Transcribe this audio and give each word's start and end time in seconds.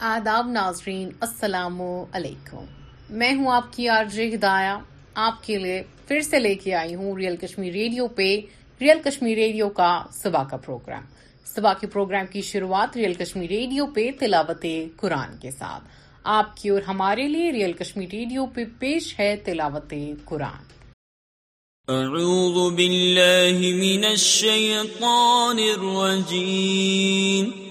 آداب 0.00 0.46
ناظرین 0.48 1.08
السلام 1.26 1.80
علیکم 1.82 2.64
میں 3.18 3.32
ہوں 3.38 3.48
آپ 3.52 3.72
کی 3.76 3.88
آرج 3.94 4.20
ہدایا 4.34 4.78
آپ 5.22 5.42
کے 5.44 5.56
لیے 5.58 6.20
لے 6.40 6.54
کے 6.62 6.74
آئی 6.80 6.94
ہوں 6.94 7.16
ریئل 7.18 7.36
کشمیر 7.36 7.72
ریڈیو 7.72 8.06
پہ 8.20 8.28
ریئل 8.80 8.98
کشمیر 9.04 9.34
ریڈیو 9.38 9.68
کا 9.80 9.88
صبح 10.20 10.44
کا 10.50 10.56
پروگرام 10.66 11.04
صبح 11.54 11.72
کے 11.80 11.86
پروگرام 11.94 12.26
کی 12.32 12.40
شروعات 12.52 12.96
ریئل 12.96 13.14
کشمیر 13.24 13.48
ریڈیو 13.56 13.86
پہ 13.98 14.08
تلاوت 14.20 14.66
قرآن 15.00 15.36
کے 15.42 15.50
ساتھ 15.58 15.88
آپ 16.38 16.56
کی 16.60 16.68
اور 16.68 16.82
ہمارے 16.88 17.28
لیے 17.34 17.50
ریئل 17.58 17.72
کشمیر 17.82 18.08
ریڈیو 18.18 18.46
پہ 18.54 18.64
پیش 18.78 19.14
ہے 19.18 19.34
تلاوت 19.44 19.94
قرآن 20.28 20.66
اعوذ 21.98 22.72
باللہ 22.76 23.60
من 23.84 24.04
الشیطان 24.10 25.58
الرجیم 25.74 27.66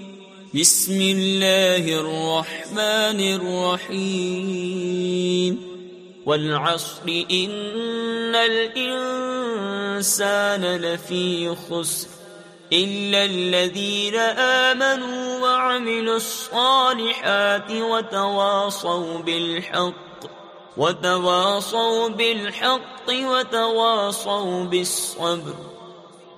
بسم 0.54 1.00
اللہ 1.04 1.88
الرحمن 1.94 3.20
الرحیم 3.20 5.56
والعصر 6.26 7.08
ان 7.08 7.56
الانسان 8.44 10.62
لفی 10.84 11.48
خسر 11.68 12.08
الا 12.80 13.22
الذین 13.24 14.16
آمنوا 14.40 15.38
وعملوا 15.44 16.14
الصالحات 16.16 17.72
وتواصوا 17.72 19.18
بالحق 19.26 20.22
وتواصوا 20.78 22.08
بالحق 22.08 23.10
وتواصوا 23.30 24.64
بالصبر 24.64 25.77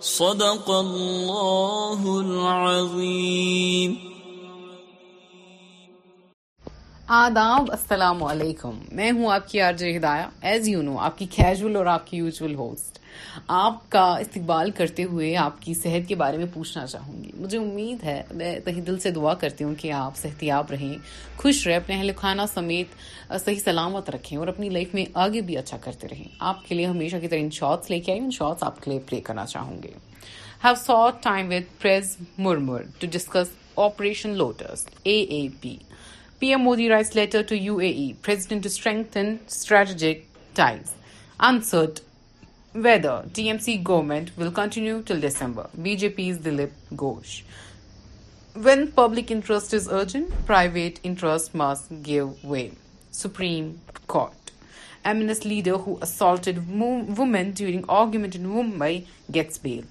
صدق 0.07 0.69
اللہ 0.71 2.03
العظیم 2.09 3.93
آداب 7.17 7.71
السلام 7.71 8.23
علیکم 8.23 8.77
میں 8.95 9.11
ہوں 9.11 9.31
آپ 9.33 9.47
کی 9.49 9.61
RJ 9.61 9.83
Hidaya 9.97 10.25
as 10.51 10.67
you 10.69 10.81
know 10.81 10.97
آپ 11.05 11.17
کی 11.17 11.25
کیجول 11.35 11.75
اور 11.75 11.85
آپ 11.95 12.07
کی 12.07 12.17
یوزول 12.17 12.55
ہوسٹ 12.55 12.98
آپ 13.53 13.89
کا 13.91 14.01
استقبال 14.19 14.71
کرتے 14.77 15.03
ہوئے 15.11 15.35
آپ 15.37 15.61
کی 15.61 15.73
صحت 15.83 16.07
کے 16.09 16.15
بارے 16.21 16.37
میں 16.37 16.45
پوچھنا 16.53 16.85
چاہوں 16.87 17.23
گی 17.23 17.31
مجھے 17.37 17.57
امید 17.57 18.03
ہے 18.03 18.21
میں 18.35 18.57
تہی 18.65 18.81
دل 18.87 18.99
سے 18.99 19.11
دعا 19.11 19.33
کرتی 19.43 19.63
ہوں 19.63 19.75
کہ 19.81 19.91
آپ 19.93 20.17
صحتیاب 20.17 20.71
رہیں 20.71 20.95
خوش 21.41 21.65
رہے 21.67 21.75
اپنے 21.75 21.95
اہل 21.95 22.11
خانہ 22.17 22.41
سمیت 22.53 22.95
صحیح 23.45 23.59
سلامت 23.63 24.09
رکھیں 24.15 24.37
اور 24.37 24.47
اپنی 24.47 24.69
لائف 24.69 24.93
میں 24.93 25.05
آگے 25.25 25.41
بھی 25.49 25.57
اچھا 25.57 25.77
کرتے 25.81 26.07
رہیں 26.11 26.27
آپ 26.51 26.65
کے 26.67 26.75
لیے 26.75 26.85
ہمیشہ 26.85 27.17
کی 27.21 27.27
طرح 27.27 27.39
ان 27.39 27.49
شارٹس 27.59 27.89
لے 27.91 27.99
کے 27.99 28.11
آئے 28.11 28.21
ان 28.21 28.31
شاٹس 28.39 28.63
آپ 28.69 28.81
کے 28.83 28.91
لیے 28.91 28.99
پلے 29.09 29.19
کرنا 29.29 29.45
چاہوں 29.45 29.81
گے 29.83 29.91
ہیو 30.63 30.99
ٹائم 31.23 31.51
پریز 31.81 32.15
مرمر 32.37 32.81
to 32.99 33.07
discuss 33.11 33.51
operation 33.87 34.33
Lotus 34.37 34.87
A 35.03 35.21
A 35.23 35.47
P 35.61 35.75
P 36.39 36.47
M 36.53 36.61
Modi 36.63 36.87
writes 36.89 37.15
letter 37.15 37.41
to 37.47 37.55
U 37.55 37.75
A 37.77 37.87
E 37.91 38.11
to 38.25 38.55
strengthen 38.65 39.35
strategic 39.47 40.17
ties 40.55 40.93
uncertain 41.47 41.99
whether 42.73 43.25
TMC 43.33 43.83
government 43.83 44.31
will 44.37 44.51
continue 44.51 45.01
till 45.01 45.19
December. 45.19 45.69
BJP's 45.79 46.37
Dilip 46.39 46.71
Ghosh. 46.93 47.41
When 48.53 48.91
public 48.91 49.31
interest 49.31 49.73
is 49.73 49.87
urgent, 49.89 50.31
private 50.45 50.99
interest 51.03 51.55
must 51.55 52.03
give 52.03 52.43
way. 52.43 52.73
Supreme 53.11 53.79
Court. 54.07 54.33
Eminent 55.05 55.45
leader 55.45 55.77
who 55.77 55.97
assaulted 56.01 56.69
women 56.77 57.51
during 57.53 57.85
argument 57.89 58.35
in 58.35 58.45
Mumbai 58.45 59.05
gets 59.31 59.57
bail. 59.67 59.83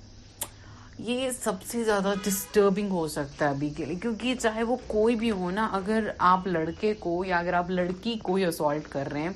یہ 1.09 1.29
سب 1.31 1.63
سے 1.71 1.83
زیادہ 1.85 2.13
disturbing 2.23 2.91
ہو 2.91 3.07
سکتا 3.09 3.45
ہے 3.45 3.51
ابھی 3.51 3.69
کے 3.77 3.85
لیے 3.87 3.95
کیونکہ 4.03 4.35
چاہے 4.41 4.63
وہ 4.69 4.77
کوئی 4.87 5.15
بھی 5.17 5.31
ہو 5.31 5.51
نا 5.51 5.67
اگر 5.73 6.09
آپ 6.31 6.47
لڑکے 6.47 6.93
کو 7.01 7.15
یا 7.25 7.37
اگر 7.39 7.53
آپ 7.55 7.71
لڑکی 7.71 8.15
کو 8.23 8.35
ہی 8.35 8.45
اسالٹ 8.45 8.89
کر 8.93 9.11
رہے 9.13 9.23
ہیں 9.23 9.29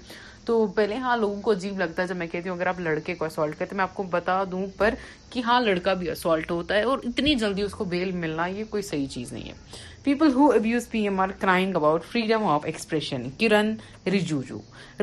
تو 0.46 0.66
پہلے 0.76 0.96
ہاں 1.02 1.16
لوگوں 1.16 1.40
کو 1.42 1.52
عجیب 1.52 1.78
لگتا 1.78 2.02
ہے 2.02 2.06
جب 2.08 2.16
میں 2.16 2.26
کہتی 2.30 2.48
ہوں 2.48 2.56
اگر 2.56 2.66
آپ 2.66 2.78
لڑکے 2.80 3.14
کو 3.14 3.24
اسالٹ 3.24 3.58
کرتے 3.58 3.76
میں 3.76 3.82
آپ 3.82 3.94
کو 3.94 4.02
بتا 4.10 4.42
دوں 4.50 4.64
پر 4.76 4.94
کہ 5.30 5.40
ہاں 5.46 5.60
لڑکا 5.60 5.92
بھی 6.00 6.10
اسالٹ 6.10 6.50
ہوتا 6.50 6.74
ہے 6.76 6.82
اور 6.92 6.98
اتنی 7.08 7.34
جلدی 7.42 7.62
اس 7.62 7.72
کو 7.74 7.84
بیل 7.92 8.10
ملنا 8.24 8.46
یہ 8.46 8.64
کوئی 8.70 8.82
صحیح 8.82 9.06
چیز 9.12 9.32
نہیں 9.32 9.48
ہے 9.48 9.80
people 10.04 10.32
who 10.34 10.50
abuse 10.52 10.88
P 10.90 11.02
M 11.08 11.20
are 11.20 11.28
crying 11.40 11.76
about 11.76 12.04
freedom 12.12 12.44
of 12.54 12.64
expression 12.72 13.28
Kiren 13.40 13.74
Rijiju 14.12 14.58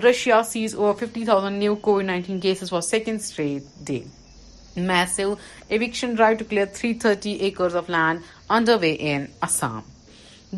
Russia 0.09 0.41
sees 0.49 0.75
over 0.75 0.93
fifty 1.05 1.23
thousand 1.25 1.57
new 1.59 1.75
covid 1.87 2.03
nineteen 2.05 2.39
cases 2.47 2.69
for 2.69 2.81
second 2.89 3.19
straight 3.19 3.85
day 3.87 3.99
massive 4.89 5.33
eviction 5.67 6.13
drive 6.15 6.37
to 6.39 6.45
clear 6.49 6.65
three 6.79 6.93
thirty 7.03 7.31
acres 7.47 7.75
of 7.75 7.89
land 7.89 8.19
underway 8.81 8.95
in 9.09 9.25
Assam 9.49 9.79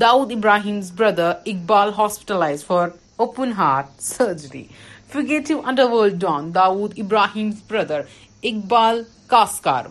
Dawood 0.01 0.31
Ibrahim's 0.31 0.91
brother 0.97 1.31
Iqbal 1.45 1.89
hospitalised 1.97 2.65
for 2.65 2.89
open 3.21 3.51
heart 3.57 3.87
surgery 4.01 4.61
fugitive 5.11 5.59
underworld 5.91 6.23
Dawood 6.53 6.93
Ibrahim 6.99 7.49
brother 7.69 8.01
Iqbal 8.51 9.01
Kaskar 9.29 9.83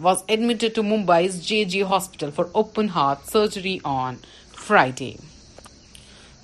to 0.74 0.82
Mumbai 0.82 1.28
J 1.48 1.62
J 1.74 1.82
hospital 1.90 2.30
for 2.36 2.44
open 2.62 2.88
heart 2.94 3.30
surgery 3.32 3.76
on 3.92 4.14
Friday 4.66 5.12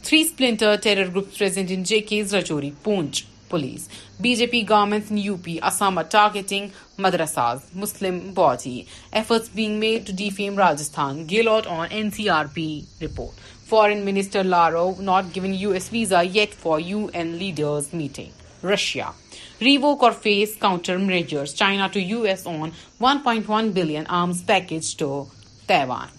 three 0.04 0.22
splinter 0.24 0.74
terror 0.82 1.10
group in 1.14 1.82
J 1.92 1.98
K 2.10 2.22
Rajouri 2.32 2.60
Poonch 2.82 3.24
police 3.48 3.88
B 4.20 4.34
J 4.34 4.46
P 4.52 4.62
government 4.68 5.10
U 5.10 5.36
P 5.44 5.56
Assam 5.72 5.98
are 5.98 6.02
targeting 6.10 6.68
madrasas 7.02 7.68
Muslim 7.82 8.18
body 8.34 8.80
if 9.10 9.32
made 9.56 10.06
to 10.06 10.12
defame 10.36 10.58
Rajasthan 10.58 11.24
Gehlot 11.30 11.66
on 11.78 11.86
N 11.90 12.10
C 12.16 12.28
R 12.38 12.44
P 12.54 12.68
report 13.00 13.44
Foreign 13.66 14.04
Minister 14.04 14.44
Lavrov 14.44 15.00
not 15.00 15.32
giving 15.32 15.52
US 15.52 15.88
visa 15.88 16.22
yet 16.22 16.50
for 16.54 16.78
UN 16.78 17.36
leaders 17.36 17.92
meeting. 17.92 18.30
Russia. 18.62 19.12
Revoke 19.60 20.04
or 20.04 20.12
face 20.12 20.56
countermeasures. 20.56 21.52
China 21.56 21.88
to 21.88 22.00
US 22.00 22.46
on 22.46 22.70
$1.1 23.00 23.74
billion 23.74 24.06
arms 24.06 24.42
package 24.42 24.96
to 24.98 25.28
Taiwan. 25.66 26.10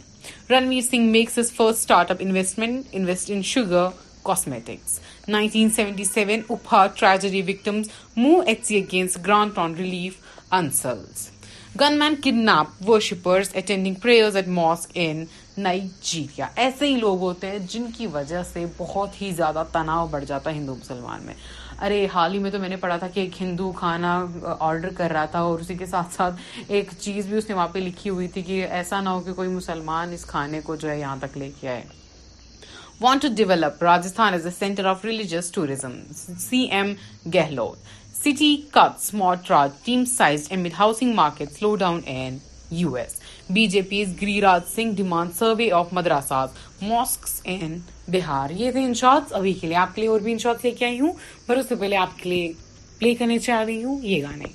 Ranveer 0.49 0.83
Singh 0.83 1.09
makes 1.09 1.35
his 1.35 1.49
first 1.49 1.81
startup 1.81 2.19
investment, 2.19 2.85
invest 2.91 3.29
in 3.29 3.41
Sugar 3.43 3.93
Cosmetics. 4.25 4.99
1977 5.31 6.43
Uphaar 6.49 6.93
tragedy 6.97 7.41
victims 7.41 7.87
move 8.13 8.45
HC 8.45 8.83
against 8.83 9.23
grant 9.23 9.57
on 9.57 9.73
relief 9.75 10.21
unsells. 10.51 11.29
Gunman 11.77 12.17
kidnapped 12.17 12.81
worshippers 12.81 13.53
attending 13.53 13.95
prayers 13.95 14.35
at 14.35 14.49
mosque 14.49 14.91
in 14.95 15.29
Nigeria 15.57 16.47
ایسے 16.63 16.87
ہی 16.87 16.95
لوگ 16.99 17.19
ہوتے 17.19 17.49
ہیں 17.51 17.59
جن 17.69 17.85
کی 17.97 18.07
وجہ 18.13 18.41
سے 18.53 18.65
بہت 18.77 19.21
ہی 19.21 19.31
زیادہ 19.37 19.63
تناؤ 19.71 20.07
بڑھ 20.11 20.25
جاتا 20.27 20.49
ہے 20.49 20.55
ہندو 20.55 20.75
مسلمان 20.75 21.25
میں 21.25 21.33
ارے 21.85 22.05
حال 22.13 22.33
ہی 22.33 22.39
میں 22.39 22.51
تو 22.51 22.59
میں 22.59 22.69
نے 22.69 22.75
پڑھا 22.85 22.97
تھا 22.97 23.07
کہ 23.13 23.19
ایک 23.19 23.41
ہندو 23.41 23.71
کھانا 23.79 24.13
آرڈر 24.57 24.93
کر 24.97 25.11
رہا 25.13 25.25
تھا 25.33 25.39
اور 25.49 25.59
اسی 25.59 25.75
کے 25.77 25.85
ساتھ 25.85 26.13
ساتھ 26.13 26.35
ایک 26.77 26.91
چیز 26.99 27.25
بھی 27.27 27.37
اس 27.37 27.49
نے 27.49 27.55
وہاں 27.55 27.67
پہ 27.71 27.79
لکھی 27.79 28.09
ہوئی 28.09 28.27
تھی 28.33 28.41
کہ 28.43 28.65
ایسا 28.79 29.01
نہ 29.01 29.09
ہو 29.09 29.19
کہ 29.25 29.33
کوئی 29.33 29.49
مسلمان 29.49 30.13
اس 30.13 30.25
کھانے 30.31 30.61
کو 30.63 30.75
جو 30.75 30.89
ہے 30.89 30.99
یہاں 30.99 31.15
تک 31.19 31.37
لے 31.37 31.49
کے 31.59 31.69
آئے 31.69 31.83
want 33.01 33.21
to 33.21 33.27
develop 33.37 33.83
Rajasthan 33.83 34.33
as 34.33 34.45
a 34.45 34.51
centre 34.59 34.85
of 34.91 35.05
religious 35.05 35.51
tourism 35.51 35.95
C 36.49 36.59
M 36.77 36.93
Gehlot 37.35 37.77
city 38.21 38.55
cut 38.71 38.95
smart 39.03 39.51
team 39.85 40.05
size 40.17 40.49
housing 40.79 41.13
market 41.15 41.51
slowdown 41.75 41.99
U 42.75 42.93
S 42.95 43.19
B 43.53 43.65
J 43.71 43.81
P's 43.89 44.15
Giriraj 44.41 44.61
Singh 44.75 44.95
demand 44.95 45.31
survey 45.37 45.69
of 45.75 45.93
madrasas 45.93 46.83
Bihar 48.11 48.49
یہ 48.57 48.71
تھے 48.71 48.83
incharge 48.85 49.33
ابھی 49.35 49.53
کے 49.61 49.67
لیے 49.67 49.75
آپ 49.77 49.95
کے 49.95 50.01
لیے 50.01 50.09
اور 50.09 50.19
بھی 50.21 50.31
انچارج 50.31 50.65
لے 50.65 50.71
کے 50.71 50.85
آئی 50.85 50.99
ہوں 50.99 51.13
پر 51.47 51.57
اس 51.57 51.69
سے 51.69 51.75
پہلے 51.79 51.97
آپ 51.97 52.17
کے 52.19 52.29
لیے 52.29 52.51
پلے 52.99 53.13
کرنے 53.15 53.37
چاہ 53.39 53.63
رہی 53.63 53.83
ہوں 53.83 53.99
یہ 54.03 54.23
گانے 54.23 54.53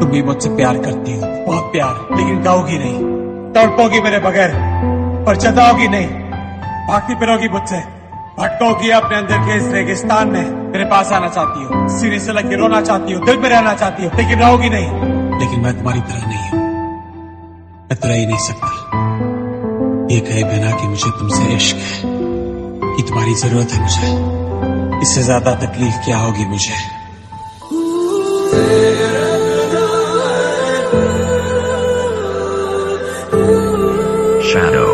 تم 0.00 0.10
بھی 0.10 0.22
مجھ 0.24 0.42
سے 0.42 0.56
پیار 0.56 0.74
کرتی 0.84 1.16
ہو 1.16 1.44
بہت 1.46 1.72
پیار 1.72 1.94
لیکن 2.16 2.42
گاؤ 2.44 2.66
گی 2.66 2.78
نہیں 2.78 3.18
تڑپو 3.54 3.84
گی 3.92 4.00
میرے 4.02 4.18
بغیر 4.26 4.50
پر 5.26 5.34
چتاؤ 5.42 5.74
گی 5.78 5.86
نہیں 5.92 6.30
بھاگتی 6.86 7.14
پھرو 7.18 7.36
گی 7.40 7.48
مجھ 7.54 7.68
سے 7.68 7.76
بھٹکو 8.36 8.66
گی 8.82 8.90
اپنے 8.98 9.16
اندر 9.16 9.38
کے 9.46 9.54
اس 9.56 9.64
ریگستان 9.72 10.28
میں 10.32 10.44
میرے 10.72 10.84
پاس 10.90 11.10
آنا 11.12 11.28
چاہتی 11.34 11.64
ہو 11.70 11.86
سینے 11.98 12.18
سے 12.26 12.32
لگ 12.32 12.48
کے 12.50 12.56
رونا 12.56 12.80
چاہتی 12.88 13.14
ہو 13.14 13.24
دل 13.24 13.36
میں 13.44 13.50
رہنا 13.50 13.74
چاہتی 13.80 14.06
ہو 14.06 14.10
لیکن 14.18 14.38
رہو 14.42 14.60
گی 14.62 14.68
نہیں 14.74 15.34
لیکن 15.40 15.62
میں 15.62 15.72
تمہاری 15.78 16.00
طرح 16.10 16.28
نہیں 16.28 16.48
ہوں 16.52 17.88
میں 17.88 17.96
تو 18.02 18.08
ہی 18.10 18.24
نہیں 18.26 18.42
سکتا 18.46 19.18
یہ 20.12 20.20
کہے 20.28 20.44
بنا 20.52 20.70
کہ 20.80 20.88
مجھے 20.88 21.10
تم 21.18 21.28
سے 21.38 21.54
عشق 21.56 21.76
ہے 21.88 22.12
کہ 22.96 23.06
تمہاری 23.08 23.34
ضرورت 23.42 23.74
ہے 23.76 23.82
مجھے 23.88 25.00
اس 25.00 25.14
سے 25.14 25.22
زیادہ 25.30 25.54
تکلیف 25.66 26.04
کیا 26.06 26.20
ہوگی 26.26 26.46
مجھے 26.54 26.78
Yeah. 28.52 29.29
شارو 34.52 34.89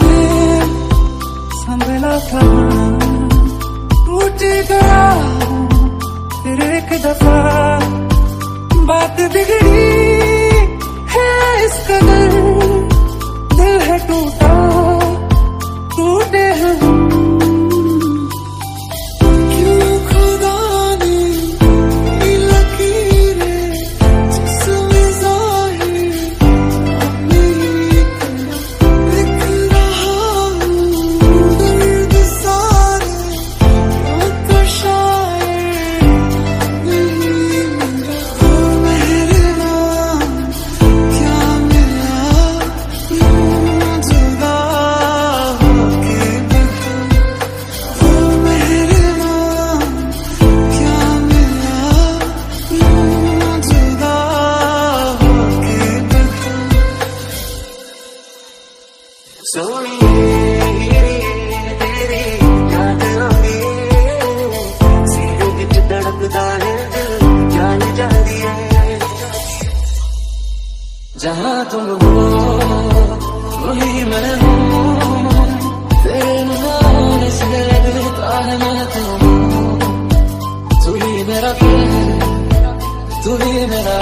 بھی 83.37 83.65
میرا 83.69 83.93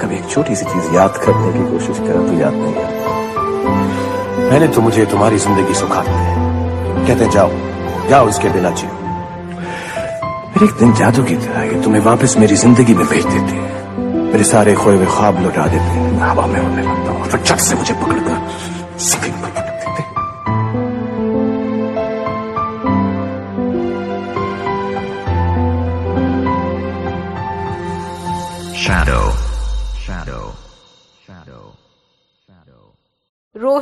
کبھی 0.00 0.16
ایک 0.16 0.24
چھوٹی 0.32 0.54
سی 0.60 0.64
چیز 0.72 0.92
یاد 0.94 1.16
کرنے 1.24 1.52
کی 1.52 1.62
کوشش 1.70 2.00
کرو 2.06 2.26
تو 2.26 2.32
یاد 2.40 2.54
نہیں 2.58 2.84
آتی 2.84 4.42
میں 4.50 4.58
نے 4.60 4.66
تو 4.74 4.80
مجھے 4.88 5.04
تمہاری 5.10 5.38
زندگی 5.46 5.74
سکھا 5.80 6.02
دی 6.06 6.18
ہے 6.18 7.06
کہتے 7.06 7.24
جاؤ 7.38 7.50
جاؤ 8.10 8.26
اس 8.28 8.38
کے 8.42 8.48
بنا 8.58 8.70
جی 8.82 8.86
پھر 10.54 10.68
ایک 10.68 10.78
دن 10.80 10.92
جادو 11.00 11.22
کی 11.28 11.36
طرح 11.46 11.64
یہ 11.72 11.82
تمہیں 11.84 12.00
واپس 12.04 12.36
میری 12.44 12.56
زندگی 12.66 12.94
میں 13.00 13.04
بھیج 13.14 13.24
دیتے 13.32 13.58
ہیں 13.58 14.30
میرے 14.32 14.44
سارے 14.52 14.74
خوئے 14.84 14.94
ہوئے 14.96 15.06
خواب 15.16 15.40
لوٹا 15.46 15.66
دیتے 15.78 15.98
ہیں 15.98 16.30
ہوا 16.30 16.46
میں 16.52 16.60
ہونے 16.60 16.82
لگتا 16.92 17.10
ہوں 17.10 17.24
پھر 17.30 17.44
چٹ 17.50 17.60
سے 17.72 17.76
مجھے 17.80 17.94
پکڑ 18.04 18.18
کر 18.26 18.48
سکھیں 19.10 19.32
پکڑ 19.42 19.63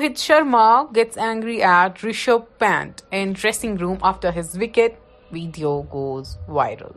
Rohit 0.02 0.16
Sharma 0.16 0.92
gets 0.92 1.16
angry 1.16 1.62
at 1.62 1.98
Rishabh 1.98 2.48
Pant 2.58 3.00
in 3.12 3.34
dressing 3.34 3.76
room 3.76 3.98
after 4.02 4.32
his 4.32 4.58
wicket. 4.58 5.00
Video 5.30 5.84
goes 5.84 6.38
viral. 6.48 6.90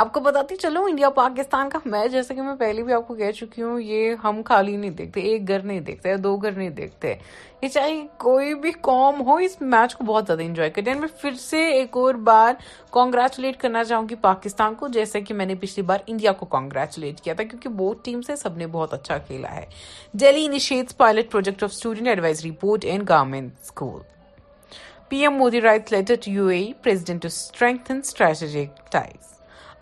آپ 0.00 0.12
کو 0.14 0.20
بتاتی 0.20 0.56
چلو 0.56 0.82
انڈیا 0.88 1.08
پاکستان 1.10 1.68
کا 1.70 1.78
میچ 1.84 2.10
جیسے 2.10 2.34
کہ 2.34 2.42
میں 2.48 2.54
پہلے 2.56 2.82
بھی 2.88 2.92
آپ 2.92 3.06
کو 3.06 3.14
کہہ 3.14 3.30
چکی 3.38 3.62
ہوں 3.62 3.80
یہ 3.80 4.12
ہم 4.24 4.40
خالی 4.46 4.76
نہیں 4.76 4.90
دیکھتے 4.98 5.20
ایک 5.30 5.48
گھر 5.48 5.62
نہیں 5.70 5.80
دیکھتے 5.88 6.14
دو 6.26 6.34
گھر 6.36 6.50
نہیں 6.56 6.68
دیکھتے 6.76 7.14
یہ 7.62 7.68
چاہے 7.68 7.94
کوئی 8.24 8.54
بھی 8.64 8.70
قوم 8.90 9.20
ہو 9.26 9.34
اس 9.46 9.56
میچ 9.60 9.94
کو 9.96 10.04
بہت 10.12 10.26
زیادہ 10.26 10.42
انجوائے 10.42 10.70
کرتے 10.76 10.90
ہیں 10.90 10.98
میں 11.00 11.08
پھر 11.20 11.34
سے 11.46 11.64
ایک 11.70 11.96
اور 12.02 12.14
بار 12.28 12.52
کانگریچولیٹ 12.94 13.56
کرنا 13.60 13.82
چاہوں 13.84 14.08
گی 14.08 14.14
پاکستان 14.28 14.74
کو 14.82 14.88
جیسے 14.98 15.20
کہ 15.20 15.34
میں 15.40 15.46
نے 15.46 15.54
پچھلی 15.64 15.82
بار 15.86 15.98
انڈیا 16.06 16.32
کو 16.40 16.46
کانگریچولیٹ 16.54 17.20
کیا 17.20 17.34
تھا 17.40 17.44
کیونکہ 17.44 17.68
بہت 17.82 18.04
ٹیم 18.04 18.20
سے 18.30 18.36
سب 18.44 18.56
نے 18.56 18.66
بہت 18.76 18.94
اچھا 18.94 19.16
کھیلا 19.26 19.54
ہے 19.56 19.64
Delhi 20.22 20.44
initiates 20.46 20.96
pilot 20.96 21.30
project 21.32 21.62
of 21.64 21.70
student 21.74 22.08
advisory 22.12 22.50
board 22.62 22.84
and 22.90 23.08
government 23.10 23.52
school 23.62 24.00
P 25.08 25.20
M 25.26 25.34
Modi 25.38 25.60
write 25.60 25.92
letter 25.92 26.14
to 26.14 26.20
to 26.24 26.30
U 26.36 26.46
A 26.58 26.64
strengthen 26.92 28.00
strategic 28.04 28.90
ties 28.92 29.27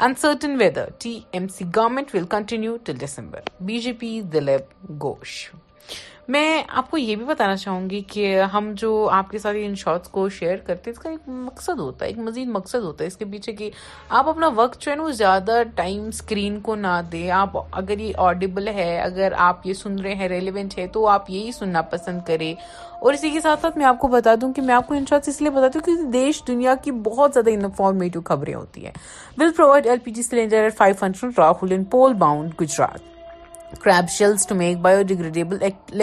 uncertain 0.04 0.56
whether 0.60 0.88
T 1.00 1.18
M 1.34 1.46
C 1.54 1.64
government 1.76 2.14
will 2.14 2.26
continue 2.30 2.76
till 2.84 2.96
December 3.00 3.40
B 3.66 3.78
J 3.82 3.92
P 4.00 4.20
Dilip 4.32 5.00
Ghosh 5.02 5.38
میں 6.34 6.62
آپ 6.78 6.90
کو 6.90 6.98
یہ 6.98 7.16
بھی 7.16 7.24
بتانا 7.24 7.56
چاہوں 7.56 7.88
گی 7.90 8.00
کہ 8.12 8.40
ہم 8.52 8.70
جو 8.78 8.90
آپ 9.12 9.30
کے 9.30 9.38
ساتھ 9.38 9.56
ان 9.60 9.74
شارٹس 9.78 10.08
کو 10.16 10.28
شیئر 10.38 10.56
کرتے 10.66 10.90
اس 10.90 10.98
کا 10.98 11.10
ایک 11.10 11.28
مقصد 11.28 11.78
ہوتا 11.80 12.04
ہے 12.04 12.10
ایک 12.10 12.18
مزید 12.28 12.48
مقصد 12.54 12.84
ہوتا 12.84 13.04
ہے 13.04 13.08
اس 13.08 13.16
کے 13.16 13.24
پیچھے 13.32 13.52
کہ 13.60 13.70
آپ 14.18 14.28
اپنا 14.28 14.48
وقت 14.54 14.80
جو 14.84 14.90
ہے 14.90 14.96
نا 14.96 15.02
وہ 15.02 15.10
زیادہ 15.20 15.60
ٹائم 15.74 16.06
اسکرین 16.06 16.58
کو 16.68 16.74
نہ 16.76 17.00
دیں 17.12 17.30
آپ 17.42 17.56
اگر 17.78 17.98
یہ 18.00 18.12
آڈیبل 18.28 18.68
ہے 18.78 18.98
اگر 19.00 19.32
آپ 19.48 19.66
یہ 19.66 19.72
سن 19.82 19.98
رہے 20.04 20.14
ہیں 20.22 20.28
ریلیونٹ 20.28 20.78
ہے 20.78 20.86
تو 20.92 21.06
آپ 21.08 21.30
یہی 21.30 21.52
سننا 21.58 21.82
پسند 21.94 22.20
کریں 22.26 22.52
اور 23.00 23.12
اسی 23.14 23.30
کے 23.30 23.40
ساتھ 23.40 23.60
ساتھ 23.62 23.78
میں 23.78 23.86
آپ 23.86 23.98
کو 24.00 24.08
بتا 24.18 24.34
دوں 24.40 24.52
کہ 24.52 24.62
میں 24.62 24.74
آپ 24.74 24.86
کو 24.86 24.94
ان 24.94 25.04
شارٹس 25.10 25.28
اس 25.28 25.40
لیے 25.40 25.50
بتاتی 25.50 25.78
ہوں 25.78 25.84
کیونکہ 25.86 26.10
دیش 26.20 26.42
دنیا 26.48 26.74
کی 26.84 26.90
بہت 27.10 27.32
زیادہ 27.34 27.50
انفارمیٹیو 27.50 28.20
خبریں 28.28 28.54
ہوتی 28.54 28.84
ہیں 28.84 28.92
will 29.40 29.52
provide 29.56 29.86
L 29.86 29.98
P 30.04 30.10
G 30.18 30.22
cylinder 30.22 30.62
at 30.62 30.76
five 30.78 31.04
hundred 31.04 31.38
Rahul 31.38 31.72
in 31.72 31.84
poll 31.96 32.14
bound 32.26 32.54
Gujarat 32.60 33.14
crab 33.84 34.08
shells 34.10 34.46
to 34.48 34.54
make 34.54 34.78
biodegradable 35.08 35.56
electrolyte 35.64 35.94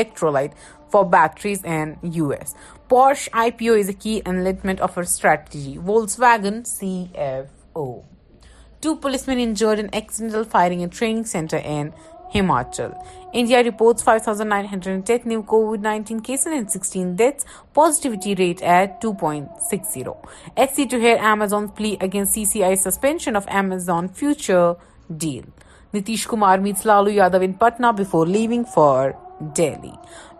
light 0.51 0.91
for 0.91 1.03
batteries 1.11 1.59
N 1.75 1.87
U 2.13 2.25
S 2.39 2.53
Porsche 2.89 3.19
I 3.43 3.49
P 3.57 3.67
اوزمنٹ 3.69 4.79
of 4.81 4.91
strategy 4.99 5.73
Volkswagen 6.19 6.55
C 6.77 6.91
F 7.13 7.45
O 7.77 7.85
two 8.81 8.89
policemen 9.27 9.39
injured 9.43 9.63
accidental 9.91 10.43
firing 10.51 10.79
and 10.79 10.91
training 10.97 11.23
centre 11.31 11.59
in 11.63 11.87
Himachal 12.35 12.89
India 13.39 13.59
reports 13.63 14.03
five 14.03 14.19
thousand 14.23 14.49
nine 14.49 14.65
hundred 14.71 15.21
کومیزون 15.47 16.03
plea 21.75 21.91
against 22.01 22.31
C 22.33 22.43
C 22.51 22.59
I 22.63 22.75
suspension 22.83 23.35
of 23.35 23.43
Amazon 23.59 24.07
Future 24.19 24.63
deal 25.09 25.45
Kumar 26.27 26.57
meets 26.59 26.85
Lalu 26.85 27.09
Yadav 27.09 27.37
in 27.41 27.51
Patna 27.59 27.87
before 27.97 28.27
Delhi 29.55 29.89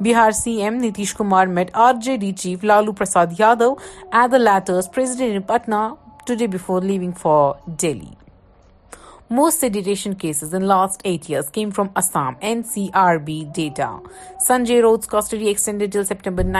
Bihar 0.03 0.31
C 0.31 0.51
M 0.61 0.73
Nitish 0.83 1.13
Kumar 1.15 1.47
meet 1.57 1.69
R 1.83 1.93
J 2.03 2.15
D 2.17 2.31
chief 2.39 2.63
Lalu 2.63 2.91
Prasad 2.97 3.27
Yadav 3.39 3.73
at 4.11 4.31
the 4.31 4.37
later 4.37 4.97
leaving 6.83 7.11
for 7.21 7.53
Delhi 7.81 8.05
موسٹنس 9.35 10.55
eight 11.03 11.23
years 11.29 11.49
came 11.53 11.69
from 11.75 11.87
Assam 12.03 12.33
road 14.81 15.05
custody 15.11 15.47
extended 15.47 15.97
September 16.09 16.57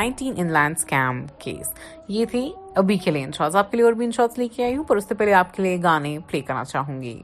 یہ 2.08 2.26
تھے 2.32 2.48
ابھی 2.76 2.98
کے 3.04 3.12
لیے 3.12 3.26
اور 3.44 3.64
بھی 3.96 4.48
آئی 4.64 4.78
پر 4.88 4.98
اس 4.98 5.06
سے 5.10 5.16
پہلے 5.16 5.34
آپ 5.40 5.54
کے 5.54 5.64
لیے 5.64 5.78
گانے 5.84 6.18
پلے 6.30 6.42
کرنا 6.42 6.64
چاہوں 6.66 7.02
گی 7.02 7.20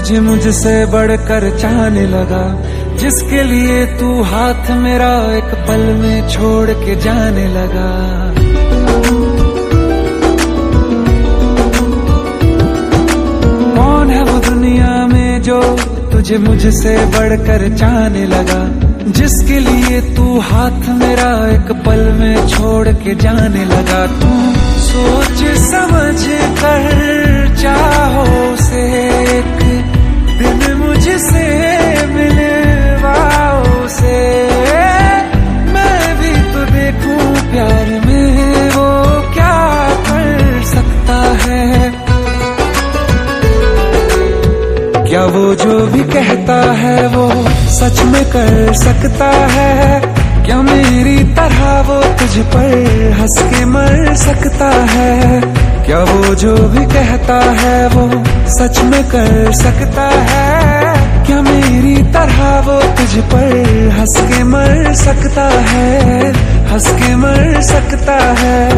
تجھے 0.00 0.20
مجھ 0.26 0.48
سے 0.58 0.72
بڑھ 0.90 1.12
کر 1.28 1.44
چاہنے 1.60 2.04
لگا 2.10 2.44
جس 3.00 3.20
کے 3.30 3.42
لیے 3.44 3.84
تو 3.98 4.06
ہاتھ 4.30 4.70
میرا 4.84 5.10
ایک 5.32 5.50
پل 5.66 5.80
میں 6.00 6.20
چھوڑ 6.34 6.64
کے 6.84 6.94
جانے 7.02 7.46
لگا 7.54 7.88
کون 13.76 14.10
ہے 14.10 14.22
وہ 14.30 14.38
دنیا 14.48 14.94
میں 15.12 15.38
جو 15.48 15.60
تجھے 16.12 16.38
مجھ 16.46 16.68
سے 16.82 16.96
بڑھ 17.16 17.34
کر 17.46 17.66
چاہنے 17.78 18.24
لگا 18.34 18.64
جس 19.18 19.38
کے 19.48 19.58
لیے 19.68 20.00
تو 20.16 20.38
ہاتھ 20.50 20.88
میرا 21.02 21.30
ایک 21.50 21.72
پل 21.84 22.08
میں 22.18 22.34
چھوڑ 22.54 22.84
کے 23.02 23.14
جانے 23.26 23.64
لگا 23.76 24.04
تو 24.20 24.32
سوچ 24.90 25.44
سمجھ 25.70 26.26
کر 26.60 26.88
چاہو 27.60 28.34
سے 28.70 29.09
ہے 46.82 46.98
وہ 47.14 47.28
سچ 47.78 48.02
میں 48.12 48.22
کر 48.32 48.72
سکتا 48.82 49.30
ہے 49.54 50.00
کیا 50.44 50.60
میری 50.68 51.16
طرح 51.36 51.82
وہ 51.88 52.00
تجھ 52.20 52.38
پر 52.52 52.74
ہنس 53.18 53.38
کے 53.50 53.64
مر 53.74 54.12
سکتا 54.24 54.70
ہے 54.94 55.38
کیا 55.86 55.98
وہ 56.10 56.34
جو 56.42 56.54
بھی 56.72 56.84
کہتا 56.92 57.38
ہے 57.62 57.78
وہ 57.94 58.06
سچ 58.58 58.82
میں 58.90 59.02
کر 59.10 59.50
سکتا 59.62 60.08
ہے 60.30 60.94
کیا 61.26 61.40
میری 61.50 61.96
طرح 62.12 62.60
وہ 62.68 62.80
تجھ 62.98 63.18
پر 63.30 63.48
ہنس 63.98 64.16
کے 64.30 64.42
مر 64.54 64.92
سکتا 65.04 65.48
ہے 65.72 66.18
ہنس 66.72 66.90
کے 67.06 67.14
مر 67.24 67.60
سکتا 67.72 68.18
ہے 68.42 68.68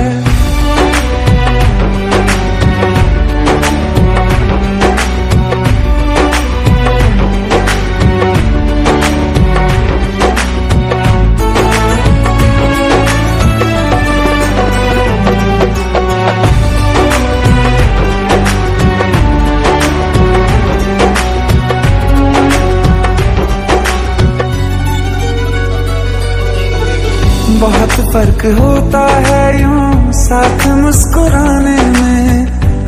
فرق 28.13 28.45
ہوتا 28.59 29.05
ہے 29.27 29.45
یوں 29.61 30.13
ساتھ 30.17 30.67
مسکرانے 30.81 31.77
میں 31.93 32.45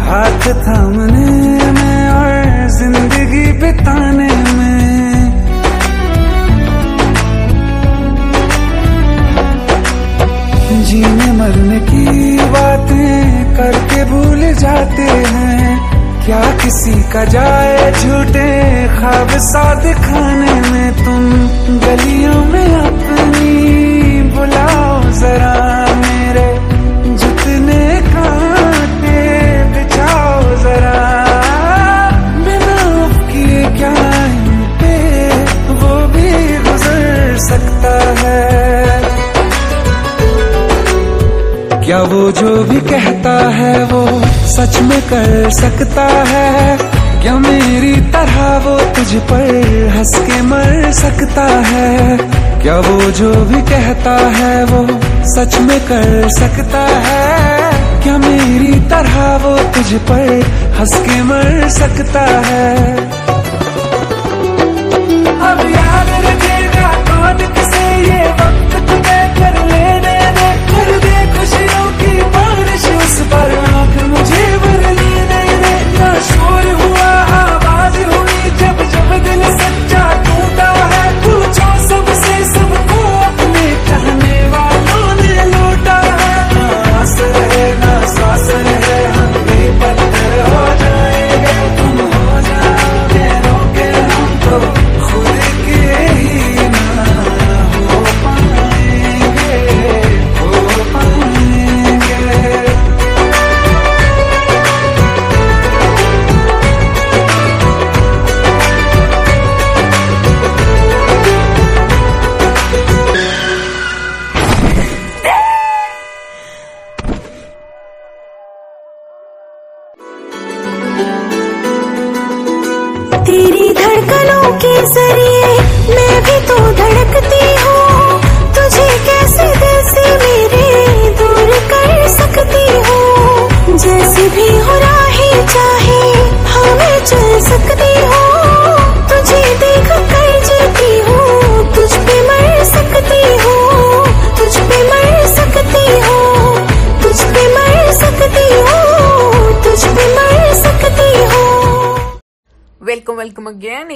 ہاتھ 0.08 0.48
تھامنے 0.64 1.24
میں 1.78 2.08
اور 2.16 2.68
زندگی 2.78 3.44
بتانے 3.62 4.28
میں 4.56 5.12
جینے 10.90 11.30
مرنے 11.38 11.78
کی 11.90 12.36
باتیں 12.58 13.54
کر 13.56 13.74
کے 13.94 14.04
بھول 14.10 14.44
جاتے 14.58 15.06
ہیں 15.32 15.76
کیا 16.26 16.42
کسی 16.64 17.00
کا 17.12 17.24
جائے 17.36 17.90
جھوٹے 18.00 18.48
خواب 19.00 19.36
سا 19.52 19.72
دکھانے 19.84 20.60
میں 20.70 20.90
تو 21.04 21.13
سکتا 45.64 46.06
ہے 46.30 46.76
کیا 47.20 47.34
میری 47.44 47.92
طرح 48.12 48.48
وہ 48.64 48.76
تجھ 48.96 49.16
پر 49.28 49.44
ہنس 49.94 50.10
کے 50.26 50.40
مر 50.48 50.90
سکتا 50.98 51.46
ہے 51.70 52.16
کیا 52.62 52.76
وہ 52.88 53.10
جو 53.20 53.30
بھی 53.50 53.60
کہتا 53.68 54.16
ہے 54.38 54.52
وہ 54.70 54.82
سچ 55.34 55.58
میں 55.68 55.78
کر 55.88 56.28
سکتا 56.38 56.82
ہے 57.06 57.56
کیا 58.02 58.16
میری 58.26 58.72
طرح 58.90 59.22
وہ 59.44 59.56
تجھ 59.76 59.94
پر 60.06 60.28
ہنس 60.80 60.94
کے 61.04 61.20
یہ 68.04 68.32
خوشیوں 71.32 71.90
کی 71.98 72.20
مشہور 76.14 76.64
ہوا 76.80 77.08
آواز 77.38 77.96
ہوئی 78.10 78.50
جب 78.58 78.82
جب 78.92 79.14
دل 79.24 79.42
سے 79.58 79.72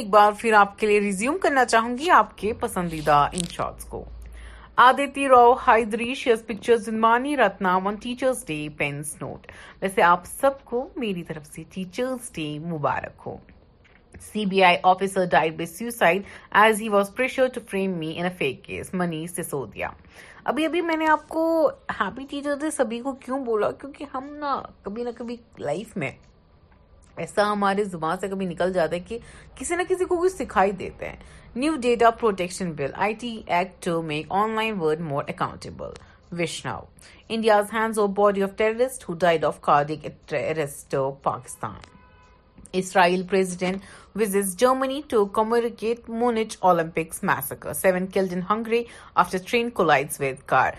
ایک 0.09 0.14
بار 0.14 0.33
پھر 0.38 0.53
آپ 0.59 0.79
کے 0.79 0.87
لیے 0.87 0.99
ریزیوم 1.01 1.37
کرنا 1.40 1.64
چاہوں 1.64 1.97
گی 1.99 2.09
آپ 2.18 2.37
کے 2.38 2.53
پسندیدہ 2.61 3.14
ان 3.38 3.68
کو 3.88 4.03
آدت 4.85 5.18
Ratna 7.38 7.75
on 7.85 7.94
teachers 8.03 8.44
day 8.47 8.59
pens 8.79 9.14
note 9.21 9.47
ویسے 9.83 10.03
آپ 10.03 10.25
سب 10.27 10.64
کو 10.71 10.88
میری 11.03 11.23
طرف 11.29 11.47
سے 11.55 11.62
ٹیچرز 11.75 12.31
ڈے 12.37 12.49
مبارک 12.71 13.23
ہو 13.27 13.37
C 14.33 14.44
B 14.51 14.62
I 14.64 14.77
officer 14.92 15.25
ڈائبی 15.31 15.66
said 15.77 16.23
as 16.62 16.81
he 16.83 16.88
was 16.97 17.11
case 18.66 18.92
Manish 19.03 19.27
Sisodia 19.37 19.88
ابھی 20.51 20.64
ابھی 20.66 20.81
میں 20.88 20.97
نے 20.97 21.09
آپ 21.12 21.29
کو 21.29 21.47
ہیپی 22.01 22.25
ٹیچر 22.31 22.64
کیوں 23.25 23.44
کیونکہ 23.44 24.05
ہم 24.14 24.35
نا 24.38 24.61
کبھی 24.83 25.05
نہ 25.05 25.11
کبھی 25.18 25.37
لائف 25.64 25.97
میں 26.03 26.11
ایسا 27.20 27.50
ہمارے 27.52 27.85
زبان 27.85 28.18
سے 28.20 28.28
کبھی 28.28 28.46
نکل 28.46 28.72
جاتا 28.72 28.94
ہے 28.94 29.00
کہ 29.09 29.18
کسی 29.59 29.76
نہ 29.76 29.83
کسی 29.88 30.04
کو 30.11 30.16
کچھ 30.22 30.33
سکھائی 30.33 30.70
دیتے 30.83 31.09
ہیں 31.09 31.16
new 31.57 31.76
data 31.83 32.11
protection 32.20 32.72
bill 32.76 32.90
I 33.04 33.14
T 33.20 33.37
act 33.57 33.85
to 33.85 34.00
make 34.11 34.26
online 34.57 34.81
world 34.81 35.00
more 35.11 35.24
accountable 35.28 35.90
Vaishnaw 36.40 36.78
India's 37.37 37.72
hands 37.74 37.98
off 37.98 38.09
body 38.16 38.42
of 38.42 38.50
terrorist 38.57 39.09
who 39.09 39.14
died 39.26 39.44
of 39.44 39.61
cardiac 39.61 40.07
terrorist 40.28 40.94
Pakistan 41.22 41.81
Israel 42.81 43.22
president 43.31 43.83
visits 44.18 44.54
Germany 44.62 44.96
to 45.12 45.18
commemorate 45.37 46.09
Munich 46.20 46.57
Olympics 46.70 47.22
massacre. 47.31 47.74
Seven 47.81 48.09
killed 48.16 48.33
in 48.37 48.42
Hungary 48.50 48.83
after 49.22 49.38
train 49.38 49.70
collides 49.81 50.18
with 50.18 50.46
car. 50.54 50.72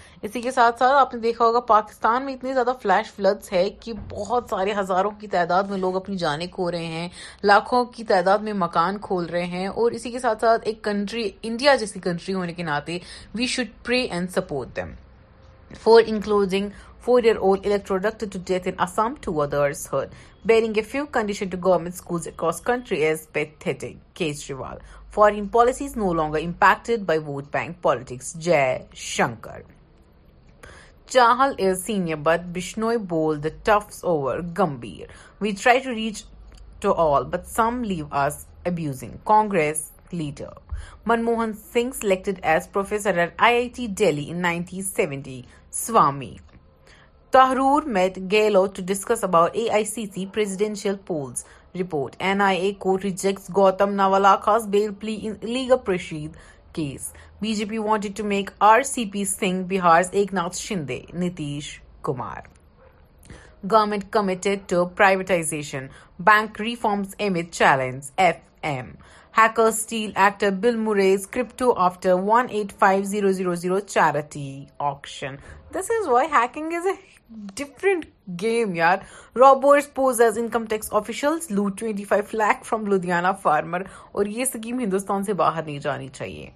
Pakistan 1.69 2.27
اتنی 2.29 2.53
زیادہ 2.53 2.71
flash 2.81 3.11
floods 3.15 3.51
ہے 3.51 3.63
کہ 3.81 3.93
بہت 4.09 4.49
سارے 4.49 4.73
ہزاروں 4.79 5.11
کی 5.19 5.27
تعداد 5.27 5.63
میں 5.69 5.77
لوگ 5.77 5.95
اپنی 5.95 6.15
جانے 6.17 6.47
کھو 6.51 6.69
رہے 6.71 6.85
ہیں 6.85 7.07
لاکھوں 7.49 7.83
کی 7.95 8.03
تعداد 8.11 8.39
میں 8.47 8.53
مکان 8.63 8.97
کھول 9.07 9.25
رہے 9.35 9.45
ہیں 9.55 9.67
اور 9.67 9.91
اسی 9.97 10.11
کے 10.11 10.19
ساتھ 10.19 10.45
ایک 10.61 10.83
کنٹری 10.83 11.29
انڈیا 11.49 11.75
جیسی 11.81 11.99
کنٹری 12.07 12.33
ہونے 12.35 12.53
کے 12.57 12.63
ناطے 12.69 12.97
we 13.35 13.47
should 13.55 13.67
pray 13.85 14.01
and 14.11 14.29
support 14.35 14.79
four 15.83 16.01
انکلوزنگ 16.05 16.69
فار 17.05 17.23
یئر 17.25 17.35
اون 17.37 17.59
ایلیکٹروڈکٹ 17.63 18.23
ٹو 18.33 18.39
ڈیٹ 18.47 18.65
این 18.67 18.75
اسم 18.85 19.13
to 19.23 19.41
address 19.41 19.87
a 19.93 20.81
few 20.87 21.05
condition 21.11 21.49
to 21.49 21.57
government 21.65 22.01
across 22.27 22.59
country 22.61 23.05
is 23.07 23.25
pathetic 23.33 23.83
Kejriwal 24.17 24.77
foreign 25.13 25.47
policies 25.53 25.95
no 25.97 26.11
longer 26.13 26.41
impacted 26.45 27.03
by 27.07 27.19
vote 27.25 27.45
bank 27.53 27.81
politics 27.81 28.33
Jaishankar 29.03 29.61
Chahal 31.13 31.75
senior 31.85 32.15
but 32.23 32.45
Bishnoi 32.57 32.89
bowl 33.09 33.43
the 33.43 33.49
tough 33.71 34.03
over 34.05 34.39
Gambhir 34.59 35.13
we 35.41 35.51
try 35.63 35.79
to 35.85 35.93
reach 35.95 36.23
to 36.81 36.93
all 37.07 37.25
but 37.31 37.47
some 37.55 37.81
leave 37.83 38.07
S 38.23 38.45
abusing 38.73 39.15
Congress 39.31 39.89
leader 40.11 40.75
Manmohan 41.09 41.51
Singh 41.73 41.95
selected 42.01 42.43
as 42.51 42.71
professor 42.71 43.25
Tharoor 47.31 47.83
meet 47.95 48.17
گیلو 48.31 48.65
to 48.75 48.81
discuss 48.87 49.23
about 49.23 49.55
A 49.57 49.65
I 49.73 49.83
C 49.85 50.05
C 50.13 50.25
پرشیل 50.33 50.95
police 51.07 51.43
report 51.79 52.15
at 52.19 52.85
rejects 53.03 53.49
Gautam 53.55 53.89
Navlakha's 53.95 54.63
bail 54.75 55.11
B 57.41 57.53
J 57.55 57.65
P 57.69 57.77
wanted 57.77 58.15
to 58.17 58.23
make 58.27 58.49
R 58.69 58.81
C 58.91 59.05
P 59.13 59.23
Singh 59.31 59.63
Bihar 59.69 60.01
Eknath 60.33 60.57
Shinde 60.57 60.99
Nitish 61.13 61.67
Kumar 62.09 62.47
government 63.71 64.03
committed 64.13 64.67
to 64.69 64.85
privatisation 64.97 65.87
bank 66.31 66.59
reforms 66.61 67.15
N 67.17 67.35
it 67.37 67.51
challenge 67.53 68.11
F 68.25 68.35
M 68.71 68.91
hacker 69.37 70.49
بل 70.61 70.75
مریز 70.75 71.27
کرائٹی 71.31 72.09
different 77.57 78.05
game 78.41 78.73
یار 78.75 78.97
robbers 79.39 79.91
pose 79.93 80.21
as 80.21 80.37
income 80.37 80.65
tax 80.69 80.91
loot 81.49 81.67
twenty 81.79 82.03
five 82.09 82.23
lakh 82.29 82.63
from 82.65 82.85
Ludhiana 82.93 83.27
farmer 83.41 83.81
اور 84.11 84.25
یہ 84.37 84.45
scheme 84.53 84.79
Hindustan 84.79 85.23
سے 85.23 85.33
باہر 85.41 85.63
نہیں 85.65 85.79
جانی 85.79 86.07
چاہیے 86.13 86.49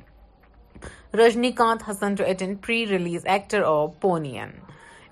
Rajinikanth 1.62 1.88
Haasan 1.90 2.16
to 2.18 2.24
attend 2.28 2.58
pre 2.66 2.86
release 2.90 3.26
actor 3.34 3.64
of 3.68 4.06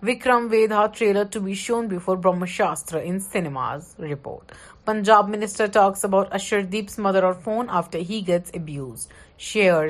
Vikram 0.08 0.47
Vedha 0.52 0.86
trailer 0.97 1.24
to 1.34 1.39
be 1.39 1.54
shown 1.63 1.88
before 1.88 2.15
Brahmastra 2.54 3.00
in 3.04 3.19
cinemas 3.32 3.93
report 4.12 4.52
Punjab 4.86 5.28
minister 5.30 5.65
talks 5.74 6.06
about 6.06 6.32
Deep's 6.71 6.97
mother 7.00 7.24
اور 7.24 7.34
phone 7.43 7.65
after 7.80 8.00
he 8.10 8.21
gets 8.28 8.52
abuse 8.60 9.08
share 9.52 9.86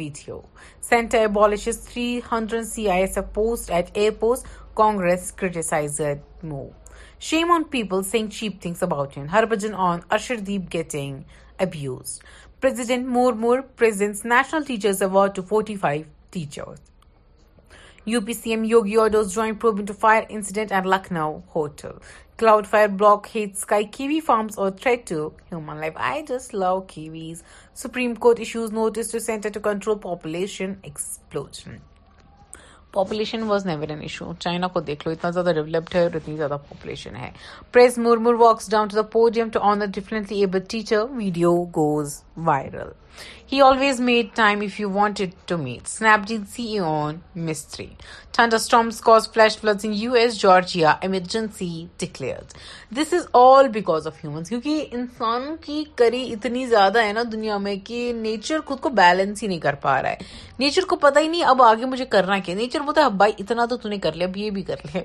video 0.00 0.38
abolishes 1.24 1.78
three 1.86 2.06
hundred 2.32 2.64
C 2.66 2.88
I 2.90 3.00
S 3.02 3.16
F 3.18 3.32
posts 3.34 3.70
at 3.74 3.90
airports 4.20 4.46
Congress 4.74 5.30
criticized 5.30 5.98
that 5.98 6.18
move. 6.42 6.72
Shame 7.20 7.52
on 7.52 7.66
people 7.66 8.02
saying 8.02 8.30
cheap 8.30 8.60
things 8.60 8.82
about 8.82 9.14
him. 9.14 9.28
Harbhajan 9.28 9.78
on 9.78 10.02
Arshadeep 10.02 10.68
getting 10.68 11.24
abused. 11.60 12.22
President 12.60 13.06
Murmur 13.06 13.62
presents 13.62 14.24
National 14.24 14.64
Teachers 14.64 15.00
Award 15.00 15.36
to 15.36 15.42
45 15.42 16.06
teachers. 16.32 16.78
UP 18.16 18.24
CM 18.40 18.66
Yogi 18.68 18.96
orders 18.96 19.32
joint 19.32 19.60
probe 19.60 19.78
into 19.78 19.94
fire 19.94 20.26
incident 20.28 20.72
at 20.72 20.84
Lucknow 20.84 21.44
hotel. 21.48 22.02
Cloud 22.36 22.66
fire 22.66 22.88
blockades 22.88 23.60
sky 23.60 23.84
kiwi 23.84 24.18
farms 24.18 24.58
or 24.58 24.72
threat 24.72 25.06
to 25.06 25.32
human 25.48 25.80
life. 25.80 25.94
I 25.96 26.22
just 26.26 26.52
love 26.52 26.88
kiwis. 26.88 27.44
Supreme 27.74 28.16
Court 28.16 28.40
issues 28.40 28.72
notice 28.72 29.12
to 29.12 29.20
center 29.20 29.50
to 29.50 29.60
control 29.60 29.96
population 29.96 30.80
explosion. 30.82 31.82
Population 32.94 33.42
was 33.42 33.66
never 33.66 33.90
an 33.92 34.00
issue 34.08 34.32
China 34.38 34.68
کو 34.74 34.80
دیکھ 34.90 35.06
لو 35.06 35.12
اتنا 35.12 35.30
زیادہ 35.38 35.52
developed 35.54 35.94
ہے 35.94 36.02
اور 36.02 36.14
اتنی 36.18 36.36
زیادہ 36.36 36.56
population 36.68 37.16
ہے 37.22 37.30
press 37.72 37.98
Murmu 38.06 38.34
walks 38.46 38.70
down 38.70 38.88
to 38.88 38.96
the 38.96 39.02
podium 39.18 39.48
to 39.56 39.60
honour 39.70 39.80
the 39.80 39.84
differently 39.94 40.38
abled 40.40 40.60
teacher 40.74 41.04
video 41.16 41.52
goes 41.76 42.22
viral 42.50 42.90
he 43.52 43.60
always 43.62 44.00
made 44.00 44.26
time 44.34 44.60
if 44.64 44.78
you 44.80 44.90
wanted 44.90 45.30
to 45.48 45.56
meet 45.58 45.88
snap 45.88 46.26
gen 46.28 46.44
C 46.52 46.62
E 46.66 46.78
on 46.84 47.16
mystery 47.48 47.86
thunderstorms 48.56 49.00
cause 49.00 49.28
flash 49.32 49.58
flood 49.58 49.80
in 49.84 49.92
U 49.96 50.12
S 50.20 50.40
Georgia 50.42 50.94
emergency 51.06 51.68
declared 52.00 52.54
this 52.98 53.12
is 53.14 53.26
all 53.40 53.68
because 53.72 54.06
of 54.06 54.14
humans 54.22 54.48
کیونکہ 54.48 54.84
انسانوں 54.92 55.54
کی 55.64 55.82
کری 55.96 56.22
اتنی 56.32 56.64
زیادہ 56.66 57.02
ہے 57.04 57.12
نا 57.12 57.22
دنیا 57.32 57.56
میں 57.66 57.74
کہ 57.86 58.12
نیچر 58.20 58.60
خود 58.66 58.80
کو 58.80 58.88
بیلنس 59.02 59.42
ہی 59.42 59.48
نہیں 59.48 59.58
کر 59.68 59.74
پا 59.84 60.00
رہا 60.02 60.10
ہے 60.10 60.32
نیچر 60.58 60.84
کو 60.90 60.96
پتہ 61.04 61.18
ہی 61.18 61.28
نہیں 61.28 61.44
اب 61.52 61.62
آگے 61.62 61.84
مجھے 61.92 62.04
کرنا 62.16 62.38
کیا 62.44 62.54
نیچر 62.54 62.80
بھائی 62.92 63.32
اتنا 63.38 63.64
تو 63.70 63.76
تھی 63.76 63.98
کر 63.98 64.12
لیا 64.14 64.26
اب 64.26 64.36
یہ 64.36 64.50
بھی 64.50 64.62
کر 64.62 64.80
لیا 64.92 65.02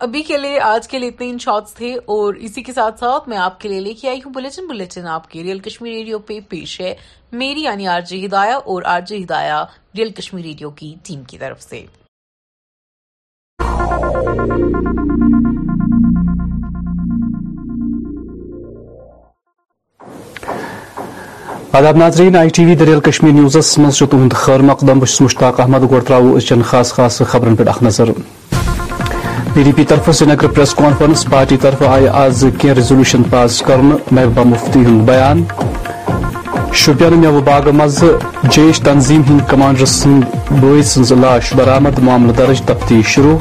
ابھی 0.00 0.22
کے 0.22 0.36
لیے 0.38 0.58
آج 0.60 0.86
کے 0.88 0.98
لیے 0.98 1.08
اتنے 1.08 1.28
ان 1.30 1.38
شارٹس 1.44 1.74
تھے 1.74 1.94
اور 2.16 2.34
اسی 2.48 2.62
کے 2.62 2.72
ساتھ 2.72 3.00
ساتھ 3.00 3.28
میں 3.28 3.36
آپ 3.38 3.58
کے 3.60 3.68
لیے 3.68 3.80
لے 3.80 3.92
کے 4.00 4.08
آئی 4.08 4.20
ہوں 4.26 5.08
آپ 5.12 5.28
کے 5.30 5.42
ریئل 5.42 5.58
کشمیر 5.66 5.92
ریڈیو 5.92 6.18
پہ 6.28 6.38
پیش 6.48 6.80
ہے 6.80 6.94
میری 7.40 7.62
یعنی 7.62 7.86
آر 7.96 8.00
جے 8.08 8.24
ہدایا 8.26 8.56
اور 8.56 8.82
R 8.94 9.00
J 9.08 9.18
real 9.98 10.10
Kashmir 10.18 10.44
radio 10.44 10.70
کی 10.80 10.94
ٹیم 11.06 11.22
کی 11.30 11.38
طرف 11.38 11.62
سے 11.62 11.84
آداب 21.78 21.96
ناظرین 21.96 22.36
آئی 22.36 22.48
ٹی 22.56 22.64
وی 22.64 22.74
دریل 22.80 23.00
کشمیر 23.04 23.32
نیوزس 23.34 23.76
مز 23.78 23.98
تہد 24.10 24.32
خیر 24.40 24.60
مقدم 24.66 24.98
بس 24.98 25.20
مشتاق 25.20 25.58
احمد 25.60 25.82
گو 25.90 26.00
ترو 26.08 26.40
چن 26.48 26.62
خاص 26.70 26.92
خاص 26.94 27.20
خبر 27.28 27.54
پھ 27.58 27.82
نظر 27.82 28.10
پی 29.54 29.62
ڈی 29.66 29.72
پی 29.76 29.84
طرف 29.88 30.10
سری 30.16 30.28
نگر 30.30 30.46
پریس 30.54 30.74
کانفرنس 30.80 31.24
پارٹی 31.30 31.56
طرف 31.62 31.82
آئی 31.88 32.06
کی 32.40 32.48
کیزلیوشن 32.74 33.22
پاس 33.30 33.60
کرن 33.66 33.88
محبوبہ 34.12 34.42
مفتی 34.48 34.84
ہند 34.84 35.02
بیان 35.08 35.42
شوپین 36.82 37.18
میو 37.20 37.40
باغ 37.46 37.68
مز 37.80 38.02
جیش 38.50 38.80
تنظیم 38.84 39.22
ہند 39.30 39.40
کمانڈر 39.50 39.84
سند 39.96 40.50
بوئی 40.60 40.82
سز 40.92 41.12
لاش 41.22 41.52
برامد 41.58 41.98
معاملہ 42.10 42.32
درج 42.38 42.62
تفتیش 42.66 43.06
شروع 43.14 43.36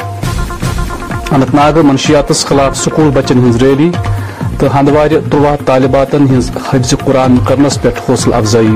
انت 1.35 1.53
ناگ 1.55 1.79
منشیاتس 1.87 2.45
خلاف 2.45 2.77
سکول 2.85 3.09
بچن 3.15 3.47
ہز 3.49 3.61
ریلی 3.63 3.89
تو 4.63 4.69
ہندوار 4.79 5.07
تروہ 5.31 5.55
طالبات 5.65 6.13
ہز 6.31 6.49
حفظ 6.69 6.93
قرآن 7.05 7.35
کرنس 7.47 7.77
پہ 7.81 7.89
حوصلہ 8.07 8.35
افزائی 8.35 8.67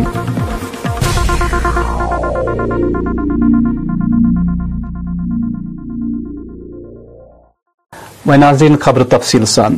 وناظرین 8.26 8.78
خبر 8.82 9.04
تفصیل 9.15 9.45
سان 9.54 9.76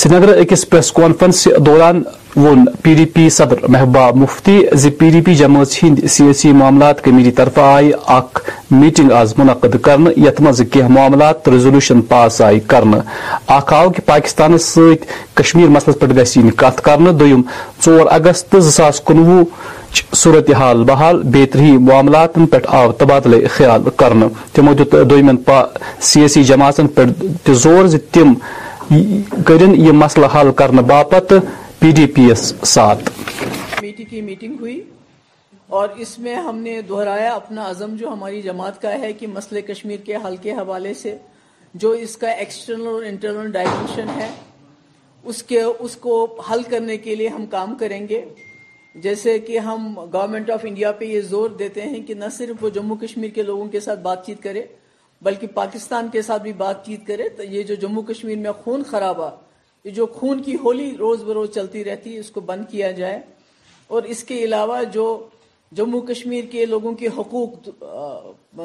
سری 0.00 0.12
نگر 0.16 0.28
اکس 0.40 0.64
پریس 0.68 0.90
کانفرنس 0.92 1.46
دوران 1.66 2.02
وون 2.36 2.64
پی 2.82 2.92
ڈی 2.94 3.04
پی 3.14 3.28
صدر 3.30 3.56
محبوبہ 3.72 4.16
مفتی 4.18 4.52
زی 4.82 4.90
پی 4.98 5.08
ڈی 5.12 5.20
پی 5.24 5.34
جماعت 5.40 5.74
ہند 5.82 5.98
سیاسی 6.10 6.52
معاملات 6.60 7.02
کمیٹی 7.04 7.30
طرف 7.40 7.58
آئی 7.62 7.90
اخ 8.14 8.38
میٹنگ 8.70 9.12
آز 9.12 9.34
منعقد 9.38 9.74
یت 10.26 10.40
مز 10.42 10.62
کی 10.72 10.82
معاملات 10.90 11.48
ریزولوشن 11.54 12.00
پاس 12.12 12.40
آئی 12.46 12.60
کرنے 12.68 12.98
اخ 13.56 13.72
آو 13.72 13.90
کہ 13.96 14.06
پاکستان 14.06 14.56
کشمیر 15.42 15.68
مسلس 15.76 15.98
پہ 15.98 16.40
کت 16.64 16.80
کر 16.84 17.10
دم 17.20 17.42
ٹور 17.84 18.06
اگست 18.16 18.56
زاس 18.76 19.00
کنوہ 19.06 19.42
صورت 20.16 20.50
حال 20.60 20.84
بحال 20.88 21.22
بی 21.36 21.76
معاملات 21.78 22.38
پہ 22.50 22.58
آو 22.80 22.92
تبادلہ 22.98 23.46
خیال 23.56 23.88
کرنے 23.96 24.26
تمو 24.52 24.72
سیاسی 26.12 26.44
جماعتن 26.52 26.86
پہ 27.44 27.52
زور 27.62 27.96
تم 28.12 28.34
کرن 29.48 29.74
یہ 29.86 29.92
مسئلہ 29.92 30.26
حل 30.34 30.50
کرنے 30.56 30.82
باپت 30.86 31.32
پی 31.78 31.90
ڈی 31.96 32.06
پی 32.14 32.22
ایس 32.28 32.52
ساتھ 32.72 33.04
کمیٹی 33.78 34.04
کی 34.04 34.20
میٹنگ 34.20 34.56
ہوئی 34.60 34.80
اور 35.78 35.88
اس 36.04 36.18
میں 36.24 36.34
ہم 36.34 36.58
نے 36.62 36.80
دہرایا 36.88 37.32
اپنا 37.34 37.68
عزم 37.70 37.94
جو 37.96 38.08
ہماری 38.12 38.42
جماعت 38.42 38.80
کا 38.82 38.92
ہے 39.02 39.12
کہ 39.20 39.26
مسئلہ 39.26 39.60
کشمیر 39.68 40.00
کے 40.06 40.16
حل 40.26 40.36
کے 40.42 40.52
حوالے 40.60 40.92
سے 41.02 41.14
جو 41.84 41.90
اس 42.06 42.16
کا 42.24 42.30
ایکسٹرنل 42.30 42.86
اور 42.86 43.02
انٹرنل 43.10 43.50
ڈائیونشن 43.52 44.08
ہے 44.20 44.28
اس 45.84 45.96
کو 46.04 46.24
حل 46.50 46.62
کرنے 46.70 46.96
کے 47.06 47.14
لیے 47.16 47.28
ہم 47.36 47.46
کام 47.50 47.74
کریں 47.80 48.00
گے 48.08 48.20
جیسے 49.02 49.38
کہ 49.46 49.58
ہم 49.70 49.88
گورنمنٹ 50.12 50.50
آف 50.50 50.64
انڈیا 50.68 50.92
پہ 50.98 51.04
یہ 51.04 51.20
زور 51.30 51.50
دیتے 51.58 51.82
ہیں 51.82 52.00
کہ 52.06 52.14
نہ 52.14 52.24
صرف 52.38 52.64
وہ 52.64 52.68
جموں 52.78 52.96
کشمیر 53.06 53.30
کے 53.34 53.42
لوگوں 53.42 53.66
کے 53.72 53.80
ساتھ 53.88 54.00
بات 54.00 54.24
چیت 54.26 54.42
کرے 54.42 54.64
بلکہ 55.22 55.46
پاکستان 55.54 56.08
کے 56.12 56.22
ساتھ 56.26 56.42
بھی 56.42 56.52
بات 56.64 56.84
چیت 56.86 57.06
کرے 57.06 57.28
تو 57.36 57.42
یہ 57.50 57.62
جو 57.66 57.74
جموں 57.82 58.02
کشمیر 58.10 58.38
میں 58.44 58.52
خون 58.64 58.82
یہ 59.84 59.90
جو 59.90 60.04
خون 60.14 60.42
کی 60.42 60.54
ہولی 60.64 60.90
روز 60.98 61.22
بروز 61.24 61.48
چلتی 61.54 61.82
رہتی 61.84 62.14
ہے 62.14 62.18
اس 62.20 62.30
کو 62.30 62.40
بند 62.50 62.64
کیا 62.70 62.90
جائے 62.98 63.18
اور 63.94 64.02
اس 64.14 64.22
کے 64.24 64.38
علاوہ 64.44 64.82
جو 64.92 65.06
جموں 65.78 66.00
کشمیر 66.10 66.44
کے 66.50 66.66
لوگوں 66.66 66.92
کے 67.00 67.08
حقوق 67.16 67.68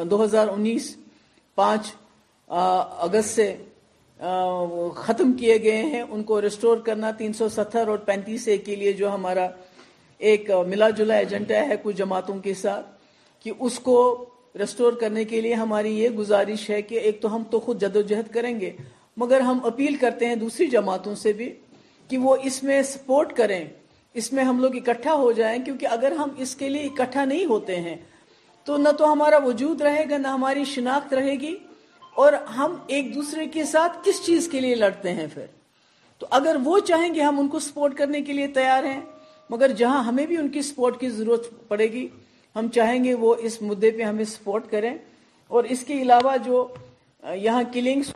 دو 0.09 0.23
ہزار 0.23 0.47
انیس 0.51 0.95
پانچ 1.55 1.91
اگست 3.07 3.35
سے 3.35 3.51
ختم 4.95 5.31
کیے 5.39 5.57
گئے 5.63 5.81
ہیں 5.93 6.01
ان 6.01 6.23
کو 6.29 6.41
ریسٹور 6.41 6.77
کرنا 6.85 7.11
تین 7.17 7.33
سو 7.39 7.49
ستر 7.55 7.87
اور 7.93 7.97
پینتیس 8.09 8.47
کے 8.65 8.75
لیے 8.75 8.91
جو 9.01 9.13
ہمارا 9.13 9.47
ایک 10.29 10.49
ملا 10.67 10.89
جلا 10.99 11.15
ایجنڈا 11.23 11.67
ہے 11.69 11.75
کچھ 11.83 11.95
جماعتوں 11.97 12.37
کے 12.43 12.53
ساتھ 12.63 12.85
کہ 13.43 13.51
اس 13.65 13.79
کو 13.89 13.97
ریسٹور 14.59 14.93
کرنے 15.01 15.23
کے 15.31 15.41
لیے 15.41 15.53
ہماری 15.53 15.93
یہ 15.99 16.09
گزارش 16.17 16.69
ہے 16.69 16.81
کہ 16.81 16.99
ایک 16.99 17.21
تو 17.21 17.35
ہم 17.35 17.43
تو 17.49 17.59
خود 17.67 17.81
جد 17.81 17.95
و 17.95 18.01
جہد 18.11 18.33
کریں 18.33 18.59
گے 18.59 18.71
مگر 19.23 19.39
ہم 19.49 19.59
اپیل 19.65 19.95
کرتے 20.01 20.27
ہیں 20.27 20.35
دوسری 20.45 20.67
جماعتوں 20.69 21.15
سے 21.21 21.33
بھی 21.39 21.51
کہ 22.07 22.17
وہ 22.17 22.35
اس 22.49 22.61
میں 22.63 22.81
سپورٹ 22.93 23.33
کریں 23.37 23.63
اس 24.19 24.31
میں 24.33 24.43
ہم 24.43 24.59
لوگ 24.61 24.75
اکٹھا 24.75 25.13
ہو 25.23 25.31
جائیں 25.39 25.57
کیونکہ 25.65 25.87
اگر 25.95 26.11
ہم 26.17 26.29
اس 26.45 26.55
کے 26.55 26.69
لیے 26.69 26.85
اکٹھا 26.85 27.25
نہیں 27.25 27.45
ہوتے 27.45 27.79
ہیں 27.87 27.95
تو 28.65 28.77
نہ 28.77 28.89
تو 28.97 29.11
ہمارا 29.11 29.37
وجود 29.43 29.81
رہے 29.81 30.03
گا 30.09 30.17
نہ 30.17 30.27
ہماری 30.35 30.63
شناخت 30.75 31.13
رہے 31.13 31.33
گی 31.41 31.55
اور 32.21 32.33
ہم 32.57 32.75
ایک 32.95 33.13
دوسرے 33.15 33.45
کے 33.53 33.63
ساتھ 33.71 33.97
کس 34.05 34.25
چیز 34.25 34.47
کے 34.51 34.59
لیے 34.61 34.75
لڑتے 34.75 35.11
ہیں 35.19 35.27
پھر 35.33 35.45
تو 36.19 36.27
اگر 36.37 36.55
وہ 36.63 36.79
چاہیں 36.87 37.13
گے 37.15 37.21
ہم 37.21 37.39
ان 37.39 37.47
کو 37.47 37.59
سپورٹ 37.69 37.97
کرنے 37.97 38.21
کے 38.29 38.33
لیے 38.33 38.47
تیار 38.59 38.83
ہیں 38.83 38.99
مگر 39.49 39.71
جہاں 39.81 40.03
ہمیں 40.03 40.25
بھی 40.31 40.37
ان 40.37 40.47
کی 40.55 40.61
سپورٹ 40.69 40.99
کی 40.99 41.09
ضرورت 41.09 41.49
پڑے 41.69 41.85
گی 41.91 42.07
ہم 42.57 42.67
چاہیں 42.75 43.03
گے 43.03 43.13
وہ 43.23 43.33
اس 43.47 43.61
مدعے 43.61 43.89
پہ 43.97 44.01
ہمیں 44.03 44.23
سپورٹ 44.33 44.69
کریں 44.69 44.93
اور 45.55 45.63
اس 45.73 45.83
کے 45.87 46.01
علاوہ 46.01 46.35
جو 46.45 46.67
یہاں 47.33 47.61
کلنگس 47.73 48.11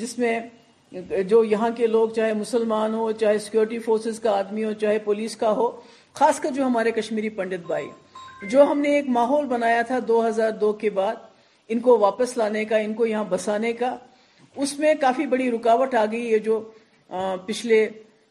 جس 0.00 0.18
میں 0.18 0.38
جو 1.28 1.42
یہاں 1.44 1.70
کے 1.76 1.86
لوگ 1.86 2.08
چاہے 2.16 2.32
مسلمان 2.34 2.94
ہو 2.94 3.10
چاہے 3.22 3.38
سیکیورٹی 3.46 3.78
فورسز 3.86 4.18
کا 4.20 4.30
آدمی 4.38 4.64
ہو 4.64 4.72
چاہے 4.80 4.98
پولیس 5.04 5.36
کا 5.42 5.50
ہو 5.56 5.70
خاص 6.20 6.40
کر 6.40 6.50
جو 6.56 6.66
ہمارے 6.66 6.90
کشمیری 6.98 7.28
پنڈت 7.40 7.66
بھائی 7.66 7.88
جو 8.50 8.62
ہم 8.70 8.78
نے 8.80 8.94
ایک 8.96 9.08
ماحول 9.18 9.46
بنایا 9.54 9.80
تھا 9.90 9.98
دو 10.08 10.26
ہزار 10.28 10.50
دو 10.60 10.72
کے 10.82 10.90
بعد 11.00 11.14
ان 11.74 11.80
کو 11.86 11.98
واپس 11.98 12.36
لانے 12.36 12.64
کا 12.64 12.76
ان 12.86 12.94
کو 13.00 13.06
یہاں 13.06 13.24
بسانے 13.30 13.72
کا 13.80 13.96
اس 14.64 14.78
میں 14.78 14.92
کافی 15.00 15.26
بڑی 15.32 15.50
رکاوٹ 15.50 15.94
آ 15.94 16.04
گئی 16.12 16.24
یہ 16.32 16.38
جو 16.50 16.60
پچھلے 17.46 17.86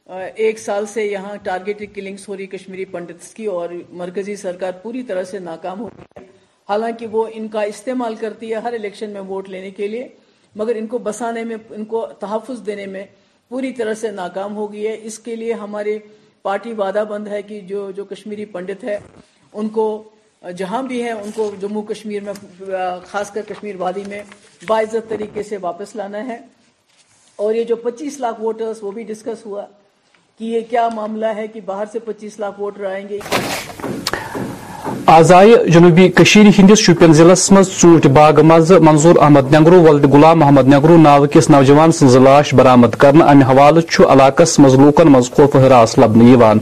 ایک 0.07 0.59
سال 0.59 0.85
سے 0.93 1.03
یہاں 1.05 1.33
ٹارگیٹ 1.43 1.81
کلنگز 1.95 2.27
ہو 2.27 2.35
رہی 2.37 2.45
کشمیری 2.47 2.83
پنڈت 2.91 3.33
کی 3.35 3.45
اور 3.55 3.69
مرکزی 4.01 4.35
سرکار 4.35 4.71
پوری 4.81 5.01
طرح 5.07 5.23
سے 5.31 5.39
ناکام 5.39 5.79
ہو 5.79 5.87
گئی 5.97 6.21
ہے 6.21 6.25
حالانکہ 6.69 7.07
وہ 7.11 7.25
ان 7.33 7.47
کا 7.47 7.61
استعمال 7.71 8.15
کرتی 8.19 8.51
ہے 8.51 8.59
ہر 8.63 8.73
الیکشن 8.73 9.09
میں 9.09 9.21
ووٹ 9.27 9.49
لینے 9.49 9.71
کے 9.71 9.87
لیے 9.87 10.07
مگر 10.55 10.75
ان 10.75 10.85
کو 10.93 10.97
بسانے 11.03 11.43
میں 11.45 11.55
ان 11.75 11.83
کو 11.95 12.05
تحفظ 12.19 12.65
دینے 12.65 12.85
میں 12.93 13.03
پوری 13.49 13.71
طرح 13.73 13.93
سے 14.01 14.11
ناکام 14.11 14.55
ہو 14.55 14.71
گئی 14.73 14.87
ہے 14.87 14.95
اس 15.07 15.17
کے 15.25 15.35
لیے 15.35 15.53
ہماری 15.63 15.97
پارٹی 16.43 16.73
وعدہ 16.77 17.03
بند 17.09 17.27
ہے 17.27 17.41
کہ 17.41 17.59
جو 17.73 17.89
جو 17.95 18.05
کشمیری 18.05 18.45
پنڈت 18.55 18.83
ہے 18.83 18.97
ان 19.53 19.69
کو 19.77 19.85
جہاں 20.57 20.81
بھی 20.83 21.01
ہیں 21.03 21.11
ان 21.11 21.31
کو 21.35 21.49
جموں 21.61 21.81
کشمیر 21.91 22.23
میں 22.23 22.33
خاص 23.09 23.31
کر 23.33 23.41
کشمیر 23.47 23.75
وادی 23.79 24.03
میں 24.09 24.21
باعزت 24.67 25.09
طریقے 25.09 25.43
سے 25.43 25.57
واپس 25.61 25.95
لانا 25.95 26.25
ہے 26.27 26.37
اور 27.45 27.53
یہ 27.55 27.63
جو 27.71 27.75
پچیس 27.83 28.19
لاکھ 28.19 28.41
ووٹرز 28.41 28.83
وہ 28.83 28.91
بھی 28.91 29.03
ڈسکس 29.11 29.45
ہوا 29.45 29.65
کہ 30.39 30.43
یہ 30.45 30.61
کیا 30.69 30.87
معاملہ 30.93 31.25
ہے 31.35 31.45
کہ 31.53 31.59
باہر 31.65 31.85
سے 31.91 31.99
پچیس 32.05 32.37
لاکھ 32.39 32.59
ووٹر 32.61 32.83
آئیں 32.85 33.07
گے 33.09 33.17
آزائ 35.13 35.45
جنوبی 35.73 36.07
کشیر 36.19 36.47
ہندس 36.57 36.79
شوپین 36.85 37.13
ضلع 37.19 37.33
مز 37.57 37.69
ٹوٹ 37.79 38.05
باغ 38.17 38.41
مز 38.51 38.71
منظور 38.89 39.15
احمد 39.21 39.53
نگرو 39.53 39.81
ولد 39.87 40.05
غلام 40.13 40.39
محمد 40.39 40.67
نگرو 40.73 40.97
ناو 41.07 41.25
کس 41.33 41.49
نوجوان 41.49 41.91
سن 41.99 42.21
لاش 42.23 42.53
برامد 42.61 42.95
کرنا 43.05 43.25
امہ 43.31 43.49
حوالہ 43.51 43.79
چھ 43.91 44.11
علاقس 44.13 44.57
مز 44.65 44.75
لوکن 44.79 45.11
مز 45.17 45.31
خوف 45.37 45.55
ہراس 45.65 45.97
لبن 45.99 46.57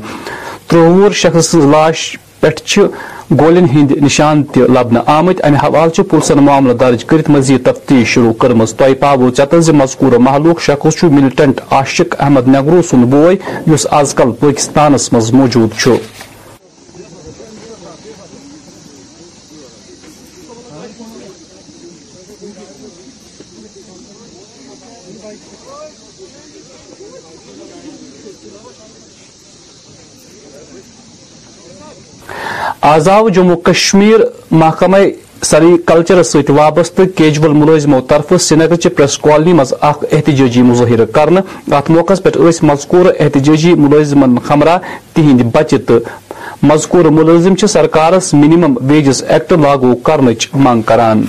تروور 0.67 1.11
شخص 1.25 1.49
سن 1.51 1.69
لاش 1.71 2.07
گولین 2.49 3.37
گولیند 3.65 3.91
نشان 4.03 4.43
تہ 4.53 4.59
لبنہ 4.77 4.99
آمت 5.13 5.43
امہ 5.45 5.57
حوالہ 5.63 6.01
پوسن 6.09 6.43
معاملہ 6.45 6.73
درج 6.79 7.03
کرت 7.09 7.29
مزید 7.35 7.63
تفتیش 7.65 8.07
شروع 8.13 8.33
کرم 8.41 8.63
تاو 8.77 9.29
چتر 9.37 9.61
زی 9.67 9.71
مذکورہ 9.81 10.17
محلوق 10.27 10.61
شخص 10.63 11.03
ملٹنٹ 11.17 11.61
عاشق 11.71 12.15
احمد 12.25 12.47
نگرو 12.55 12.81
بوے 13.09 13.35
اس 13.73 13.87
آز 14.01 14.13
کل 14.17 14.31
پاکستانس 14.41 15.11
من 15.13 15.35
موجود 15.37 15.73
آز 32.85 33.07
آ 33.09 33.13
جموں 33.33 33.55
کشمیر 33.65 34.19
محکمہ 34.51 34.97
سری 34.97 35.13
سریکلچرس 35.67 36.31
ست 36.31 36.49
وابستہ 36.57 37.01
کیجول 37.17 37.53
ملزموں 37.61 38.01
طرف 38.09 38.33
سری 38.47 38.75
چہ 38.81 38.89
پریس 38.97 39.17
کالونی 39.25 39.53
مز 39.59 39.73
اخ 39.89 40.03
احتجاجی 40.11 40.61
مظاہرہ 40.69 41.05
کرنے 41.15 41.41
ات 41.75 41.89
موقع 41.89 42.13
پیٹ 42.23 42.37
مذکور 42.71 43.11
احتجاجی 43.19 43.73
ملزمن 43.87 44.37
خمرہ 44.47 44.77
تہند 45.13 45.41
بچہ 45.53 45.75
تو 45.87 45.99
مذکور 46.71 47.05
ملزم 47.19 47.55
سے 47.63 47.67
سرکارس 47.77 48.33
منیمم 48.41 48.75
ویجز 48.91 49.23
ایکٹ 49.29 49.53
لاگو 49.61 49.95
کرنچ 50.09 50.47
مانگ 50.65 50.81
کران 50.91 51.25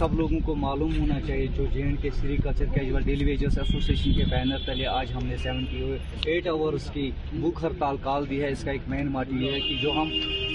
سب 0.00 0.12
لوگوں 0.18 0.38
کو 0.44 0.54
معلوم 0.56 0.90
ہونا 0.98 1.18
چاہیے 1.26 1.46
جو 1.56 1.64
J 1.72 1.80
and 1.82 2.00
K 2.02 2.10
sericulture 2.44 2.64
casual 2.74 3.02
daily 3.04 3.24
wagers 3.24 3.58
association 3.58 4.12
کے 4.16 4.24
بینر 4.30 4.58
تلے 4.66 4.86
آج 4.86 5.12
ہم 5.14 5.26
نے 5.26 5.98
ایٹ 6.32 6.46
آور 6.48 6.74
کی 6.92 7.10
بھوک 7.32 7.62
ہڑتال 7.64 7.96
کال 8.02 8.28
دی 8.30 8.40
ہے 8.42 8.48
اس 8.52 8.62
کا 8.64 8.70
ایک 8.70 8.88
مین 8.90 9.10
مار 9.12 9.32
یہ 9.40 9.52
ہے 9.52 9.60
کہ 9.60 9.74
جو 9.82 9.92
ہم 10.00 10.10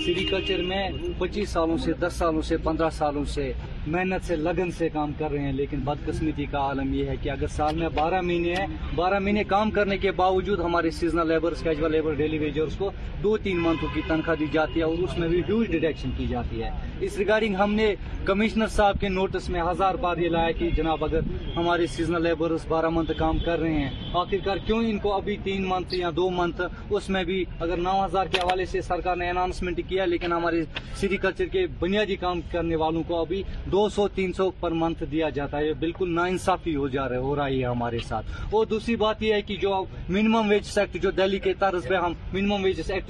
سری 0.05 0.23
کلچر 0.29 0.61
میں 0.69 0.87
پچیس 1.17 1.49
سالوں 1.49 1.77
سے 1.83 1.93
دس 2.01 2.15
سالوں 2.17 2.41
سے 2.47 2.57
پندرہ 2.63 2.89
سالوں 2.97 3.23
سے 3.33 3.51
محنت 3.93 4.25
سے 4.27 4.35
لگن 4.35 4.71
سے 4.77 4.89
کام 4.93 5.11
کر 5.17 5.31
رہے 5.31 5.39
ہیں 5.41 5.51
لیکن 5.53 5.79
بدقسمتی 5.85 6.45
کا 6.51 6.57
عالم 6.67 6.93
یہ 6.93 7.09
ہے 7.09 7.15
کہ 7.21 7.29
اگر 7.29 7.47
سال 7.55 7.75
میں 7.79 7.89
بارہ 7.95 8.21
مہینے 8.21 8.53
ہیں 8.55 8.65
بارہ 8.95 9.19
مہینے 9.25 9.43
کام 9.47 9.71
کرنے 9.71 9.97
کے 10.05 10.11
باوجود 10.21 10.59
ہمارے 10.65 10.91
سیزنل 10.99 11.27
لیبر 11.91 12.13
ڈیلی 12.17 12.37
ویجرس 12.39 12.75
کو 12.77 12.89
دو 13.23 13.35
تین 13.43 13.59
منتھوں 13.63 13.89
کی 13.93 14.01
تنخواہ 14.07 14.35
دی 14.39 14.45
جاتی 14.53 14.79
ہے 14.79 14.83
اور 14.85 15.03
اس 15.03 15.17
میں 15.17 15.27
بھی 15.27 15.41
ہیوج 15.49 15.67
ڈیڈکشن 15.71 16.09
کی 16.17 16.27
جاتی 16.29 16.63
ہے 16.63 16.69
اس 17.05 17.17
ریگارڈنگ 17.17 17.55
ہم 17.59 17.73
نے 17.75 17.93
کمشنر 18.25 18.67
صاحب 18.77 18.99
کے 19.01 19.09
نوٹ 19.09 19.34
میں 19.51 19.61
ہزار 19.69 19.95
بار 20.01 20.17
یہ 20.17 20.37
کہ 20.57 20.69
جناب 20.75 21.03
اگر 21.05 21.19
ہمارے 21.55 21.85
سیزنل 21.95 22.21
لیبرز 22.23 22.65
بارہ 22.67 22.89
منتھ 22.89 23.11
کام 23.19 23.37
کر 23.45 23.59
رہے 23.59 23.71
ہیں 23.73 24.09
آخرکار 24.19 24.57
دو 26.15 26.29
منتھ 26.37 26.61
اس 26.89 27.09
میں 27.09 27.23
بھی 27.29 27.43
اگر 27.61 27.77
نو 27.83 27.91
ہزار 28.03 28.25
کے 28.31 28.37
حوالے 28.39 28.65
سے 28.71 28.81
سرکار 28.81 29.15
نے 29.15 29.81
کیا 29.87 30.05
لیکن 30.05 30.33
ہمارے 30.33 30.63
سیری 30.99 31.17
کلچر 31.23 31.45
کے 31.51 31.65
بنیادی 31.79 32.15
کام 32.23 32.39
کرنے 32.51 32.75
والوں 32.83 33.03
کو 33.07 33.19
ابھی 33.21 33.41
دو 33.71 33.87
سو 33.95 34.07
تین 34.15 34.33
سو 34.33 34.49
پر 34.59 34.71
منتھ 34.83 35.03
دیا 35.11 35.29
جاتا 35.37 35.57
ہے 35.59 35.73
بالکل 35.79 36.15
جا 36.93 37.07
رہا 37.09 37.19
ہو 37.25 37.35
رہی 37.35 37.59
ہے 37.61 37.67
ہمارے 37.67 37.99
ساتھ 38.07 38.53
اور 38.55 38.65
دوسری 38.75 38.95
بات 39.03 39.23
یہ 39.23 39.33
ہے 39.33 39.41
کہ 39.49 39.55
جو 39.61 39.83
منیمم 40.07 40.49
ویج 40.51 40.65
سیکٹ 40.73 41.01
جو 41.03 41.11
دہلی 41.17 41.39
کے 41.39 41.53
طرز 41.59 41.87
پہ 41.89 41.95
ہم 42.05 42.13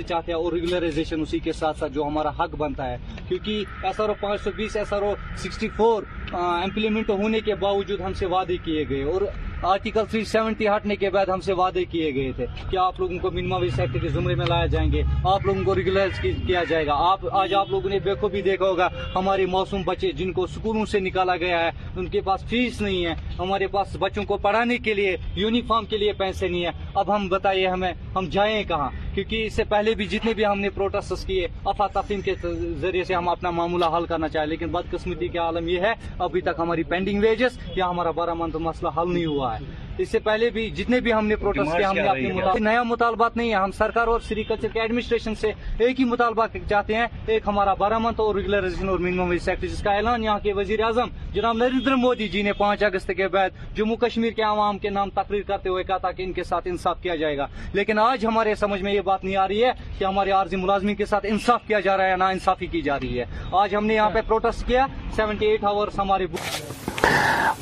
چاہتے 0.07 0.31
ہیں 0.31 0.39
اور 0.39 0.51
ریگولرائزیشن 0.53 1.21
اسی 1.21 1.39
کے 1.45 1.51
ساتھ 1.61 1.83
جو 1.93 2.03
ہمارا 2.07 2.29
حق 2.43 2.55
بنتا 2.65 2.89
ہے 2.91 2.97
کیونکہ 3.27 3.63
ایس 3.85 3.99
آر 4.01 4.09
او 4.09 4.15
پانچ 4.21 4.41
سو 4.43 4.49
بیس 4.57 4.75
S 4.77 4.93
R 4.93 5.01
O 5.03 5.13
sixty 5.43 5.67
four 5.77 6.03
implement 6.39 7.09
ہونے 7.09 7.39
کے 7.45 7.55
باوجود 7.59 8.01
ہم 8.05 8.13
سے 8.19 8.25
وعدے 8.33 8.57
کیے 8.63 8.83
گئے 8.89 9.03
اور 9.11 9.21
آرٹیکل 9.67 10.03
370 10.15 10.65
ہٹنے 10.75 10.95
کے 10.95 11.09
بعد 11.09 11.25
ہم 11.33 11.39
سے 11.41 11.53
وعدے 11.59 11.83
کیے 11.91 12.13
گئے 12.15 12.31
تھے 12.35 12.45
کہ 12.69 12.77
آپ 12.77 12.99
لوگوں 12.99 13.17
کو 13.21 13.29
منیمم 13.31 13.53
ویج 13.61 13.71
سیکٹر 13.75 13.99
کے 13.99 14.07
زمرے 14.13 14.35
میں 14.35 14.45
لایا 14.49 14.65
جائیں 14.73 14.91
گے 14.91 15.01
آپ 15.33 15.45
لوگوں 15.45 15.63
کو 15.65 15.75
ریگولائز 15.75 16.19
کیا 16.47 16.63
جائے 16.69 16.85
گا 16.87 16.93
آپ 17.09 17.25
آج 17.39 17.53
آپ 17.61 17.69
لوگوں 17.71 17.89
نے 17.89 17.99
بھی 18.31 18.41
دیکھا 18.41 18.65
ہوگا 18.67 18.87
ہمارے 19.15 19.45
موسم 19.55 19.81
بچے 19.85 20.11
جن 20.17 20.31
کو 20.33 20.45
سکولوں 20.55 20.85
سے 20.91 20.99
نکالا 20.99 21.35
گیا 21.45 21.59
ہے 21.63 21.69
ان 21.95 22.07
کے 22.15 22.21
پاس 22.27 22.43
فیس 22.49 22.81
نہیں 22.81 23.05
ہے 23.05 23.13
ہمارے 23.39 23.67
پاس 23.77 23.95
بچوں 23.99 24.23
کو 24.27 24.37
پڑھانے 24.45 24.77
کے 24.89 24.93
لیے 24.93 25.15
یونیفارم 25.35 25.85
کے 25.89 25.97
لیے 25.97 26.13
پیسے 26.19 26.47
نہیں 26.47 26.65
ہیں 26.65 26.71
اب 27.01 27.15
ہم 27.15 27.27
بتائیے 27.29 27.67
ہمیں 27.67 27.91
ہم 28.15 28.27
جائیں 28.31 28.63
کہاں 28.67 28.89
کیونکہ 29.13 29.45
اس 29.45 29.53
سے 29.55 29.63
پہلے 29.69 29.93
بھی 29.95 30.05
جتنے 30.13 30.33
بھی 30.35 30.45
ہم 30.45 30.59
نے 30.59 30.69
پروٹیسٹس 30.75 31.25
کیے 31.25 31.47
افاتفیم 31.73 32.21
کے 32.21 32.33
ذریعے 32.81 33.03
سے 33.03 33.13
ہم 33.15 33.29
اپنا 33.29 33.49
معاملہ 33.59 33.85
حل 33.97 34.05
کرنا 34.05 34.27
چاہیں 34.29 34.47
لیکن 34.47 34.69
بدقسمتی 34.71 35.27
کے 35.27 35.37
عالم 35.39 35.67
یہ 35.69 35.79
ہے 35.87 35.93
ابھی 36.27 36.41
تک 36.49 36.59
ہماری 36.59 36.83
پینڈنگ 36.93 37.21
ویجز 37.23 37.57
یا 37.75 37.89
ہمارا 37.89 38.11
بارہ 38.21 38.33
منتھ 38.43 38.57
مسئلہ 38.69 38.89
حل 39.01 39.13
نہیں 39.13 39.25
ہوا 39.25 39.53
ہے 39.53 39.54
ہے 39.61 39.83
اس 40.03 40.09
سے 40.11 40.19
پہلے 40.19 40.49
بھی 40.55 40.69
جتنے 40.77 40.99
بھی 41.01 41.13
ہم 41.13 41.27
نے 41.27 41.35
کیا 41.53 41.89
ہم 41.89 41.95
نے 41.97 42.07
اپنے 42.11 42.59
نیا 42.69 42.81
مطالبات 42.83 43.37
نہیں 43.37 43.49
ہے 43.49 43.55
ہم 43.55 43.71
سرکار 43.77 44.07
اور 44.13 44.19
سری 44.27 44.43
کلچر 44.43 44.67
کے 44.73 44.79
ایڈمنسٹریشن 44.81 45.35
سے 45.41 45.51
ایک 45.85 45.99
ہی 45.99 46.05
مطالبہ 46.05 46.45
چاہتے 46.69 46.95
ہیں 46.95 47.05
ایک 47.35 47.43
ہمارا 47.47 47.73
بارہ 47.79 47.99
ریگولرائزیشن 48.19 48.89
اور 48.89 49.33
جس 49.61 49.81
کا 49.83 49.91
اعلان 49.95 50.23
یہاں 50.23 50.39
کے 50.43 50.53
وزیر 50.53 50.81
اعظم 50.85 51.09
جناب 51.33 51.57
نریندر 51.57 51.95
مودی 52.05 52.27
جی 52.35 52.41
نے 52.49 52.53
پانچ 52.57 52.83
اگست 52.83 53.11
کے 53.17 53.27
بعد 53.37 53.65
جموں 53.75 53.95
کشمیر 54.05 54.31
کے 54.35 54.41
عوام 54.49 54.77
کے 54.85 54.89
نام 54.97 55.09
تقریر 55.19 55.41
کرتے 55.47 55.69
ہوئے 55.69 55.83
کہا 55.83 55.97
تھا 56.05 56.11
کہ 56.17 56.23
ان 56.23 56.33
کے 56.33 56.43
ساتھ 56.43 56.67
انصاف 56.71 57.01
کیا 57.03 57.15
جائے 57.23 57.37
گا 57.37 57.47
لیکن 57.73 57.99
آج 57.99 58.25
ہمارے 58.25 58.55
سمجھ 58.65 58.81
میں 58.81 58.93
یہ 58.93 59.01
بات 59.11 59.23
نہیں 59.23 59.35
آ 59.35 59.47
رہی 59.47 59.63
ہے 59.63 59.71
کہ 59.97 60.03
ہمارے 60.05 60.31
عارضی 60.41 60.55
ملازمین 60.65 60.95
کے 60.95 61.05
ساتھ 61.13 61.25
انصاف 61.29 61.67
کیا 61.67 61.79
جا 61.87 61.97
رہا 61.97 62.11
ہے 62.11 62.15
نا 62.17 62.27
انصافی 62.37 62.65
کی 62.75 62.81
جا 62.89 62.99
رہی 62.99 63.19
ہے 63.19 63.25
آج 63.63 63.75
ہم 63.75 63.85
نے 63.85 63.95
یہاں 63.95 64.07
اچھا۔ 64.09 64.19
پہ 64.21 64.27
پروٹیسٹ 64.27 64.67
کیا 64.67 64.85
سیونٹی 65.15 65.45
ایٹ 65.49 65.63
آورس 65.71 65.99
ہمارے 65.99 66.27
بک 66.31 66.83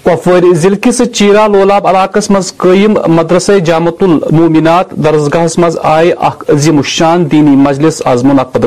کپوار 0.05 0.43
ضلع 0.61 0.75
کس 0.81 1.01
چیرا 1.15 1.45
لولاب 1.47 1.85
علاقس 1.87 2.29
مز 2.31 2.51
قیم 2.63 2.93
مدرسہ 3.17 3.51
جامت 3.65 4.01
المومنات 4.03 4.89
درسگاہ 5.03 5.45
مز 5.63 5.77
آئے 5.91 6.11
اخ 6.29 6.43
عظیم 6.53 6.77
الشان 6.77 7.29
دینی 7.31 7.55
مجلس 7.67 8.01
آز 8.13 8.23
منعقد 8.23 8.65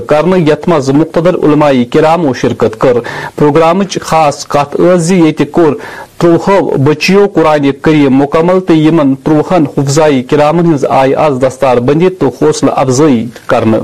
یت 0.48 0.68
مز 0.68 0.88
مقتدر 1.00 1.34
علمائی 1.48 1.84
کرامو 1.96 2.32
شرکت 2.42 2.78
کر 2.80 2.96
پروگرام 3.38 3.82
خاص 4.02 4.46
کت 4.56 4.76
یت 5.10 5.42
کور 5.52 5.72
تروہوں 6.20 6.60
بچیو 6.84 7.26
قرآن 7.34 7.70
کریم 7.82 8.16
مکمل 8.22 8.60
تو 8.68 8.74
یمن 8.74 9.14
تروہن 9.24 9.64
حفظائی 9.76 10.22
کرامن 10.30 10.74
ہز 10.74 10.84
آئے 11.00 11.14
آز 11.26 11.40
دستار 11.46 11.76
بندی 11.90 12.08
تو 12.20 12.28
حوصلہ 12.40 12.70
افزی 12.84 13.24
کرنے 13.46 13.78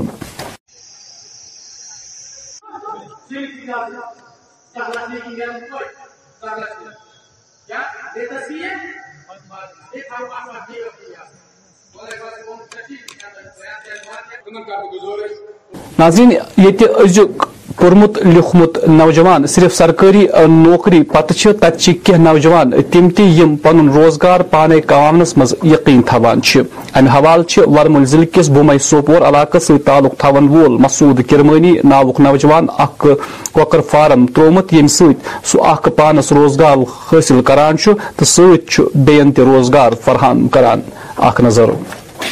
ناظرین 15.99 16.31
یہ 16.57 16.85
پورمت 17.77 18.17
لکھمت 18.25 18.77
نوجوان 18.87 19.45
صرف 19.53 19.73
سرکاری 19.75 20.25
نوکری 20.49 21.01
پتہ 21.13 21.65
کی 22.05 22.13
نوجوان 22.23 22.71
تم 22.91 23.09
تم 23.17 23.55
پن 23.63 23.89
روزگار 23.93 24.39
پانے 24.51 24.79
کمانس 24.87 25.35
مز 25.37 25.53
یقین 25.71 26.01
تھوان 26.09 26.39
امہ 26.93 27.09
حوالہ 27.13 27.61
ورمل 27.77 28.05
ضلع 28.11 28.25
کس 28.33 28.49
بومے 28.55 28.77
سوپور 28.89 29.21
علاقہ 29.29 29.59
سی 29.67 29.77
تعلق 29.85 30.17
تھون 30.25 30.47
وول 30.49 30.77
مسعود 30.83 31.21
کرمانی 31.29 31.73
ناوک 31.89 32.19
نوجوان 32.27 32.67
اكھکر 32.85 33.81
فارم 33.91 34.25
ترومت 34.35 34.73
یم 34.73 35.89
پانس 35.97 36.31
روزگار 36.39 36.77
حاصل 37.11 37.41
کران 37.47 37.75
تو 38.17 38.25
سین 38.35 39.31
تہ 39.35 39.41
روزگار 39.53 39.91
فراہم 40.05 40.47
نظر 41.45 41.69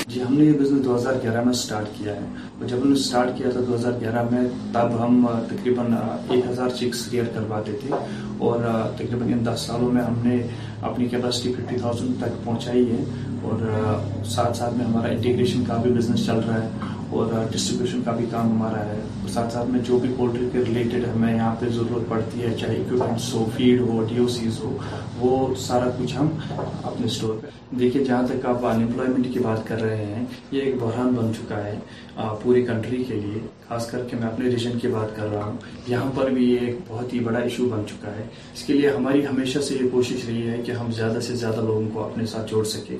جی 0.07 0.21
ہم 0.23 0.33
نے 0.37 0.43
یہ 0.45 0.51
بزنس 0.59 0.83
دو 0.85 0.95
ہزار 0.95 1.13
گیارہ 1.23 1.41
میں 1.43 1.51
اسٹارٹ 1.53 1.87
کیا 1.97 2.15
ہے 2.15 2.25
اور 2.59 2.67
جب 2.67 2.83
ہم 2.83 2.87
نے 2.87 2.99
اسٹارٹ 2.99 3.29
کیا 3.37 3.49
تھا 3.53 3.59
دو 3.67 3.73
ہزار 3.75 3.91
گیارہ 4.01 4.23
میں 4.31 4.41
تب 4.73 4.93
ہم 5.03 5.25
تقریباً 5.49 5.93
ایک 5.97 6.45
ہزار 6.49 6.69
چیکس 6.79 7.05
کلیئر 7.05 7.25
کرواتے 7.35 7.71
تھے 7.81 7.89
اور 8.47 8.59
تقریباً 8.97 9.33
ان 9.33 9.45
دس 9.45 9.65
سالوں 9.67 9.91
میں 9.93 10.03
ہم 10.03 10.19
نے 10.27 10.41
اپنی 10.91 11.07
کیپیسٹی 11.09 11.53
ففٹی 11.53 11.77
تھاؤزینڈ 11.81 12.19
تک 12.21 12.43
پہنچائی 12.45 12.89
ہے 12.91 13.03
اور 13.49 13.69
ساتھ 14.35 14.57
ساتھ 14.57 14.73
میں 14.77 14.85
ہمارا 14.85 15.11
انٹیگریشن 15.11 15.63
کا 15.67 15.77
بھی 15.83 15.91
بزنس 15.93 16.25
چل 16.25 16.39
رہا 16.47 16.63
ہے 16.63 16.99
اور 17.11 17.25
ڈسٹریبیوشن 17.51 18.01
کا 18.03 18.11
بھی 18.15 18.25
کام 18.31 18.49
ہمارا 18.51 18.83
ہے 18.85 18.99
اور 19.21 19.29
ساتھ 19.29 19.53
ساتھ 19.53 19.69
میں 19.69 19.79
جو 19.87 19.97
بھی 19.99 20.09
پولٹری 20.17 20.47
کے 20.51 20.59
ریلیٹڈ 20.67 21.05
ہمیں 21.15 21.33
یہاں 21.33 21.55
پہ 21.59 21.67
ضرورت 21.77 22.07
پڑتی 22.09 22.43
ہے 22.43 22.53
چاہے 22.59 22.75
اکوپمنٹس 22.81 23.33
ہو 23.35 23.43
فیڈ 23.55 23.81
ہو 23.87 24.03
ڈی 24.09 24.17
او 24.21 24.27
سیز 24.35 24.59
ہو 24.63 24.77
وہ 25.19 25.53
سارا 25.65 25.89
کچھ 25.97 26.15
ہم 26.17 26.29
اپنے 26.57 27.05
اسٹور 27.05 27.35
پہ 27.41 27.47
دیکھیے 27.79 28.03
جہاں 28.03 28.21
تک 28.27 28.45
آپ 28.51 28.65
انمپلائمنٹ 28.65 29.27
کی 29.33 29.39
بات 29.39 29.65
کر 29.67 29.81
رہے 29.81 30.05
ہیں 30.05 30.25
یہ 30.51 30.61
ایک 30.61 30.75
بحران 30.81 31.13
بن 31.15 31.33
چکا 31.37 31.63
ہے 31.65 31.77
پوری 32.43 32.63
کنٹری 32.65 33.03
کے 33.07 33.19
لیے 33.23 33.39
خاص 33.67 33.89
کر 33.91 34.03
کے 34.09 34.17
میں 34.19 34.27
اپنے 34.27 34.49
ریجن 34.49 34.79
کی 34.79 34.87
بات 34.93 35.15
کر 35.15 35.27
رہا 35.33 35.43
ہوں 35.45 35.57
یہاں 35.87 36.09
پر 36.15 36.29
بھی 36.37 36.49
یہ 36.51 36.65
ایک 36.67 36.77
بہت 36.87 37.13
ہی 37.13 37.19
بڑا 37.27 37.39
ایشو 37.39 37.67
بن 37.71 37.83
چکا 37.89 38.15
ہے 38.15 38.25
اس 38.53 38.63
کے 38.65 38.73
لیے 38.73 38.89
ہماری 38.89 39.25
ہمیشہ 39.27 39.59
سے 39.67 39.77
یہ 39.81 39.89
کوشش 39.91 40.25
رہی 40.27 40.47
ہے 40.49 40.61
کہ 40.65 40.71
ہم 40.81 40.91
زیادہ 41.01 41.19
سے 41.27 41.35
زیادہ 41.45 41.61
لوگوں 41.65 41.87
کو 41.93 42.03
اپنے 42.05 42.25
ساتھ 42.35 42.51
جوڑ 42.51 42.63
سکیں 42.77 42.97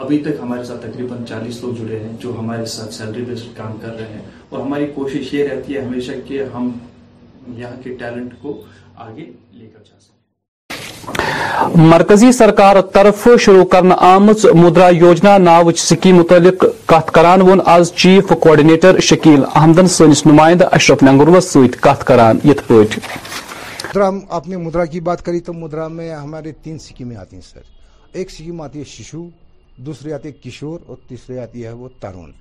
ابھی 0.00 0.18
تک 0.22 0.38
ہمارے 0.42 0.62
ساتھ 0.64 0.80
تقریباً 0.82 1.24
چالیس 1.28 1.60
لوگ 1.62 1.72
جڑے 1.78 1.98
ہیں 2.00 2.12
جو 2.20 2.32
ہمارے 2.38 2.64
ساتھ 2.74 2.94
سیلری 2.94 3.22
بیسڈ 3.24 3.56
کام 3.56 3.72
کر 3.80 3.94
رہے 3.98 4.12
ہیں 4.12 4.20
اور 4.50 4.60
ہماری 4.60 4.86
کوشش 4.94 5.32
یہ 5.34 5.48
رہتی 5.48 5.74
ہے 5.76 5.80
ہمیشہ 5.80 6.12
کہ 6.28 6.42
ہم 6.54 6.70
یہاں 7.56 7.82
کے 7.82 7.90
ٹیلنٹ 7.98 8.32
کو 8.42 8.54
آگے 9.06 9.24
لے 9.24 9.66
کر 9.72 9.82
جا 9.88 9.98
سکیں 10.00 11.88
مرکزی 11.90 12.30
سرکار 12.38 12.80
طرف 12.92 13.26
شروع 13.46 13.64
کرنا 13.74 13.94
آمت 14.12 14.44
مدرا 14.62 14.88
یوجنا 15.00 15.36
ناوچ 15.48 15.78
سکیم 15.80 16.16
متعلق 16.16 16.64
کت 16.94 17.10
کران 17.18 17.42
one 17.48 17.60
as 17.74 17.92
chief 18.04 18.32
coordinator 18.46 19.00
Shakeel 19.10 19.42
احمدن 19.54 19.88
سنس 19.98 20.24
نمائندہ 20.26 20.68
اشرف 20.80 21.02
ننگروس 21.10 21.50
ست 21.50 21.80
کت 21.88 22.04
کران 22.12 22.38
یت 22.52 22.66
پہ 22.68 22.80
مدرا 23.84 24.08
آپ 24.38 24.48
نے 24.48 24.56
مدرا 24.56 24.84
کی 24.94 25.00
بات 25.12 25.24
کری 25.26 25.40
تو 25.46 25.52
مدرا 25.60 25.88
میں 26.00 26.10
ہمارے 26.14 26.52
تین 26.64 26.78
سکیمیں 26.88 27.14
آتی 27.16 27.36
ہیں 27.36 27.42
سر 27.52 28.16
ایک 28.18 28.30
سکیم 28.38 28.60
آتی 28.60 28.78
ہے 28.78 28.84
شیشو 28.96 29.22
دوسری 29.86 30.12
آتی 30.12 30.28
ہے 30.28 30.32
کشور 30.44 30.78
اور 30.86 30.96
تیسری 31.08 31.38
آتی 31.38 31.64
ہے 31.66 31.70
وہ 31.80 31.88
ترون 32.00 32.32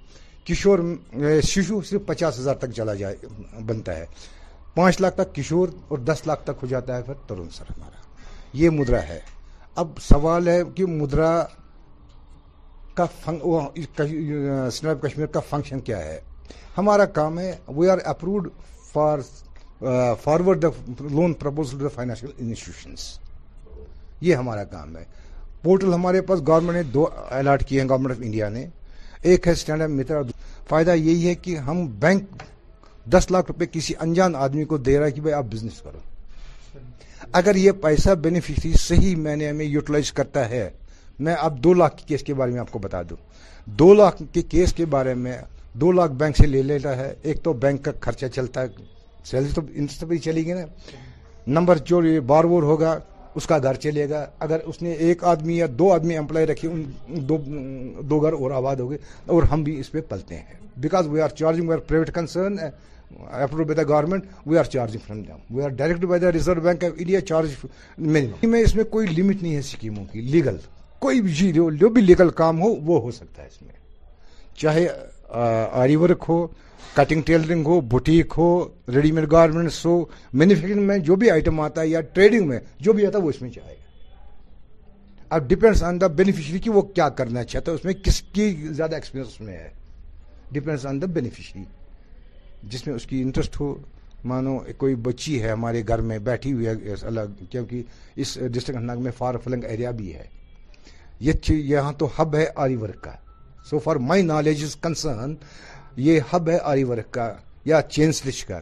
کشور 0.47 0.79
شیشو 1.49 1.77
صرف 1.89 2.01
پچاس 2.05 2.33
ہزار 2.39 2.55
تک 2.63 2.69
چلا 2.75 2.93
جائے 3.01 3.15
بنتا 3.65 3.91
ہے 3.97 4.05
پانچ 4.75 4.93
لاکھ 5.01 5.15
تک 5.17 5.33
کشور 5.35 5.67
اور 5.89 5.97
دس 6.09 6.19
لاکھ 6.27 6.41
تک 6.47 6.55
ہو 6.63 6.67
جاتا 6.67 6.91
ہے 6.97 7.01
پھر 7.05 7.13
ترون 7.27 7.49
سر 7.57 7.65
ہمارا 7.71 7.97
یہ 8.61 8.67
مدرا 8.79 9.01
ہے 9.07 9.19
اب 9.83 9.87
سوال 10.09 10.43
ہے 10.47 10.61
کہ 10.75 10.83
مدرا 11.01 11.31
کشمیر 12.95 15.27
کا 15.33 15.39
فنکشن 15.49 15.79
کیا 15.89 15.97
ہے 16.05 16.17
ہمارا 16.77 17.05
کام 17.19 17.33
ہے 17.39 17.49
we 17.77 17.85
are 17.89 17.97
approved 18.13 18.43
for 18.91 19.17
forward 20.23 20.59
the 20.63 20.67
loan 21.15 21.31
per 21.41 21.47
financial 21.95 22.31
institutions 22.37 23.01
یہ 24.27 24.33
ہمارا 24.35 24.63
کام 24.75 24.89
ہے 24.97 25.03
پورٹل 25.61 25.93
ہمارے 25.93 26.21
پاس 26.27 26.39
گورنمنٹ 26.47 26.75
نے 26.75 26.83
دو 26.93 27.07
الاٹ 27.39 27.63
کیے 27.67 27.81
ہیں 27.81 27.87
گورنمنٹ 27.89 28.11
آف 28.17 28.21
انڈیا 28.23 28.49
نے 28.49 28.65
ایک 29.29 29.47
ہے 29.47 29.51
اسٹینڈ 29.51 29.81
اپ 30.09 30.25
فائدہ 30.69 30.91
یہی 30.95 31.27
ہے 31.27 31.33
کہ 31.35 31.57
ہم 31.67 31.85
بینک 31.99 32.43
دس 33.13 33.29
لاکھ 33.31 33.45
روپے 33.51 33.65
کسی 33.71 33.93
انجان 34.01 34.35
آدمی 34.45 34.63
کو 34.71 34.77
دے 34.77 34.97
رہا 34.99 35.05
ہے 35.05 35.11
کہ 35.11 35.21
بھائی 35.21 35.33
آپ 35.33 35.45
بزنس 35.53 35.81
کرو 35.81 35.99
اگر 37.39 37.55
یہ 37.55 37.71
پیسہ 37.81 38.09
بینیفیشری 38.25 38.71
صحیح 38.81 39.15
ہمیں 39.49 39.65
یوٹیلائز 39.65 40.11
کرتا 40.19 40.49
ہے 40.49 40.69
میں 41.27 41.35
اب 41.39 41.63
دو 41.63 41.73
لاکھ 41.73 41.95
کے 41.97 42.05
کیس 42.07 42.23
کے 42.23 42.33
بارے 42.39 42.51
میں 42.51 42.59
آپ 42.59 42.71
کو 42.71 42.79
بتا 42.79 43.01
دوں 43.09 43.17
دو 43.79 43.93
لاکھ 43.93 44.21
کے 44.33 44.41
کیس 44.55 44.73
کے 44.73 44.85
بارے 44.95 45.13
میں 45.23 45.37
دو 45.81 45.91
لاکھ 45.91 46.11
بینک 46.21 46.37
سے 46.37 46.47
لے 46.47 46.61
لیتا 46.63 46.95
ہے 46.97 47.13
ایک 47.21 47.43
تو 47.43 47.53
بینک 47.65 47.83
کا 47.85 47.91
خرچہ 48.01 48.25
چلتا 48.35 48.61
ہے 48.61 48.67
سیلری 49.29 49.87
تو 50.07 50.15
چلی 50.23 50.45
گئی 50.45 50.53
نا 50.53 50.65
نمبر 51.59 51.77
جو 51.85 52.01
بار 52.27 52.43
وور 52.51 52.63
ہوگا 52.63 52.97
اس 53.39 53.45
کا 53.47 53.57
گھر 53.67 53.73
چلے 53.83 54.09
گا 54.09 54.19
اگر 54.45 54.59
اس 54.69 54.81
نے 54.81 54.91
ایک 55.07 55.23
آدمی 55.31 55.57
یا 55.57 55.65
دو 55.79 55.91
آدمی 55.93 56.17
امپلائی 56.17 56.45
رکھے 56.47 56.67
اور 58.39 58.51
آباد 58.61 58.75
ہو 58.83 58.89
گئے 58.89 58.97
اور 59.35 59.43
ہم 59.51 59.63
بھی 59.67 59.79
اس 59.79 59.91
پہ 59.91 60.01
پلتے 60.09 60.35
ہیں 60.39 60.57
because 60.85 61.07
we 61.11 61.21
are 61.25 61.29
charging 61.41 61.67
we 61.69 61.73
are 61.75 61.79
private 61.89 62.13
concern 62.15 62.57
approved 63.43 63.67
by 63.67 63.75
the 63.81 63.87
government 63.93 64.23
we 64.47 64.57
are 64.57 64.69
charging 64.75 65.01
from 65.05 65.21
them 65.29 65.55
we 65.55 65.63
are 65.63 65.69
direct 65.81 66.05
by 66.11 66.21
the 66.21 66.31
Reserve 66.31 66.61
Bank 66.67 66.83
of 66.85 66.91
India 67.01 67.21
charge 67.31 67.51
minimum 68.13 68.51
میں 68.55 68.61
اس 68.63 68.75
میں 68.75 68.83
کوئی 68.97 69.07
لمٹ 69.17 69.43
نہیں 69.43 69.53
ہے 69.55 69.59
اسکیموں 69.65 70.05
کی 70.11 70.21
لیگل 70.35 70.57
کوئی 71.07 71.21
بھی 71.27 71.51
جو 71.77 71.89
بھی 71.95 72.01
لیگل 72.01 72.29
کام 72.43 72.61
ہو 72.61 72.73
وہ 72.91 72.99
ہو 73.01 73.11
سکتا 73.21 73.41
ہے 73.43 73.47
اس 73.47 73.61
میں 73.61 74.57
چاہے 74.61 74.87
آری 75.83 75.95
ورک 76.03 76.23
ہو 76.29 76.45
کٹنگ 76.95 77.21
ٹیلرنگ 77.25 77.65
ہو 77.67 77.79
بوٹیک 77.89 78.33
ہو 78.37 78.45
ریڈی 78.95 79.11
میڈ 79.11 79.31
گارمنٹس 79.31 79.85
ہو 79.85 80.03
مینوفیکچرنگ 80.41 80.85
میں 80.87 80.97
جو 81.09 81.15
بھی 81.23 81.29
آئٹم 81.31 81.59
آتا 81.61 81.81
ہے 81.81 81.87
یا 81.87 82.01
ٹریڈنگ 82.13 82.47
میں 82.47 82.59
جو 82.85 82.93
بھی 82.93 83.05
آتا 83.05 83.17
ہے 83.19 83.23
وہ 83.23 83.29
اس 83.29 83.41
میں 83.41 83.49
جائے 83.55 83.73
گا 83.73 83.77
اب 85.35 85.47
ڈپینڈس 85.49 85.83
آن 85.83 86.01
دا 86.01 86.07
بینیفیشری 86.21 86.59
کی 86.59 86.69
وہ 86.73 86.81
کیا 86.81 87.09
کرنا 87.17 87.43
چاہتا 87.51 87.71
ہے 87.71 87.75
اس 87.77 87.85
میں 87.85 87.93
کس 88.03 88.21
کی 88.33 88.51
زیادہ 88.69 88.95
ایکسپیرینس 88.95 89.39
میں 89.41 89.57
ہے 89.57 89.69
ڈپینڈس 90.51 90.85
آن 90.85 91.01
دا 91.01 91.05
بینیفیشری 91.15 91.63
جس 92.71 92.85
میں 92.87 92.95
اس 92.95 93.05
کی 93.07 93.21
انٹرسٹ 93.21 93.59
ہو 93.59 93.73
مانو 94.29 94.57
کوئی 94.77 94.95
بچی 95.07 95.41
ہے 95.41 95.49
ہمارے 95.51 95.83
گھر 95.87 96.01
میں 96.11 96.17
بیٹھی 96.29 96.51
ہوئی 96.53 96.67
ہے 96.67 96.71
الگ 97.07 97.43
کیونکہ 97.49 97.81
اس 98.15 98.33
ڈسٹرکٹ 98.33 98.53
ڈسٹرک 98.55 98.97
میں 99.03 99.11
فار 99.17 99.35
فلنگ 99.43 99.63
ایریا 99.69 99.91
بھی 99.99 100.13
ہے 100.15 100.23
یہاں 101.49 101.91
تو 101.99 102.07
ہب 102.19 102.35
ہے 102.35 102.45
آری 102.63 102.75
ورک 102.81 103.01
کا 103.03 103.11
so 103.69 103.79
for 103.79 103.95
my 104.09 104.21
knowledge 104.23 104.63
is 104.63 104.75
concern 104.81 105.35
یہ 106.01 106.19
ہب 106.33 106.49
ہے 106.49 106.57
آری 106.71 106.83
ورک 106.89 107.11
کا 107.13 107.31
یا 107.65 107.81
چین 107.95 108.11
سلچ 108.19 108.43
کا 108.45 108.59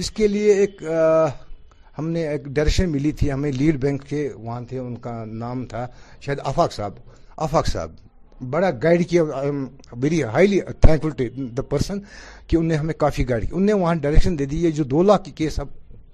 اس 0.00 0.10
کے 0.16 0.26
لیے 0.34 0.52
ایک 0.60 0.82
ہم 1.98 2.08
نے 2.14 2.26
ایک 2.28 2.46
ملی 2.94 3.10
تھی 3.18 3.32
ہمیں 3.32 3.50
لیڈ 3.52 3.76
بینک 3.80 4.02
کے 4.10 4.22
وہاں 4.44 4.60
تھے 4.68 4.78
ان 4.78 4.94
کا 5.06 5.14
نام 5.42 5.64
تھا 5.72 5.86
شاید 6.24 6.38
آفاق 6.50 6.72
صاحب 6.72 6.92
آفاق 7.46 7.66
صاحب 7.68 7.90
بڑا 8.52 8.70
گائیڈ 8.82 9.06
کیا 9.08 9.22
ہائیلی 10.34 10.60
دا 11.56 11.62
پرسن 11.70 11.98
کہ 12.48 12.56
انہوں 12.56 13.60
نے 13.66 13.72
وہاں 13.72 13.94
ڈائریکشن 14.04 14.38
دے 14.38 14.44
دی 14.52 14.62
یہ 14.64 14.70
جو 14.78 14.84
دو 14.94 15.02
لاکھ 15.10 15.28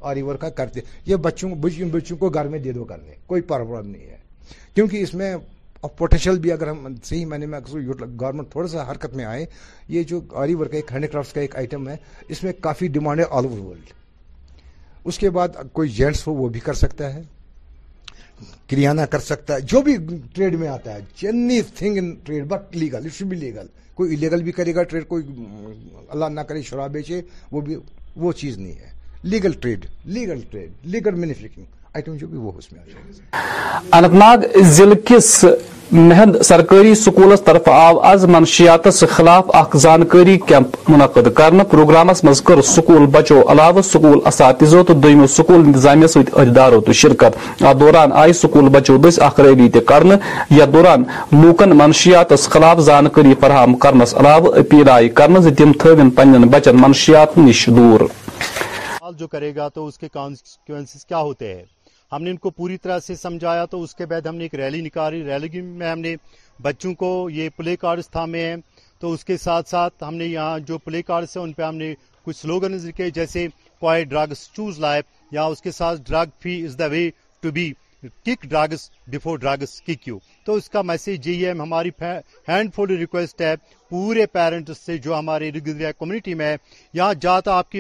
آری 0.09 0.23
ورک 0.23 0.41
کا 0.41 0.49
کرتے 0.63 1.17
بچوں 1.29 1.55
کو 2.19 2.29
گھر 2.29 2.49
میں 2.53 2.59
دے 2.67 2.73
دو 2.73 2.85
کرنے 2.91 3.15
کوئی 3.31 3.43
پرابلم 3.53 3.87
نہیں 3.91 4.07
ہے 4.11 4.17
کیونکہ 4.75 5.03
اس 5.03 5.15
میں 5.21 5.31
پوٹینشیل 5.97 6.39
بھی 6.41 6.53
اگر 6.53 6.69
ہم 6.69 6.87
صحیح 7.05 7.25
میں 7.27 7.39
نے 7.39 7.47
گورنمنٹ 8.21 8.51
تھوڑا 8.53 8.69
سا 8.69 8.91
حرکت 8.91 9.15
میں 9.17 9.25
آئے 9.25 9.45
یہ 9.89 10.03
جو 10.11 10.21
آری 10.43 10.55
ورک 10.55 10.71
کا 10.71 10.77
ایک 10.77 10.93
ہینڈی 10.93 11.09
کرافٹ 11.09 11.35
کا 11.35 11.41
ایک 11.41 11.57
آئٹم 11.57 11.89
ہے 11.89 11.97
اس 12.29 12.43
میں 12.45 12.53
کافی 12.61 12.89
ڈیمانڈ 12.97 13.21
ہے 13.21 13.25
آل 13.37 13.45
اوور 13.51 13.59
ورلڈ 13.65 13.91
اس 15.09 15.19
کے 15.19 15.31
بعد 15.31 15.57
کوئی 15.73 15.89
جینٹس 15.97 16.27
ہو 16.27 16.35
وہ 16.35 16.49
بھی 16.53 16.61
کر 16.61 16.75
سکتا 16.75 17.13
ہے 17.15 17.23
کریانہ 18.71 19.01
کر 19.11 19.19
سکتا 19.27 19.55
ہے 19.55 19.61
جو 19.73 19.81
بھی 19.83 19.97
ٹریڈ 20.35 20.55
میں 20.61 20.69
آتا 20.69 20.95
ہے 20.95 21.01
any 21.23 21.61
thing 21.77 21.99
in 21.99 22.15
trade 22.25 22.47
but 22.49 22.77
legal 22.77 23.07
it 23.21 23.33
legal 23.33 23.65
کوئی 23.97 24.15
الیگل 24.17 24.43
بھی 24.43 24.53
کرے 24.53 24.75
گا 24.75 24.83
ٹریڈ 24.91 25.07
کوئی 25.09 25.25
اللہ 26.09 26.25
نہ 26.31 26.41
کرے 26.49 26.63
شراب 26.63 26.91
بیچے 26.93 27.21
وہ 27.53 27.61
بھی 27.69 27.77
وہ 28.25 28.33
چیز 28.41 28.59
نہیں 28.59 28.73
ہے 28.81 28.91
legal 29.25 29.53
trade 29.61 29.87
legal 30.15 30.41
trade 30.51 30.73
legal 30.95 31.15
manufacturing 31.21 31.75
Anantnag 34.13 34.41
ضلع 34.71 34.95
کس 35.07 35.29
مہند 35.93 36.37
سرکاری 36.45 36.95
سکولس 37.01 37.41
طرف 37.45 37.69
آو 37.73 37.99
آز 38.09 38.25
منشیات 38.31 38.87
خلاف 39.11 39.45
اخ 39.57 39.77
زانکاری 39.83 40.37
کیمپ 40.47 40.77
منعقد 40.91 41.27
کرنے 41.37 41.65
پروگرامس 41.71 42.23
مز 42.25 42.41
کر 42.47 42.61
سکول 42.71 43.07
بچو 43.13 43.41
علاوہ 43.53 43.83
سکول 43.91 44.19
اساتذوں 44.31 44.83
سکول 45.37 45.61
انتظامیہ 45.65 46.07
ست 46.15 46.31
عہداروں 46.41 46.93
شرکت 47.03 47.33
ات 47.63 47.77
دوران 47.81 48.09
آئی 48.23 48.33
سکول 48.43 48.65
بچو 48.79 48.95
دس 49.09 49.17
اخ 49.27 49.35
ریلی 49.41 49.69
یا 50.57 50.65
دوران 50.73 51.01
لوکن 51.45 51.71
منشیات 51.79 52.29
خلاف 52.51 52.77
زانکاری 52.91 53.33
فراہم 53.41 53.73
کرنس 53.87 54.11
علاوہ 54.21 54.49
اپیل 54.59 54.87
آئی 54.95 55.09
تم 55.57 55.71
تھوین 55.81 56.09
پن 56.17 56.31
بچن 56.51 56.75
منشیات 56.83 57.31
نش 57.39 57.61
دور 57.77 58.01
جو 59.19 59.27
کرے 59.33 59.51
گا 59.57 59.67
تو 59.75 59.85
اس 59.87 59.99
کے 59.99 60.09
کانسیکوینسز 60.13 61.05
کیا 61.05 61.19
ہوتے 61.19 61.55
ہیں 61.55 61.63
ہم 62.13 62.23
نے 62.23 62.31
ان 62.31 62.37
کو 62.45 62.51
پوری 62.59 62.77
طرح 62.83 62.99
سے 63.07 63.15
سمجھایا 63.17 63.65
تو 63.71 63.83
اس 63.83 63.95
کے 63.95 64.07
بعد 64.07 64.27
ہم 64.27 64.37
نے 64.37 64.45
ایک 64.45 64.55
ریلی 64.55 64.81
نکالی 64.81 65.23
ریلی 65.25 65.61
میں 65.61 65.91
ہم 65.91 65.99
نے 66.01 66.15
بچوں 66.63 66.93
کو 67.01 67.09
یہ 67.33 67.49
پلے 67.57 67.77
کارڈز 67.85 68.09
تھامے 68.11 68.45
ہیں 68.47 68.57
تو 69.01 69.13
اس 69.13 69.25
کے 69.29 69.37
ساتھ 69.37 69.69
ساتھ 69.69 70.05
ہم 70.09 70.15
نے 70.21 70.27
یہاں 70.27 70.59
جو 70.69 70.79
پلے 70.85 71.03
کارڈز 71.11 71.37
ہیں 71.37 71.43
ان 71.45 71.53
پہ 71.53 71.63
ہم 71.63 71.77
نے 71.77 71.93
کچھ 72.25 72.37
سلوگنز 72.41 72.87
جیسے 73.15 73.47
کوائے 73.81 74.05
ڈرگس 74.13 74.49
چوز 74.57 74.79
لائے 74.81 75.03
یا 75.33 75.45
اس 75.53 75.63
کے 75.63 75.71
ساتھ 75.81 76.01
drug 76.11 76.29
free 76.43 76.55
is 76.67 76.79
the 76.79 76.87
way 76.95 77.09
to 77.41 77.51
be 77.59 77.73
kick 78.25 78.41
bags 78.53 78.91
before 79.13 79.39
drugs 79.45 79.81
kick 79.87 80.09
you 80.09 80.19
تو 80.47 80.55
اس 80.59 80.69
کا 80.71 80.81
میسج 80.91 81.27
یہی 81.29 81.45
ہے 81.45 81.51
ہماری 81.59 81.91
ہینڈ 82.49 82.73
فل 82.75 82.97
ریکویسٹ 82.99 83.41
ہے 83.43 83.55
پورے 83.91 84.27
پیرنٹ 84.33 84.71
سے 84.85 84.97
جو 84.99 85.19
ہمارے 85.19 85.51
کمیونٹی 85.99 86.35
میں 86.41 86.57
یہاں 86.95 87.39
آپ 87.59 87.75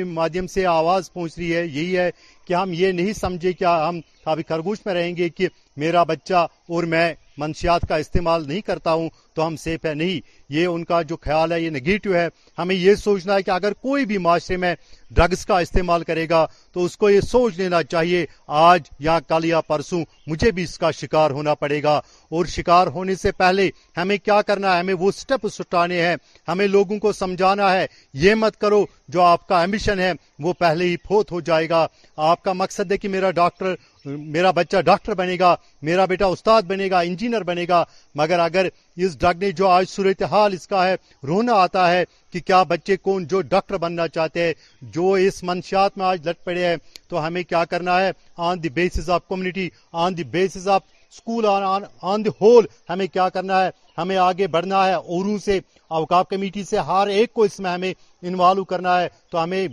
سے 0.54 0.64
آواز 0.66 1.12
پہنچ 1.12 1.38
رہی 1.38 1.54
ہے 1.56 1.64
یہی 1.66 1.96
ہے 1.96 2.10
کہ 2.46 2.54
ہم 2.54 2.72
یہ 2.78 2.92
نہیں 2.98 3.12
سمجھے 3.20 3.52
ہم 3.64 4.00
خرگوش 4.48 4.78
میں 4.86 4.94
رہیں 4.94 5.14
گے 5.16 5.28
کہ 5.38 5.48
میرا 5.82 6.02
بچہ 6.10 6.46
اور 6.74 6.84
میں 6.94 7.08
منشیات 7.38 7.82
کا 7.88 7.96
استعمال 8.02 8.46
نہیں 8.48 8.60
کرتا 8.66 8.92
ہوں 8.98 9.08
تو 9.34 9.46
ہم 9.46 9.56
سیف 9.64 9.84
ہے 9.86 9.92
نہیں 9.94 10.20
یہ 10.54 10.66
ان 10.66 10.84
کا 10.90 11.00
جو 11.10 11.16
خیال 11.22 11.52
ہے 11.52 11.60
یہ 11.60 11.70
نگیٹو 11.70 12.14
ہے 12.14 12.26
ہمیں 12.58 12.74
یہ 12.74 12.94
سوچنا 13.04 13.34
ہے 13.34 13.42
کہ 13.46 13.50
اگر 13.50 13.72
کوئی 13.86 14.04
بھی 14.10 14.18
معاشرے 14.26 14.56
میں 14.64 14.74
ڈرگز 15.16 15.44
کا 15.46 15.58
استعمال 15.66 16.02
کرے 16.10 16.28
گا 16.28 16.44
تو 16.72 16.84
اس 16.84 16.96
کو 17.00 17.10
یہ 17.10 17.20
سوچ 17.30 17.58
لینا 17.58 17.82
چاہیے 17.92 18.24
آج 18.68 18.88
یا 19.08 19.18
کل 19.28 19.44
یا 19.44 19.60
پرسوں 19.70 20.02
مجھے 20.26 20.50
بھی 20.56 20.62
اس 20.68 20.78
کا 20.84 20.90
شکار 21.00 21.30
ہونا 21.36 21.54
پڑے 21.62 21.82
گا 21.82 22.00
اور 22.34 22.46
شکار 22.50 22.86
ہونے 22.94 23.14
سے 23.14 23.32
پہلے 23.38 23.68
ہمیں 23.96 24.16
کیا 24.24 24.40
کرنا 24.46 24.72
ہے 24.74 24.78
ہمیں 24.80 24.94
وہ 24.98 25.10
سٹپ 25.16 25.46
سٹانے 25.54 26.00
ہیں 26.06 26.14
ہمیں 26.48 26.66
لوگوں 26.68 26.98
کو 27.00 27.12
سمجھانا 27.12 27.72
ہے 27.72 27.86
یہ 28.24 28.34
مت 28.38 28.56
کرو 28.60 28.84
جو 29.14 29.22
آپ 29.22 29.46
کا 29.48 29.60
ایمیشن 29.60 29.98
ہے 30.00 30.12
وہ 30.42 30.52
پہلے 30.58 30.84
ہی 30.88 30.96
فوت 31.08 31.30
ہو 31.32 31.40
جائے 31.50 31.68
گا 31.68 31.86
آپ 32.30 32.42
کا 32.44 32.52
مقصد 32.62 32.92
ہے 32.92 32.96
کہ 32.98 33.08
میرا 33.08 33.30
ڈاکٹر 33.40 33.74
میرا 34.06 34.50
بچہ 34.56 34.80
ڈاکٹر 34.86 35.14
بنے 35.16 35.36
گا 35.38 35.54
میرا 35.82 36.04
بیٹا 36.10 36.26
استاد 36.34 36.62
بنے 36.66 36.88
گا 36.90 37.00
انجینئر 37.06 37.42
بنے 37.44 37.64
گا 37.68 37.82
مگر 38.16 38.38
اگر 38.38 38.66
اس 39.04 39.18
ڈرگ 39.20 39.38
نے 39.40 39.50
جو 39.60 39.68
آج 39.68 39.88
صورتحال 39.88 40.52
اس 40.54 40.66
کا 40.68 40.86
ہے 40.88 40.94
رونا 41.28 41.54
آتا 41.62 41.90
ہے 41.92 42.04
کہ 42.32 42.40
کیا 42.46 42.62
بچے 42.68 42.96
کون 42.96 43.26
جو 43.30 43.40
ڈاکٹر 43.54 43.76
بننا 43.84 44.06
چاہتے 44.14 44.42
ہیں 44.46 44.52
جو 44.94 45.12
اس 45.26 45.42
منشیات 45.44 45.98
میں 45.98 46.06
آج 46.06 46.28
لٹ 46.28 46.44
پڑے 46.44 46.66
ہیں 46.66 46.76
تو 47.08 47.26
ہمیں 47.26 47.42
کیا 47.48 47.64
کرنا 47.70 48.00
ہے 48.00 48.10
on 48.46 48.62
the 48.62 48.68
basis 48.78 49.10
of 49.10 49.26
community 49.28 49.68
on 50.04 50.16
the 50.16 50.24
basis 50.36 50.68
of 50.76 50.82
school 51.14 51.44
on, 51.46 51.62
on, 51.74 51.82
on 52.12 52.22
the 52.24 52.30
whole 52.40 52.64
ہمیں 52.90 53.06
کیا 53.14 53.28
کرنا 53.34 53.64
ہے 53.64 53.70
ہمیں 53.98 54.16
آگے 54.16 54.46
بڑھنا 54.54 54.80
ہے 54.88 54.94
اوروں 55.12 55.38
سے 55.46 55.58
اوقاف 55.98 56.26
کمیٹی 56.30 56.62
سے 56.70 56.78
ہر 56.88 57.06
ایک 57.16 57.32
کو 57.34 57.42
اس 57.48 57.58
میں 57.62 57.70
ہمیں 57.70 57.92
انوالو 58.28 58.64
کرنا 58.72 59.00
ہے 59.00 59.08
تو 59.30 59.42
ہمیں 59.42 59.66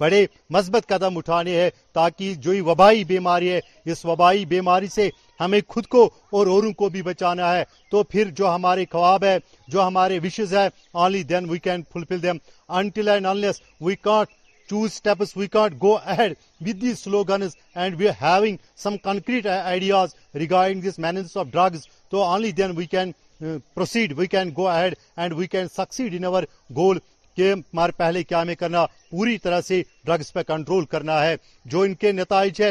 بڑے 0.00 0.24
مثبت 0.54 0.86
قدم 0.88 1.16
اٹھانے 1.18 1.60
ہیں 1.60 1.70
تاکہ 1.94 2.34
جو 2.44 2.50
ہی 2.52 2.60
وبائی 2.68 3.04
بیماری 3.10 3.50
ہے 3.52 3.60
اس 3.92 4.04
وبائی 4.04 4.44
بیماری 4.52 4.86
سے 4.96 5.08
ہمیں 5.40 5.60
خود 5.68 5.86
کو 5.94 6.02
اور 6.34 6.46
اوروں 6.52 6.72
کو 6.78 6.88
بھی 6.94 7.02
بچانا 7.10 7.52
ہے 7.56 7.64
تو 7.90 8.02
پھر 8.12 8.30
جو 8.38 8.54
ہمارے 8.54 8.84
خواب 8.92 9.24
ہے 9.24 9.36
جو 9.72 9.86
ہمارے 9.86 10.18
وشز 10.24 10.54
ہے 10.56 10.68
only 11.04 11.22
then 11.32 11.50
we 11.50 11.58
can 11.66 11.82
fulfil 11.92 12.22
them 12.22 12.36
until 12.80 13.08
and 13.08 13.26
unless 13.26 13.60
we 13.84 13.96
can't 14.06 14.28
two 14.68 14.88
steps. 14.88 15.36
We 15.36 15.48
can't 15.48 15.78
go 15.78 15.96
ahead 15.96 16.36
with 16.60 16.80
these 16.80 17.00
slogans, 17.00 17.56
and 17.74 17.98
we 17.98 18.08
are 18.08 18.12
having 18.12 18.58
some 18.74 18.98
concrete 18.98 19.46
uh, 19.46 19.62
ideas 19.66 20.14
regarding 20.32 20.80
this 20.80 20.98
management 20.98 21.36
of 21.36 21.52
drugs. 21.52 21.88
So 22.10 22.22
only 22.22 22.52
then 22.52 22.74
we 22.74 22.86
can 22.86 23.14
uh, 23.44 23.58
proceed, 23.74 24.12
we 24.12 24.28
can 24.28 24.52
go 24.52 24.68
ahead 24.68 24.96
and 25.16 25.34
we 25.34 25.48
can 25.48 25.68
succeed 25.68 26.14
in 26.14 26.24
our 26.24 26.44
goal 26.72 26.98
کہ 27.36 27.52
ہمارے 27.52 27.92
پہلے 27.96 28.22
کیا 28.22 28.42
میں 28.44 28.54
کرنا 28.54 28.84
پوری 29.10 29.36
طرح 29.42 29.60
سے 29.66 29.82
drugs 30.06 30.32
پہ 30.32 30.42
کنٹرول 30.46 30.84
کرنا 30.90 31.20
ہے 31.24 31.34
جو 31.72 31.80
ان 31.82 31.94
کے 32.00 32.12
نتائج 32.12 32.60
ہے 32.62 32.70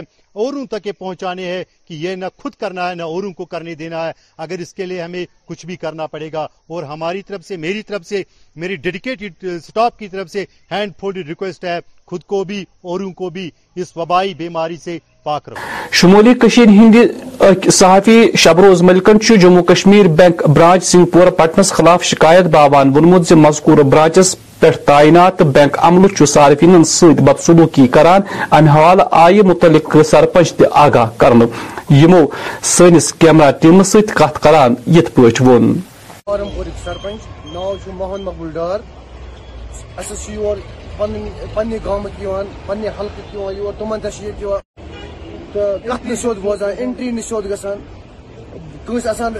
یہ 0.86 0.92
پہنچانے 1.00 1.46
ہے 1.48 1.64
کہ 1.88 1.94
یہ 1.94 2.16
نہ 2.16 2.26
خود 2.42 2.54
کرنا 2.60 2.90
ہے 2.90 2.96
نہ 2.96 3.04
اوروں 3.16 3.32
کو 3.34 3.46
کرنے 3.46 3.74
دینا 3.76 4.06
ہے 4.06 4.12
اگر 4.46 4.60
اس 4.62 4.74
کے 4.74 4.86
لیے 4.86 5.02
ہمیں 5.02 5.26
کچھ 5.50 5.66
بھی 5.66 5.76
کرنا 5.84 6.06
پڑے 6.14 6.30
گا 6.34 6.42
اور 6.74 6.84
ہماری 6.92 7.22
طرف 7.28 7.46
سے 7.48 7.58
میری 7.66 7.82
طرف 7.88 8.06
سے 8.08 8.22
میری 8.64 8.78
سٹاپ 9.68 9.98
کی 10.00 10.08
طرف 10.08 10.30
سے 10.32 10.46
ہینڈ 10.72 11.18
ریکویسٹ 11.28 11.64
ہے 11.66 11.80
خود 12.12 12.24
کو 12.34 12.44
بھی 12.44 12.62
اوروں 12.84 13.12
کو 13.20 13.30
بھی 13.36 13.50
اس 13.82 13.96
وبائی 13.98 14.34
بیماری 14.44 14.78
سے 14.84 14.98
پاک 15.24 15.50
رکھو 15.50 15.88
شمولی 16.02 16.34
کشیر 16.42 16.68
ہند 16.80 16.96
صحافی 17.72 18.22
شبروز 18.44 18.82
ملکن 18.90 19.18
جموں 19.42 19.64
کشمیر 19.74 20.08
بینک 20.22 20.44
پٹنس 21.38 21.72
خلاف 21.74 22.04
شکایت 22.14 22.46
باوان 22.56 22.96
ونمود 22.98 23.28
سے 23.28 23.36
مذکور 23.46 23.84
برانچس 23.94 24.36
پہ 24.64 24.70
تعینات 24.86 25.42
بینک 25.56 25.78
عمل 25.86 26.08
صارفین 26.34 26.84
ست 26.90 27.22
بدسلوکی 27.30 27.88
کار 27.96 28.06
امہ 28.16 28.70
حوالہ 28.76 29.04
آئہ 29.22 29.42
متعلق 29.48 29.96
سرپنچ 30.10 30.54
تگاہ 30.58 31.10
کیمرہ 33.20 33.50
ٹیم 33.62 33.82
ست 33.92 34.14
پا 34.20 34.28
فارم 34.34 34.78
پورک 36.26 36.78
سرپنچ 36.84 37.46
نو 37.54 37.74
محمد 37.98 38.20
مقبول 38.24 38.52
ڈار 38.52 38.80
پنہ 42.48 42.68
پہ 42.68 43.02
حلق 49.10 49.40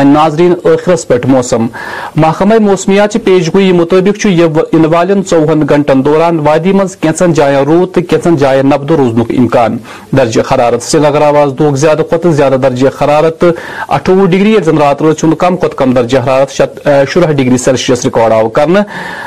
ناظرین 0.00 0.52
غرس 0.84 1.06
پہ 1.08 1.14
موسم 1.28 1.66
محکمہ 2.16 2.54
موسمیات 2.64 3.12
چہ 3.12 3.18
پیش 3.24 3.48
گوئی 3.54 3.72
مطابق 3.72 4.18
چوہن 4.20 5.62
گنٹن 5.70 6.04
دوران 6.04 6.38
وادی 6.46 6.72
مین 6.72 7.32
جا 7.34 7.48
ردن 7.64 8.36
جائیں 8.38 8.62
نبدو 8.72 8.96
روزن 8.96 9.20
امکان 9.38 9.76
درجہ 10.16 10.42
حرارت 10.52 10.82
سری 10.82 11.00
نگر 11.00 11.22
آز 11.42 11.52
دہ 11.58 12.56
درجہ 12.62 12.88
حرارت 13.00 13.40
تو 13.40 13.46
اٹھوہ 13.96 14.26
ڈگری 14.30 14.52
یعنی 14.52 14.78
رات 14.78 15.02
روز 15.02 15.24
کم 15.38 15.56
کم 15.76 15.92
درجہ 15.94 16.18
حرارت 16.26 16.88
شرہ 17.14 17.32
ڈگری 17.32 17.58
سیلسیس 17.64 18.04
ریکاڈ 18.04 18.32
آو 18.32 18.48
کر 18.58 18.68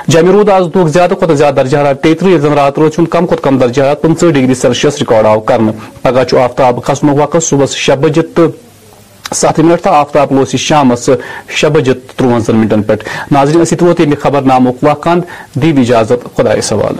جمع 0.07 0.31
رو 0.31 0.43
آج 0.55 0.69
دھوکہ 0.73 1.33
زیادہ 1.35 1.53
درجہ 1.55 1.93
تیترہ 2.03 2.27
یعنی 2.29 2.55
رات 2.55 2.79
روز 2.79 2.99
کم 3.11 3.25
کم 3.41 3.57
درجہ 3.57 3.81
حرارت 3.81 4.01
پنچہ 4.01 4.25
ڈگری 4.33 4.53
سیلسیس 4.61 5.01
رکاڈ 5.01 5.25
آو 5.25 5.39
کر 5.49 5.61
پگہ 6.01 6.23
آفتاب 6.43 6.83
کھن 6.85 7.09
وقت 7.19 7.43
صبح 7.43 7.65
شی 7.75 7.91
بجے 8.01 8.21
سات 9.33 9.59
منٹ 9.59 9.81
تھا 9.83 9.91
آفتاب 9.99 10.29
گوس 10.37 10.55
شام 10.59 10.93
شی 11.57 11.67
بجے 11.73 11.93
ترونزن 12.17 12.55
منٹن 12.55 12.81
پہ 12.87 12.93
ناظرین 13.31 13.65
سوتہ 13.65 14.13
خبر 14.21 14.41
نامک 14.51 14.83
واکان 14.83 15.21
دی 15.61 15.69
اجازت 15.81 16.27
خدا 16.37 16.61
سوال 16.63 16.95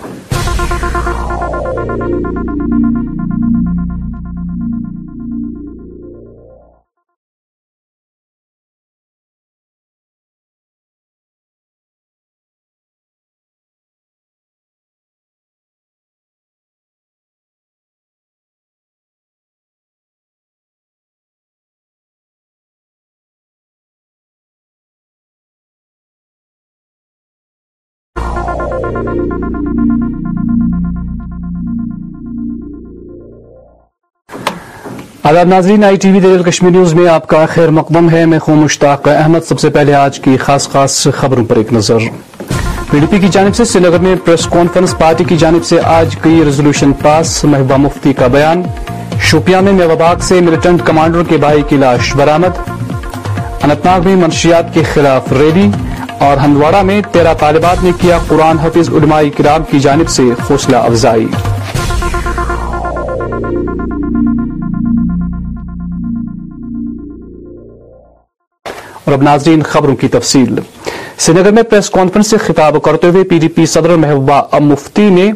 آزاد 35.30 35.46
ناظرین 35.50 35.84
I 35.84 35.96
T 36.02 36.10
V 36.12 36.20
دریل 36.20 36.42
Kashmir 36.44 36.72
news 36.72 36.94
میں 36.94 37.08
آپ 37.10 37.26
کا 37.28 37.38
خیر 37.54 37.70
مقبم 37.78 38.10
ہے 38.10 38.26
میں 38.32 38.40
خوں 38.40 38.56
مشتاق 38.56 39.08
احمد 39.12 39.46
سب 39.48 39.60
سے 39.60 39.70
پہلے 39.78 39.94
آج 39.96 40.20
کی 40.24 40.36
خاص 40.40 40.68
خاص 40.70 40.98
خبروں 41.20 41.46
پر 41.50 41.58
ایک 41.58 41.72
نظر 41.74 42.04
پی 42.90 43.00
ڈی 43.00 43.06
پی 43.12 43.20
کی 43.20 43.28
جانب 43.32 43.56
سے 43.56 43.66
سری 43.66 43.82
نگر 43.88 44.00
میں 44.02 44.14
پریس 44.26 44.46
کانفرنس 44.54 44.94
پارٹی 45.00 45.24
کی 45.30 45.38
جانب 45.44 45.66
سے 45.70 45.80
آج 45.94 46.16
کی 46.24 46.42
ریزولوشن 46.46 46.92
پاس 47.02 47.44
محبہ 47.54 47.78
مفتی 47.86 48.14
کا 48.20 48.28
بیان 48.36 48.62
شوپیاں 49.30 49.62
میں 49.68 49.74
میواباغ 49.80 50.20
سے 50.28 50.40
ملیٹنٹ 50.50 50.82
کمانڈر 50.88 51.24
کے 51.30 51.38
بھائی 51.46 51.62
کی 51.70 51.78
لاش 51.86 52.16
برامد 52.18 52.60
انتناگ 52.70 54.02
میں 54.06 54.16
منشیات 54.24 54.74
کے 54.74 54.84
خلاف 54.94 55.32
ریلی 55.40 55.70
اور 56.28 56.38
ہندواڑہ 56.46 56.82
میں 56.92 57.02
تیرہ 57.14 57.34
طالبات 57.40 57.84
نے 57.84 57.92
کیا 58.02 58.20
قرآن 58.28 58.60
حفظ 58.66 58.90
علماء 58.98 59.22
کرام 59.38 59.64
کی 59.72 59.80
جانب 59.88 60.10
سے 60.18 60.30
حوصلہ 60.50 60.78
افزائی 60.90 61.28
اور 69.06 69.14
اب 69.14 69.22
ناظرین 69.24 69.62
خبروں 69.72 69.96
کی 70.02 70.08
تفصیل 70.14 70.60
سری 71.26 71.52
میں 71.54 71.64
پریس 71.70 71.90
کانفرنس 71.90 72.30
سے 72.30 72.38
خطاب 72.46 72.82
کرتے 72.84 73.08
ہوئے 73.08 73.24
پی 73.30 73.38
ڈی 73.40 73.48
پی 73.58 73.66
صدر 73.74 73.90
ام 73.92 74.68
مفتی 74.68 75.10
نے 75.18 75.30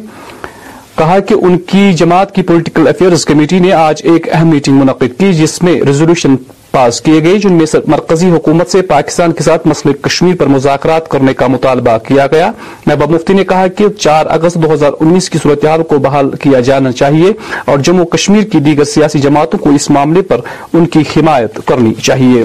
کہا 0.96 1.18
کہ 1.28 1.34
ان 1.48 1.58
کی 1.72 1.92
جماعت 1.98 2.34
کی 2.34 2.42
پولیٹیکل 2.48 2.88
افیئرز 2.88 3.24
کمیٹی 3.24 3.58
نے 3.58 3.72
آج 3.72 4.00
ایک 4.12 4.26
اہم 4.34 4.48
میٹنگ 4.50 4.78
منعقد 4.80 5.18
کی 5.20 5.32
جس 5.34 5.62
میں 5.62 5.74
ریزولوشن 5.86 6.34
پاس 6.70 7.00
کیے 7.00 7.22
گئے 7.22 7.38
جن 7.42 7.52
میں 7.58 7.64
مرکزی 7.92 8.28
حکومت 8.30 8.70
سے 8.72 8.82
پاکستان 8.90 9.32
کے 9.38 9.42
ساتھ 9.44 9.66
مسئلہ 9.68 9.92
کشمیر 10.06 10.34
پر 10.38 10.46
مذاکرات 10.56 11.08
کرنے 11.10 11.34
کا 11.40 11.46
مطالبہ 11.54 11.96
کیا 12.08 12.26
گیا 12.32 12.50
محبوب 12.86 13.14
مفتی 13.14 13.32
نے 13.34 13.44
کہا 13.54 13.66
کہ 13.78 13.88
چار 13.98 14.26
اگست 14.40 14.56
دو 14.62 14.72
ہزار 14.72 14.92
انیس 15.06 15.30
کی 15.30 15.38
صورتحال 15.42 15.82
کو 15.92 15.98
بحال 16.08 16.30
کیا 16.42 16.60
جانا 16.68 16.92
چاہیے 17.02 17.32
اور 17.70 17.78
جموں 17.88 18.06
کشمیر 18.16 18.42
کی 18.52 18.60
دیگر 18.68 18.84
سیاسی 18.98 19.18
جماعتوں 19.28 19.58
کو 19.64 19.70
اس 19.80 19.90
معاملے 19.98 20.22
پر 20.30 20.40
ان 20.72 20.86
کی 20.96 21.00
حمایت 21.16 21.58
کرنی 21.68 21.94
چاہیے 22.02 22.44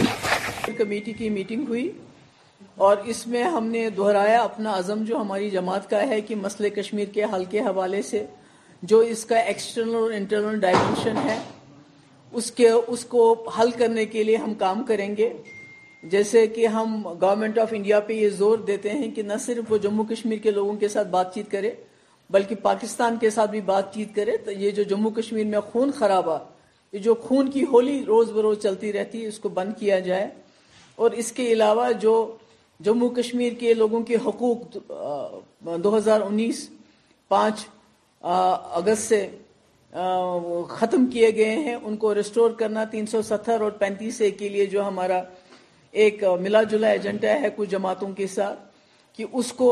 کمیٹی 0.78 1.14
کی 1.18 1.30
میٹنگ 1.30 1.68
ہوئی 1.68 1.90
اور 2.86 2.98
اس 3.14 3.26
میں 3.34 3.44
ہم 3.58 3.66
نے 3.76 3.90
دہرایا 3.98 4.42
اپنا 4.44 4.78
عزم 4.78 5.04
جو 5.08 5.18
ہماری 5.18 5.50
جماعت 5.50 5.90
کا 5.90 6.02
ہے 6.10 6.20
کہ 6.28 6.36
مسئلہ 6.36 6.70
کشمیر 6.82 7.08
کے 7.14 7.24
حل 7.34 7.44
کے 7.52 7.60
حوالے 7.70 8.02
سے 8.12 8.26
جو 8.92 8.98
اس 9.14 9.26
کا 9.26 9.38
ایکسٹرنل 9.52 9.96
اور 9.96 10.12
انٹرنل 10.20 11.14
ہے 11.28 11.38
اس 12.96 13.06
کو 13.16 13.24
حل 13.60 13.70
کرنے 13.80 14.06
کے 14.16 14.24
لیے 14.24 14.38
ہم 14.46 14.54
کام 14.64 14.84
کریں 14.88 15.10
گے 15.18 15.30
جیسے 16.12 16.46
کہ 16.56 16.66
ہم 16.76 17.02
گورنمنٹ 17.22 17.58
آف 17.60 17.74
انڈیا 17.76 18.00
پہ 18.08 18.14
یہ 18.14 18.30
زور 18.40 18.58
دیتے 18.70 18.90
ہیں 19.02 19.10
کہ 19.16 19.22
نہ 19.30 19.38
صرف 19.46 19.72
وہ 19.72 19.78
جموں 19.86 20.04
کشمیر 20.10 20.38
کے 20.44 20.52
لوگوں 20.58 20.74
کے 20.82 20.88
ساتھ 20.96 21.08
بات 21.16 21.34
چیت 21.36 21.50
کرے 21.52 21.72
بلکہ 22.36 22.56
پاکستان 22.62 23.16
کے 23.22 23.30
ساتھ 23.38 23.52
بھی 23.52 23.62
بات 23.72 23.94
چیت 23.94 24.14
کرے 24.16 24.36
تو 24.46 24.52
یہ 24.64 24.72
جو 24.80 24.84
جموں 24.92 25.12
کشمیر 25.22 25.46
میں 25.54 25.60
خون 25.72 25.92
خرابہ 26.00 26.38
یہ 26.94 27.00
جو 27.08 27.16
خون 27.28 27.50
کی 27.52 27.64
ہولی 27.72 28.04
روز 28.08 28.32
بروز 28.32 28.58
چلتی 28.64 28.94
رہتی 28.94 29.22
ہے 29.22 29.28
اس 29.28 29.40
کو 29.46 29.50
بند 29.60 29.80
کیا 29.80 30.00
جائے 30.10 30.28
اور 31.02 31.12
اس 31.22 31.32
کے 31.38 31.52
علاوہ 31.52 31.92
جو 32.02 32.12
جموں 32.86 33.10
کشمیر 33.16 33.54
کے 33.60 33.74
لوگوں 33.74 34.02
کے 34.10 34.16
حقوق 34.26 34.76
دو 35.84 35.96
ہزار 35.98 36.22
انیس 36.26 36.68
پانچ 37.28 37.66
اگست 38.22 39.10
سے 39.10 39.26
ختم 40.70 41.06
کیے 41.14 41.30
گئے 41.36 41.56
ہیں 41.66 41.76
ان 41.76 41.96
کو 41.98 42.14
ریسٹور 42.16 42.52
کرنا 42.60 42.84
تین 42.92 43.06
سو 43.08 43.22
ستر 43.30 43.62
اور 43.62 43.72
پینتیس 43.80 44.22
کے 44.40 44.50
لیے 44.50 44.66
جو 44.76 44.88
ہمارا 44.88 45.22
ایک 46.04 46.24
ملا 46.42 46.64
جلا 46.72 46.88
ایجنڈا 46.96 47.40
ہے 47.42 47.48
کچھ 47.56 47.70
جماعتوں 47.70 48.12
کے 48.16 48.28
ساتھ 48.28 48.60
کہ 49.18 49.26
اس 49.32 49.52
کو 49.62 49.70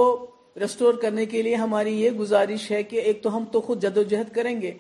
ریسٹور 0.60 0.94
کرنے 1.02 1.26
کے 1.26 1.42
لیے 1.42 1.56
ہماری 1.56 2.00
یہ 2.02 2.12
گزارش 2.20 2.70
ہے 2.72 2.82
کہ 2.92 2.98
ایک 3.08 3.22
تو 3.24 3.36
ہم 3.36 3.46
تو 3.52 3.62
خود 3.62 3.82
جد 3.84 3.98
و 3.98 4.04
جہد 4.14 4.34
کریں 4.36 4.60
گے 4.62 4.72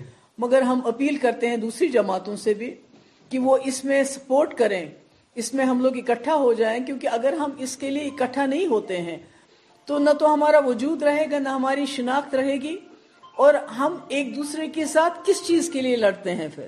مگر 0.43 0.61
ہم 0.71 0.81
اپیل 0.87 1.15
کرتے 1.21 1.49
ہیں 1.49 1.57
دوسری 1.57 1.87
جماعتوں 1.97 2.35
سے 2.43 2.53
بھی 2.59 2.73
کہ 3.29 3.39
وہ 3.39 3.57
اس 3.71 3.83
میں 3.85 4.03
سپورٹ 4.11 4.53
کریں 4.57 4.85
اس 5.41 5.53
میں 5.53 5.65
ہم 5.65 5.79
لوگ 5.83 5.97
اکٹھا 5.97 6.33
ہو 6.41 6.51
جائیں 6.53 6.79
کیونکہ 6.85 7.07
اگر 7.17 7.33
ہم 7.39 7.51
اس 7.65 7.75
کے 7.77 7.89
لیے 7.89 8.07
اکٹھا 8.07 8.45
نہیں 8.45 8.65
ہوتے 8.71 8.97
ہیں 9.01 9.17
تو 9.85 9.97
نہ 9.99 10.09
تو 10.19 10.33
ہمارا 10.33 10.59
وجود 10.65 11.03
رہے 11.03 11.25
گا 11.31 11.39
نہ 11.39 11.49
ہماری 11.49 11.85
شناخت 11.95 12.35
رہے 12.35 12.55
گی 12.61 12.75
اور 13.45 13.53
ہم 13.77 13.95
ایک 14.17 14.35
دوسرے 14.35 14.67
کے 14.73 14.85
ساتھ 14.85 15.17
کس 15.27 15.43
چیز 15.47 15.69
کے 15.73 15.81
لیے 15.81 15.95
لڑتے 15.97 16.35
ہیں 16.35 16.47
پھر 16.55 16.67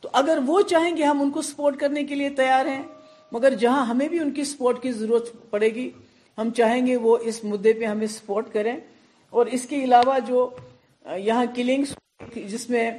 تو 0.00 0.08
اگر 0.22 0.38
وہ 0.46 0.60
چاہیں 0.70 0.96
گے 0.96 1.04
ہم 1.04 1.22
ان 1.22 1.30
کو 1.36 1.42
سپورٹ 1.50 1.78
کرنے 1.80 2.04
کے 2.04 2.14
لیے 2.14 2.30
تیار 2.40 2.66
ہیں 2.66 2.82
مگر 3.32 3.54
جہاں 3.60 3.84
ہمیں 3.86 4.08
بھی 4.08 4.18
ان 4.20 4.30
کی 4.32 4.44
سپورٹ 4.44 4.82
کی 4.82 4.92
ضرورت 4.92 5.30
پڑے 5.50 5.68
گی 5.74 5.90
ہم 6.38 6.50
چاہیں 6.56 6.86
گے 6.86 6.96
وہ 7.06 7.16
اس 7.30 7.42
مدعے 7.44 7.72
پہ 7.80 7.84
ہمیں 7.84 8.06
سپورٹ 8.16 8.52
کریں 8.52 8.76
اور 9.38 9.46
اس 9.56 9.66
کے 9.70 9.82
علاوہ 9.84 10.18
جو 10.26 10.48
یہاں 11.16 11.44
کلنگس 11.54 11.94
جس 12.50 12.68
میں 12.70 12.90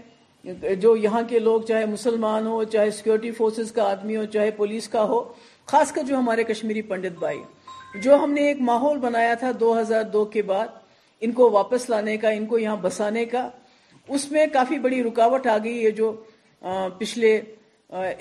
جو 0.79 0.95
یہاں 0.97 1.21
کے 1.27 1.39
لوگ 1.39 1.61
چاہے 1.67 1.85
مسلمان 1.85 2.47
ہو 2.47 2.63
چاہے 2.71 2.89
سیکیورٹی 2.97 3.29
فورسز 3.37 3.71
کا 3.75 3.83
آدمی 3.91 4.15
ہو 4.17 4.25
چاہے 4.33 4.51
پولیس 4.57 4.87
کا 4.89 5.03
ہو 5.09 5.23
خاص 5.71 5.91
کر 5.91 6.03
جو 6.07 6.17
ہمارے 6.17 6.43
کشمیری 6.43 6.81
پنڈت 6.91 7.17
بھائی 7.19 7.39
جو 8.03 8.15
ہم 8.23 8.31
نے 8.31 8.41
ایک 8.47 8.61
ماحول 8.69 8.97
بنایا 9.01 9.33
تھا 9.39 9.51
دو 9.59 9.79
ہزار 9.79 10.03
دو 10.13 10.23
کے 10.35 10.41
بعد 10.51 10.67
ان 11.25 11.31
کو 11.39 11.49
واپس 11.51 11.89
لانے 11.89 12.17
کا 12.25 12.29
ان 12.37 12.45
کو 12.45 12.57
یہاں 12.59 12.75
بسانے 12.81 13.25
کا 13.31 13.47
اس 14.15 14.31
میں 14.31 14.45
کافی 14.53 14.79
بڑی 14.79 15.01
رکاوٹ 15.03 15.47
آ 15.47 15.57
گئی 15.63 15.85
ہے 15.85 15.91
جو 15.99 16.13
پچھلے 16.97 17.39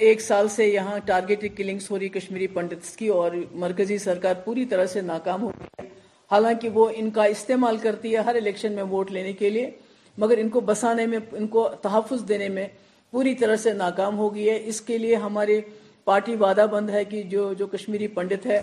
ایک 0.07 0.21
سال 0.21 0.49
سے 0.57 0.67
یہاں 0.69 0.99
ٹارگیٹ 1.07 1.45
کلنگس 1.57 1.91
ہو 1.91 1.99
رہی 1.99 2.09
کشمیری 2.19 2.47
پنڈتس 2.57 2.97
کی 2.97 3.09
اور 3.19 3.33
مرکزی 3.65 3.99
سرکار 3.99 4.35
پوری 4.45 4.65
طرح 4.73 4.87
سے 4.97 5.01
ناکام 5.13 5.43
ہو 5.43 5.51
رہی 5.59 5.83
ہے 5.85 5.89
حالانکہ 6.31 6.69
وہ 6.75 6.89
ان 6.97 7.11
کا 7.19 7.25
استعمال 7.39 7.77
کرتی 7.83 8.13
ہے 8.17 8.21
ہر 8.27 8.35
الیکشن 8.37 8.73
میں 8.73 8.83
ووٹ 8.91 9.11
لینے 9.13 9.33
کے 9.43 9.51
لیے 9.51 9.71
مگر 10.19 10.39
ان 10.39 10.49
کو 10.49 10.61
بسانے 10.67 11.07
میں 11.07 11.19
ان 11.39 11.47
کو 11.55 11.69
تحفظ 11.83 12.27
دینے 12.29 12.49
میں 12.49 12.67
پوری 13.11 13.35
طرح 13.41 13.57
سے 13.63 13.73
ناکام 13.73 14.19
ہو 14.19 14.35
گئی 14.35 14.49
ہے 14.49 14.59
اس 14.69 14.81
کے 14.91 14.99
لیے 14.99 15.15
ہمارے 15.25 15.61
پارٹی 16.05 16.35
وعدہ 16.41 16.67
بند 16.71 16.91
ہے 16.91 17.05
کہ 17.05 17.23
جو 17.35 17.53
جو 17.59 17.67
کشمیری 17.73 18.07
پنڈت 18.19 18.47
ہے 18.47 18.61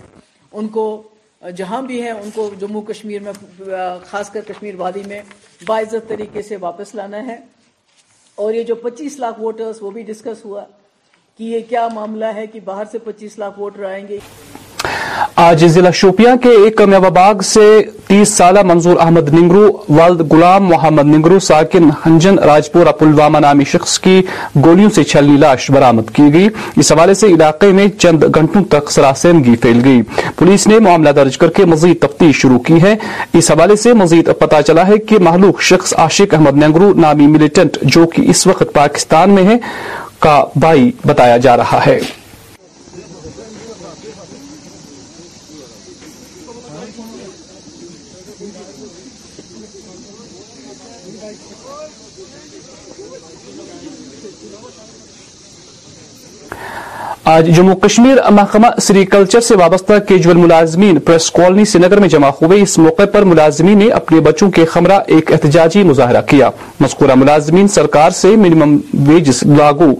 ان 0.51 0.67
کو 0.77 0.85
جہاں 1.57 1.81
بھی 1.81 2.01
ہیں 2.01 2.11
ان 2.11 2.29
کو 2.33 2.49
جموں 2.59 2.81
کشمیر 2.87 3.21
میں 3.27 3.31
خاص 4.07 4.29
کر 4.33 4.41
کشمیر 4.47 4.75
وادی 4.81 5.01
میں 5.07 5.21
باعزت 5.67 6.07
طریقے 6.09 6.41
سے 6.51 6.57
واپس 6.61 6.93
لانا 6.95 7.25
ہے 7.27 7.37
اور 8.43 8.53
یہ 8.53 8.63
جو 8.63 8.75
پچیس 8.83 9.17
لاکھ 9.19 9.39
ووٹرز 9.41 9.81
وہ 9.81 9.91
بھی 9.91 10.03
ڈسکس 10.03 10.43
ہوا 10.45 10.65
کہ 11.37 11.43
یہ 11.43 11.59
کیا 11.69 11.87
معاملہ 11.93 12.25
ہے 12.35 12.47
کہ 12.47 12.59
باہر 12.65 12.85
سے 12.91 12.97
پچیس 13.03 13.37
لاکھ 13.39 13.59
ووٹر 13.59 13.83
آئیں 13.89 14.07
گے 14.07 14.19
آج 15.37 15.65
ضلع 15.73 15.89
شوپیاں 15.93 16.35
کے 16.41 16.49
ایک 16.63 16.81
باغ 17.13 17.39
سے 17.43 17.61
تیس 18.07 18.29
سالہ 18.37 18.59
منظور 18.65 18.95
احمد 18.99 19.29
ننگرو 19.33 19.67
والد 19.97 20.21
گلام 20.31 20.65
محمد 20.67 21.03
ننگرو 21.13 21.39
ساکن 21.47 21.89
ہنجن 22.05 22.39
راجپور 22.45 22.85
اور 22.85 22.93
پلوامہ 22.99 23.37
نامی 23.39 23.63
شخص 23.71 23.97
کی 24.05 24.21
گولیوں 24.65 24.89
سے 24.95 25.03
چھلنی 25.03 25.37
لاش 25.39 25.69
برامد 25.71 26.09
کی 26.15 26.33
گئی 26.33 26.47
اس 26.75 26.91
حوالے 26.91 27.13
سے 27.21 27.27
علاقے 27.33 27.71
میں 27.77 27.87
چند 27.97 28.23
گھنٹوں 28.35 28.63
تک 28.69 28.91
سراسینگی 28.91 29.55
پھیل 29.61 29.81
گئی 29.85 30.01
پولیس 30.37 30.67
نے 30.67 30.79
معاملہ 30.87 31.09
درج 31.15 31.37
کر 31.37 31.49
کے 31.57 31.65
مزید 31.73 31.99
تفتیش 32.07 32.37
شروع 32.41 32.59
کی 32.67 32.81
ہے 32.81 32.95
اس 33.39 33.51
حوالے 33.51 33.75
سے 33.85 33.93
مزید 34.03 34.29
پتا 34.39 34.61
چلا 34.61 34.87
ہے 34.87 34.97
کہ 35.09 35.17
مہلوک 35.29 35.61
شخص 35.71 35.93
عاشق 36.05 36.33
احمد 36.33 36.61
ننگرو 36.63 36.93
نامی 37.01 37.27
ملیٹنٹ 37.27 37.77
جو 37.95 38.05
کہ 38.15 38.23
اس 38.29 38.45
وقت 38.47 38.73
پاکستان 38.73 39.33
میں 39.35 39.43
ہے 39.49 39.57
کا 40.25 40.43
بھائی 40.65 40.91
بتایا 41.05 41.37
جا 41.47 41.55
رہا 41.57 41.79
ہے 41.87 41.99
آج 57.29 57.47
جموں 57.55 57.75
کشمیر 57.81 58.17
سری 58.17 58.63
سریکلچر 58.81 59.41
سے 59.47 59.55
وابستہ 59.55 59.93
کیجول 60.07 60.37
ملازمین 60.37 60.99
پریس 61.05 61.29
کالونی 61.31 61.65
سری 61.71 61.81
نگر 61.81 61.99
میں 61.99 62.07
جمع 62.09 62.29
ہوئے 62.41 62.61
اس 62.61 62.77
موقع 62.77 63.05
پر 63.13 63.23
ملازمین 63.31 63.77
نے 63.79 63.87
اپنے 63.99 64.19
بچوں 64.29 64.49
کے 64.51 64.65
خمرہ 64.71 64.99
ایک 65.15 65.31
احتجاجی 65.31 65.83
مظاہرہ 65.89 66.21
کیا 66.29 66.49
مذکورہ 66.79 67.15
ملازمین 67.15 67.67
سرکار 67.77 68.09
سے 68.21 68.35
منیمم 68.35 68.77
ویجز 69.07 69.43
لاگو 69.57 69.93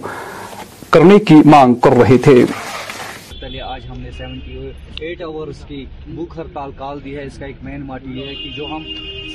کرنے 0.92 1.18
کی 1.26 1.34
مانگ 1.54 1.74
کر 1.84 1.96
رہے 2.02 2.18
تھے 2.24 2.42
آج 3.68 3.80
ہم 3.90 3.98
نے 4.00 4.10
ایٹ 5.20 5.62
کی 5.68 5.84
بھوک 6.14 6.36
ہڑتال 6.38 6.70
کال 6.76 6.98
دی 7.04 7.16
ہے 7.16 7.22
اس 7.26 7.36
کا 7.38 7.46
ایک 7.46 7.56
مین 7.64 7.82
مارٹ 7.86 8.02
یہ 8.14 8.26
ہے 8.26 8.34
کہ 8.34 8.50
جو 8.56 8.66
ہم 8.74 8.82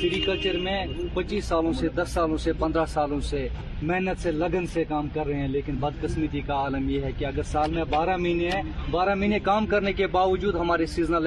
سری 0.00 0.20
کلچر 0.24 0.58
میں 0.62 0.84
پچیس 1.14 1.44
سالوں 1.44 1.72
سے 1.80 1.88
دس 1.96 2.10
سالوں 2.14 2.36
سے 2.44 2.52
پندرہ 2.58 2.84
سالوں 2.92 3.20
سے 3.28 3.46
محنت 3.88 4.22
سے 4.22 4.30
لگن 4.32 4.66
سے 4.72 4.84
کام 4.88 5.08
کر 5.14 5.26
رہے 5.26 5.38
ہیں 5.40 5.48
لیکن 5.48 5.76
بدقسمتی 5.80 6.40
کا 6.46 6.54
عالم 6.62 6.88
یہ 6.90 7.02
ہے 7.04 7.10
کہ 7.18 7.24
اگر 7.24 7.42
سال 7.50 7.70
میں 7.72 7.84
بارہ 7.90 8.16
مہینے 8.16 8.50
بارہ 8.90 9.14
مہینے 9.14 9.38
کام 9.48 9.66
کرنے 9.72 9.92
کے 10.00 10.06
باوجود 10.16 10.54
ہمارے 10.60 10.86
سیزنل 10.94 11.24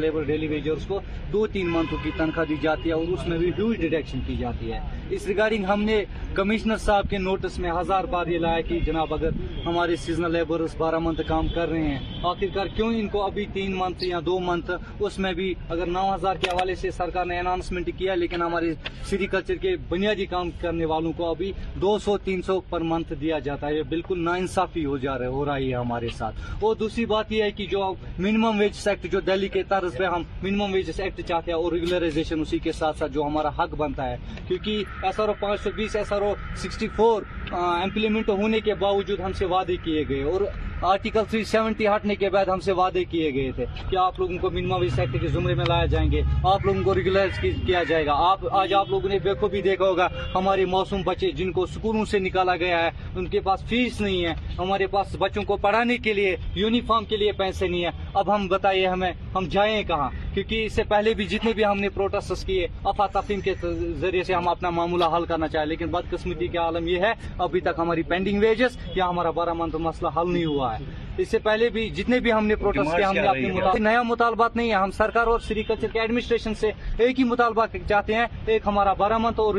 لیبر 0.00 0.22
ڈیلی 0.26 0.46
ویجرز 0.48 0.86
کو 0.88 1.00
دو 1.32 1.46
تین 1.52 1.70
منتھوں 1.72 1.98
کی 2.04 2.10
تنخواہ 2.16 2.46
دی 2.48 2.56
جاتی 2.62 2.88
ہے 2.88 2.94
اور 2.94 3.12
اس 3.12 3.26
میں 3.28 3.38
بھی 3.38 3.50
ہیوج 3.58 3.76
ڈیڈیکشن 3.80 4.20
کی 4.26 4.36
جاتی 4.36 4.72
ہے 4.72 4.80
اس 5.16 5.26
ریگارڈنگ 5.26 5.64
ہم 5.68 5.82
نے 5.84 6.02
کمشنر 6.34 6.76
صاحب 6.84 7.10
کے 7.10 7.18
نوٹس 7.18 7.58
میں 7.58 7.70
ہزار 7.80 8.04
بار 8.14 8.26
یہ 8.26 8.38
لایا 8.46 8.60
کہ 8.68 8.78
جناب 8.86 9.14
اگر 9.14 9.30
ہمارے 9.66 9.96
سیزنل 10.04 10.32
لیبر 10.32 10.66
بارہ 10.78 10.98
منتھ 11.08 11.20
کام 11.28 11.48
کر 11.54 11.68
رہے 11.70 11.88
ہیں 11.88 11.98
آخرکار 12.28 12.66
کیوں 12.76 12.92
ان 12.98 13.08
کو 13.12 13.22
ابھی 13.26 13.46
تین 13.52 13.74
منتھ 13.84 14.04
یا 14.04 14.18
دو 14.26 14.38
منتھ 14.48 14.70
اس 15.06 15.18
میں 15.24 15.32
بھی 15.38 15.52
اگر 15.74 15.86
نو 15.96 16.02
ہزار 16.14 16.36
کے 16.42 16.50
حوالے 16.50 16.74
سے 16.82 16.90
سرکار 16.96 17.24
نے 17.26 17.80
کیا 17.98 18.14
لیکن 18.14 18.42
ہمارے 18.42 18.72
سری 19.10 19.26
کلچر 19.32 19.54
کے 19.64 19.74
بنیادی 19.88 20.26
کام 20.26 20.50
کرنے 20.60 20.84
والوں 20.92 21.12
کو 21.16 21.28
ابھی 21.30 21.50
دو 21.80 21.98
سو 22.04 22.10
سو 22.12 22.16
تین 22.24 22.40
پر 22.70 22.80
نا 22.80 24.34
انصافی 24.42 24.84
ہے 25.06 25.72
ہمارے 25.74 26.08
ساتھ 26.18 26.40
اور 26.64 26.74
دوسری 26.82 27.04
بات 27.12 27.32
یہ 27.32 27.42
ہے 27.42 27.50
کہ 27.60 27.66
جو 27.70 27.82
منیمم 28.18 28.58
ویجز 28.60 28.86
ایکٹ 28.88 29.10
جو 29.12 29.20
دہلی 29.28 29.48
کے 29.56 29.62
طرز 29.68 29.96
پہ 29.98 30.04
ہم 30.14 30.22
منیمم 30.42 30.72
ویجز 30.74 31.00
ایکٹ 31.00 31.20
چاہتے 31.28 31.50
ہیں 31.52 31.58
اور 31.58 31.72
ریگولرائزیشن 31.72 32.40
اسی 32.40 32.58
کے 32.68 32.72
ساتھ 32.80 33.02
جو 33.14 33.22
ہمارا 33.28 33.48
حق 33.62 33.74
بنتا 33.84 34.08
ہے 34.10 34.16
کیونکہ 34.48 35.06
ایس 35.06 35.20
آر 35.20 35.28
او 35.28 35.34
پانچ 35.40 35.60
سو 35.64 35.70
بیس 35.76 35.96
S 35.96 36.12
R 36.12 36.22
O 36.28 36.32
sixty 36.64 36.88
four 36.96 37.22
implement 37.62 38.28
ہونے 38.42 38.60
کے 38.68 38.74
باوجود 38.86 39.20
ہم 39.26 39.32
سے 39.38 39.44
وعدے 39.54 39.76
کیے 39.84 40.04
گئے 40.08 40.22
اور 40.34 40.40
آرٹیکل 40.84 41.22
370 41.34 41.84
ہٹنے 41.94 42.14
کے 42.16 42.28
بعد 42.30 42.46
ہم 42.52 42.60
سے 42.60 42.72
وعدے 42.78 43.02
کیے 43.10 43.32
گئے 43.34 43.50
تھے 43.56 43.64
کہ 43.90 43.96
آپ 44.02 44.18
لوگوں 44.20 44.36
کو 44.40 44.48
منیمم 44.50 44.80
ویج 44.80 44.94
سیکٹر 44.94 45.18
کے 45.20 45.28
زمرے 45.32 45.54
میں 45.54 45.64
لایا 45.68 45.84
جائیں 45.90 46.10
گے 46.12 46.22
آپ 46.52 46.64
لوگوں 46.66 46.82
کو 46.84 46.94
ریگولائز 46.94 47.38
کیا 47.66 47.82
جائے 47.88 48.06
گا 48.06 48.12
آپ 48.30 48.40
آج 48.60 48.72
آپ 48.74 48.88
لوگوں 48.90 49.08
نے 49.08 49.18
خوبی 49.40 49.60
دیکھا 49.62 49.84
ہوگا 49.88 50.08
ہمارے 50.34 50.64
موسم 50.72 51.02
بچے 51.06 51.30
جن 51.40 51.52
کو 51.58 51.66
سکولوں 51.74 52.04
سے 52.10 52.18
نکالا 52.18 52.56
گیا 52.64 52.82
ہے 52.84 52.90
ان 53.16 53.26
کے 53.34 53.40
پاس 53.40 53.62
فیس 53.68 54.00
نہیں 54.00 54.24
ہے 54.24 54.32
ہمارے 54.58 54.86
پاس 54.96 55.14
بچوں 55.18 55.42
کو 55.46 55.56
پڑھانے 55.66 55.98
کے 56.08 56.12
لیے 56.14 56.36
یونیفارم 56.54 57.04
کے 57.08 57.16
لیے 57.16 57.32
پیسے 57.42 57.68
نہیں 57.68 57.84
ہیں 57.84 57.92
اب 58.22 58.34
ہم 58.34 58.46
بتائیے 58.48 58.86
ہمیں 58.86 59.12
ہم 59.34 59.46
جائیں 59.50 59.82
کہاں 59.88 60.10
کیونکہ 60.34 60.64
اس 60.66 60.72
سے 60.72 60.82
پہلے 60.88 61.14
بھی 61.14 61.24
جتنے 61.30 61.52
بھی 61.56 61.64
ہم 61.64 61.78
نے 61.80 61.88
پروٹیس 61.94 62.44
کیے 62.46 62.66
تفیم 63.14 63.40
کے 63.40 63.54
ذریعے 64.00 64.22
سے 64.24 64.34
ہم 64.34 64.48
اپنا 64.48 64.70
معاملہ 64.76 65.04
حل 65.16 65.24
کرنا 65.28 65.48
چاہے 65.48 65.66
لیکن 65.66 65.86
بدقسمتی 65.90 66.46
کے 66.48 66.58
عالم 66.58 66.88
یہ 66.88 67.00
ہے 67.06 67.12
ابھی 67.48 67.60
تک 67.68 67.78
ہماری 67.78 68.02
پینڈنگ 68.12 68.40
ویجز 68.42 68.76
یا 68.96 69.08
ہمارا 69.08 69.30
بارہ 69.40 69.52
منتھ 69.62 69.76
مسئلہ 69.90 70.08
حل 70.20 70.32
نہیں 70.32 70.44
ہوا 70.44 70.68
ہے 70.71 70.71
ہے 70.80 70.84
اس 71.22 71.28
سے 71.30 71.38
پہلے 71.38 71.68
بھی 71.68 71.88
جتنے 71.96 72.18
بھی 72.20 72.32
ہم 72.32 72.46
نے 72.46 72.54
کیا 72.72 73.08
ہم 73.10 73.14
نے 73.16 73.26
اپنی 73.28 73.80
نیا 73.84 74.02
مطالبات 74.10 74.56
نہیں 74.56 74.68
ہے 74.70 74.74
ہم 74.74 74.90
سرکار 74.98 75.26
اور 75.32 75.40
سری 75.46 75.62
کلچر 75.68 75.88
کے 75.92 76.00
ایڈمنسٹریشن 76.00 76.54
سے 76.60 76.70
ایک 77.06 77.18
ہی 77.18 77.24
مطالبہ 77.32 77.66
چاہتے 77.88 78.14
ہیں 78.14 78.26
ایک 78.54 78.62
ہمارا 78.66 78.92
بارہ 79.02 79.18
مت 79.26 79.40
اور 79.40 79.54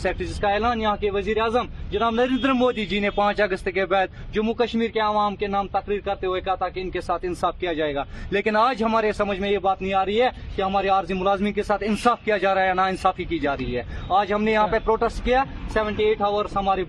سیکٹر 0.00 0.24
جس 0.24 0.38
کا 0.40 0.48
اعلان 0.52 0.80
یہاں 0.80 0.96
کے 1.00 1.10
وزیر 1.10 1.38
اعظم 1.42 1.66
جناب 1.90 2.14
نریندر 2.14 2.52
مودی 2.60 2.86
جی 2.86 2.98
نے 3.00 3.10
پانچ 3.20 3.40
اگست 3.40 3.68
کے 3.74 3.86
بعد 3.94 4.06
جموں 4.32 4.54
کشمیر 4.54 4.88
کے 4.94 5.00
عوام 5.06 5.36
کے 5.36 5.46
نام 5.46 5.68
تقریر 5.76 6.00
کرتے 6.04 6.26
ہوئے 6.26 6.40
کہا 6.46 6.68
کہ 6.74 6.80
ان 6.80 6.90
کے 6.90 7.00
ساتھ 7.00 7.24
انصاف 7.28 7.58
کیا 7.60 7.72
جائے 7.80 7.94
گا 7.94 8.04
لیکن 8.36 8.56
آج 8.56 8.82
ہمارے 8.84 9.12
سمجھ 9.20 9.38
میں 9.40 9.50
یہ 9.50 9.58
بات 9.68 9.82
نہیں 9.82 9.94
آ 9.94 10.04
رہی 10.06 10.20
ہے 10.22 10.28
کہ 10.56 10.62
ہمارے 10.62 10.88
عارضی 10.98 11.14
ملازمین 11.22 11.52
کے 11.52 11.62
ساتھ 11.70 11.84
انصاف 11.86 12.24
کیا 12.24 12.36
جا 12.44 12.54
رہا 12.54 12.68
ہے 12.68 12.74
نا 12.82 12.86
انصافی 12.94 13.24
کی 13.32 13.38
جا 13.46 13.56
رہی 13.56 13.76
ہے 13.76 13.82
آج 14.20 14.32
ہم 14.32 14.42
نے 14.44 14.52
یہاں 14.52 14.64
اچھا۔ 14.66 14.76
پہ 14.78 14.84
پروٹیسٹ 14.86 15.24
کیا 15.24 15.44
سیونٹی 15.72 16.04
ایٹ 16.04 16.22
آورس 16.30 16.56
ہماری 16.56 16.84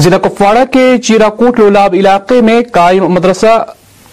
ضلع 0.00 0.16
کپواڑہ 0.22 0.64
کے 0.72 0.86
چیراکوٹ 1.04 1.58
لولاب 1.60 1.94
علاقے 1.98 2.40
میں 2.42 2.60
قائم 2.72 3.04
مدرسہ 3.14 3.62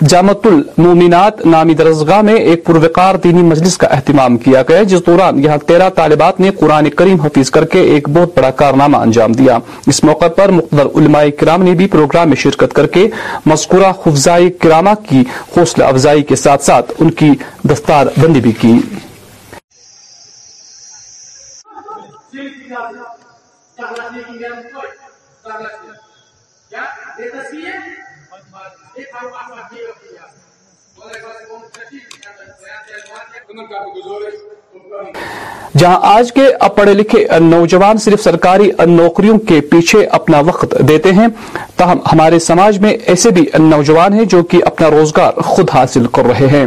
جامت 0.10 0.46
المومنات 0.48 1.46
نامی 1.46 1.74
درسگاہ 1.76 2.22
میں 2.24 2.34
ایک 2.34 2.64
پروکار 2.66 3.16
دینی 3.24 3.42
مجلس 3.44 3.78
کا 3.78 3.88
اہتمام 3.96 4.38
کیا 4.44 4.62
گیا 4.70 4.84
جس 4.92 5.06
دوران 5.06 5.40
یہاں 5.44 5.58
تیرہ 5.68 5.90
طالبات 5.96 6.40
نے 6.40 6.50
قرآن 6.60 6.90
کریم 6.90 7.22
حفیظ 7.22 7.50
کر 7.52 7.66
کے 7.74 7.82
ایک 7.94 8.08
بہت 8.18 8.38
بڑا 8.38 8.52
کارنامہ 8.62 8.98
انجام 8.98 9.32
دیا 9.40 9.58
اس 9.94 10.04
موقع 10.04 10.28
پر 10.38 10.52
مقدر 10.60 10.88
علماء 11.02 11.24
کرام 11.40 11.64
نے 11.64 11.74
بھی 11.82 11.88
پروگرام 11.96 12.28
میں 12.30 12.36
شرکت 12.44 12.74
کر 12.76 12.88
کے 12.98 13.08
مذکورہ 13.46 13.92
حفظائی 14.06 14.50
کرامہ 14.64 14.94
کی 15.10 15.24
حوصلہ 15.58 15.84
افزائی 15.86 16.24
کے 16.32 16.36
ساتھ 16.46 16.64
ساتھ 16.66 16.94
ان 17.00 17.12
کی 17.22 17.32
دستار 17.72 18.08
بندی 18.22 18.42
بھی 18.48 18.52
کی 18.62 18.74
ہے 27.54 27.78
ہمارے 29.00 29.04
پاس 31.22 31.48
کون 31.48 31.62
سی 31.90 32.00
کیا 32.22 32.90
ہے 32.90 34.58
جہاں 35.80 35.98
آج 36.18 36.32
کے 36.34 36.42
پڑھے 36.76 36.94
لکھے 36.94 37.24
نوجوان 37.42 37.98
صرف 38.04 38.22
سرکاری 38.24 38.70
نوکریوں 38.88 39.38
کے 39.48 39.60
پیچھے 39.72 40.04
اپنا 40.18 40.40
وقت 40.46 40.74
دیتے 40.88 41.12
ہیں 41.14 41.28
تاہم 41.78 42.00
ہمارے 42.12 42.40
سماج 42.48 42.80
میں 42.86 42.94
ایسے 43.14 43.32
بھی 43.32 43.46
نوجوان 43.66 44.14
ہیں 44.20 44.26
جو 44.34 44.42
کہ 44.54 44.58
اپنا 44.66 44.90
روزگار 44.92 45.42
خود 45.50 45.70
حاصل 45.74 46.06
کر 46.16 46.26
رہے 46.28 46.48
ہیں 46.52 46.66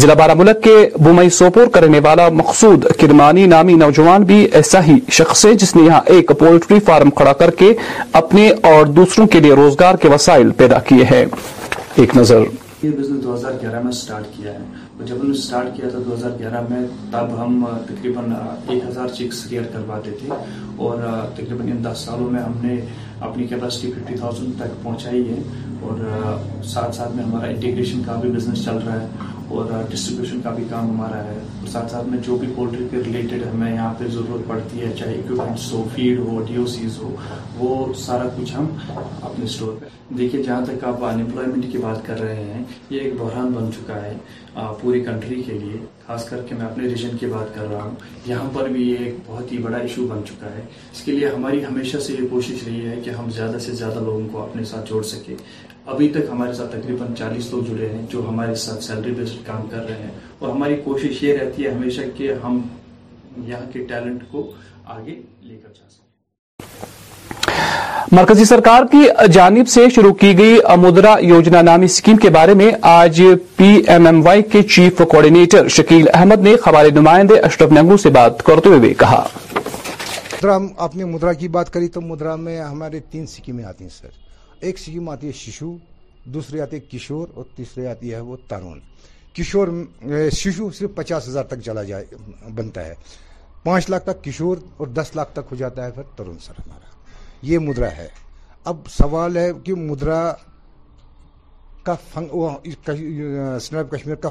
ضلع 0.00 0.14
بارہ 0.18 0.34
ملک 0.38 0.62
کے 0.64 0.76
بمئی 1.04 1.30
سوپور 1.40 1.66
کرنے 1.74 2.00
والا 2.04 2.28
مقصود 2.42 2.84
کرمانی 3.00 3.46
نامی 3.54 3.74
نوجوان 3.84 4.22
بھی 4.32 4.40
ایسا 4.60 4.84
ہی 4.84 4.98
شخص 5.18 5.44
ہے 5.46 5.52
جس 5.64 5.76
نے 5.76 5.82
یہاں 5.82 6.00
ایک 6.16 6.32
پولٹری 6.38 6.80
فارم 6.86 7.10
کھڑا 7.20 7.32
کر 7.42 7.50
کے 7.62 7.72
اپنے 8.22 8.50
اور 8.72 8.84
دوسروں 9.00 9.26
کے 9.36 9.40
لیے 9.46 9.54
روزگار 9.62 9.94
کے 10.02 10.08
وسائل 10.14 10.50
پیدا 10.62 10.78
کیے 10.88 11.04
ہیں 11.12 11.24
ایک 12.02 12.16
نظر 12.16 12.42
یہ 12.82 12.90
بزنس 12.90 13.24
میں 13.84 13.92
سٹارٹ 13.92 14.24
کیا 14.36 14.52
ہے 14.52 14.86
جب 15.04 15.16
ہم 15.20 15.26
نے 15.26 15.30
اسٹارٹ 15.32 15.66
کیا 15.76 15.88
تھا 15.88 15.98
دو 16.06 16.12
ہزار 16.14 16.30
گیارہ 16.38 16.60
میں 16.68 16.78
تب 17.10 17.28
ہم 17.42 17.64
تقریباً 17.86 18.32
ایک 18.34 18.82
ہزار 18.88 19.08
چیکس 19.16 19.42
کلیئر 19.44 19.62
کرواتے 19.72 20.10
تھے 20.20 20.28
اور 20.86 20.98
تقریباً 21.36 21.70
ان 21.72 21.84
دس 21.84 21.98
سالوں 22.06 22.30
میں 22.30 22.40
ہم 22.42 22.56
نے 22.62 22.74
اپنی 23.28 23.46
کیپیسٹی 23.46 23.90
ففٹی 23.92 24.14
تھاؤزینڈ 24.18 24.56
تک 24.60 24.82
پہنچائی 24.82 25.22
ہے 25.28 25.38
اور 25.88 26.04
ساتھ 26.72 26.94
ساتھ 26.96 27.16
میں 27.16 27.24
ہمارا 27.24 27.48
انٹیگریشن 27.50 28.02
کا 28.06 28.16
بھی 28.20 28.30
بزنس 28.32 28.64
چل 28.64 28.78
رہا 28.86 29.00
ہے 29.00 29.06
اور 29.48 29.70
ڈسٹریبیوشن 29.90 30.40
کا 30.42 30.50
بھی 30.54 30.64
کام 30.70 30.88
ہمارا 30.90 31.22
ہے 31.24 31.36
اور 31.60 31.66
ساتھ 31.72 31.90
ساتھ 31.90 32.08
میں 32.08 32.18
جو 32.26 32.36
بھی 32.40 32.48
پولٹری 32.56 32.86
کے 32.90 32.96
ریلیٹڈ 33.06 33.44
ہمیں 33.46 33.72
یہاں 33.72 33.92
پہ 33.98 34.06
ضرورت 34.14 34.46
پڑتی 34.48 34.80
ہے 34.80 34.92
چاہے 34.98 35.14
اکوپمنٹس 35.18 35.72
ہو 35.72 35.84
فیڈ 35.94 36.18
ہو 36.26 36.40
ڈی 36.48 36.56
او 36.60 36.66
سیز 36.72 36.98
ہو 37.02 37.14
وہ 37.58 37.92
سارا 38.06 38.26
کچھ 38.36 38.54
ہم 38.56 38.66
اپنے 38.90 39.44
اسٹور 39.44 39.72
پہ 39.80 39.86
دیکھیے 40.18 40.42
جہاں 40.42 40.64
تک 40.64 40.84
آپ 40.88 41.04
انمپلائمنٹ 41.04 41.66
کی 41.72 41.78
بات 41.78 42.04
کر 42.06 42.20
رہے 42.20 42.42
ہیں 42.44 42.62
یہ 42.90 43.00
ایک 43.00 43.14
بحران 43.20 43.50
بن 43.52 43.70
چکا 43.76 44.00
ہے 44.04 44.14
پوری 44.80 45.00
کنٹری 45.04 45.42
کے 45.46 45.52
لیے 45.58 45.76
خاص 46.06 46.28
کر 46.28 46.42
کے 46.48 46.54
میں 46.58 46.64
اپنے 46.66 46.88
ریجن 46.88 47.16
کی 47.20 47.26
بات 47.32 47.54
کر 47.54 47.66
رہا 47.70 47.82
ہوں 47.82 47.94
یہاں 48.26 48.48
پر 48.52 48.68
بھی 48.76 48.88
یہ 48.90 49.04
ایک 49.04 49.14
بہت 49.26 49.52
ہی 49.52 49.58
بڑا 49.62 49.76
ایشو 49.78 50.06
بن 50.10 50.20
چکا 50.28 50.50
ہے 50.54 50.62
اس 50.92 51.02
کے 51.04 51.12
لیے 51.12 51.28
ہماری 51.28 51.64
ہمیشہ 51.64 51.96
سے 52.06 52.12
یہ 52.20 52.26
کوشش 52.30 52.66
رہی 52.66 52.86
ہے 52.88 53.00
کہ 53.04 53.10
ہم 53.18 53.30
زیادہ 53.36 53.58
سے 53.66 53.72
زیادہ 53.82 54.00
لوگوں 54.04 54.28
کو 54.32 54.42
اپنے 54.42 54.64
ساتھ 54.74 54.90
جوڑ 54.90 55.02
سکیں 55.14 55.34
ابھی 55.92 56.06
تک 56.12 56.28
ہمارے 56.30 56.52
ساتھ 56.54 56.70
تقریباً 56.76 57.12
چالیس 57.18 57.46
لوگ 57.50 57.62
جڑے 57.68 57.86
ہیں 57.88 57.98
جو 58.12 58.22
ہمارے 58.28 58.54
ساتھ 58.62 58.80
سیلری 58.84 59.10
بیسڈ 59.18 59.36
کام 59.46 59.60
کر 59.70 59.84
رہے 59.88 60.00
ہیں 60.02 60.10
اور 60.38 60.48
ہماری 60.50 60.74
کوشش 60.84 61.20
یہ 61.22 61.36
رہتی 61.38 61.64
ہے 61.64 61.68
ہمیشہ 61.70 62.00
کہ 62.16 62.24
ہم 62.42 62.54
یہاں 63.46 63.66
کے 63.72 63.80
ٹیلنٹ 63.92 64.20
کو 64.32 64.38
آگے 64.96 65.14
لے 65.14 65.56
کر 65.62 65.68
جا 65.78 65.86
سکیں 65.90 66.06
مرکزی 68.20 68.44
سرکار 68.52 68.80
کی 68.92 69.02
جانب 69.38 69.66
سے 69.76 69.82
شروع 69.94 70.12
کی 70.24 70.32
گئی 70.38 70.54
مدرا 70.82 71.14
یوجنا 71.32 71.60
نامی 71.70 71.88
سکیم 71.96 72.16
کے 72.24 72.30
بارے 72.36 72.54
میں 72.60 72.70
آج 72.92 73.14
پی 73.56 73.70
ایم 73.94 74.04
ایم 74.06 74.18
وائی 74.26 74.40
کے 74.52 74.60
چیف 74.76 74.94
کوارڈینیٹر 75.10 75.62
شکیل 75.78 76.04
احمد 76.14 76.40
نے 76.48 76.52
خبارے 76.68 76.90
نمائندے 77.00 77.36
اشرف 77.50 77.70
ننگو 77.80 77.96
سے 78.04 78.10
بات 78.20 78.34
کرتے 78.50 78.68
ہوئے 78.76 78.92
کہا 79.02 79.22
مدرا 80.32 80.56
آپ 80.84 80.92
نے 80.96 81.02
مدرا 81.14 81.32
کی 81.42 81.48
بات 81.58 81.68
کری 81.72 81.88
تو 81.98 82.02
مدرا 82.12 82.34
میں 82.46 82.56
ہمارے 82.60 82.98
تین 83.10 83.24
سکیمیں 83.36 83.64
آتی 83.64 83.80
ہیں 83.84 83.90
سر 84.00 84.12
ایک 84.60 84.78
سکیم 84.78 85.08
آتی 85.08 85.26
ہے 85.26 85.32
شیشو 85.38 85.70
دوسری 86.34 86.60
آتی 86.60 86.76
ہے 86.76 86.80
کشور 86.92 87.28
اور 87.34 87.44
تیسری 87.56 87.86
آتی 87.86 88.12
ہے 88.14 88.20
وہ 88.20 88.36
ترون 88.48 88.78
کشور 89.36 89.68
شیشو 90.36 90.70
صرف 90.78 90.94
پچاس 90.94 91.28
ہزار 91.28 91.44
تک 91.50 91.60
چلا 91.64 91.82
جائے 91.90 92.04
بنتا 92.54 92.84
ہے 92.86 92.94
پانچ 93.64 93.88
لاکھ 93.90 94.04
تک 94.04 94.22
کشور 94.24 94.56
اور 94.78 94.86
دس 94.94 95.10
لاکھ 95.16 95.32
تک 95.34 95.46
ہو 95.52 95.56
جاتا 95.56 95.84
ہے 95.84 95.90
پھر 95.92 96.02
ترون 96.16 96.38
سر 96.44 96.60
ہمارا 96.66 96.96
یہ 97.46 97.58
مدرا 97.66 97.90
ہے 97.96 98.08
اب 98.72 98.80
سوال 98.96 99.36
ہے 99.36 99.50
کہ 99.64 99.74
مدرا 99.74 100.20
کا 101.84 101.94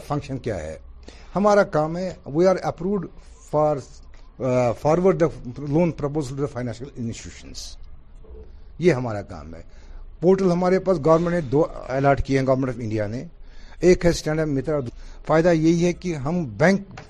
فنکشن 0.07 0.38
کیا 0.43 0.57
ہے 0.61 0.78
ہمارا 1.36 1.63
کام 1.78 1.97
ہے 1.97 2.11
we 2.36 2.47
are 2.47 2.55
approved 2.63 3.05
for 3.49 3.78
forward 4.82 5.23
loan 5.67 5.91
per 5.97 6.45
financial 6.53 6.88
institutions 6.95 7.63
یہ 8.80 8.93
ہمارا 8.93 9.21
کام 9.34 9.55
ہے 9.55 9.61
پورٹل 10.20 10.51
ہمارے 10.51 10.80
پاس 10.86 10.97
گورنمنٹ 11.05 11.34
نے 11.34 11.41
دو 11.51 11.65
الاٹ 11.95 12.22
کیے 12.26 12.39
ہیں 12.39 12.45
گورنمنٹ 12.47 12.70
آف 12.76 12.80
انڈیا 12.84 13.07
نے 13.07 13.24
ایک 13.88 14.05
ہے 14.05 14.09
اسٹینڈ 14.09 14.39
اپ 14.68 14.84
فائدہ 15.28 15.49
یہی 15.53 15.86
ہے 15.86 15.91
کہ 15.93 16.15
ہم 16.26 16.43
بینک 16.57 17.01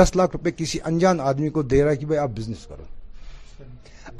دس 0.00 0.14
لاکھ 0.16 0.30
روپے 0.36 0.50
کسی 0.56 0.78
انجان 0.86 1.20
آدمی 1.30 1.48
کو 1.56 1.62
دے 1.62 1.82
رہا 1.84 1.90
ہے 1.90 1.96
کہ 1.96 2.06
بھائی 2.06 2.18
آپ 2.20 2.30
بزنس 2.36 2.66
کرو 2.66 2.84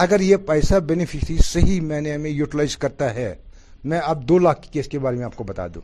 اگر 0.04 0.20
یہ 0.20 0.36
پیسہ 0.46 0.74
بینیفیشری 0.90 1.36
صحیح 1.44 1.80
نے 2.00 2.16
میں 2.16 2.30
یوٹیلائز 2.30 2.76
کرتا 2.84 3.12
ہے 3.14 3.34
میں 3.90 4.00
اب 4.04 4.28
دو 4.28 4.38
لاکھ 4.38 4.60
کے 4.62 4.68
کیس 4.72 4.88
کے 4.88 4.98
بارے 5.04 5.16
میں 5.16 5.24
آپ 5.24 5.36
کو 5.36 5.44
بتا 5.44 5.66
دوں 5.74 5.80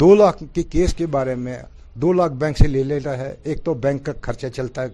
دو 0.00 0.14
لاکھ 0.14 0.42
کے 0.54 0.62
کیس 0.76 0.94
کے 0.94 1.06
بارے 1.16 1.34
میں 1.44 1.56
دو 2.02 2.12
لاکھ 2.12 2.32
بینک 2.42 2.58
سے 2.58 2.66
لے 2.68 2.82
لیتا 2.84 3.16
ہے 3.18 3.34
ایک 3.42 3.64
تو 3.64 3.74
بینک 3.86 4.04
کا 4.06 4.12
خرچہ 4.22 4.46
چلتا 4.56 4.82
ہے 4.82 4.88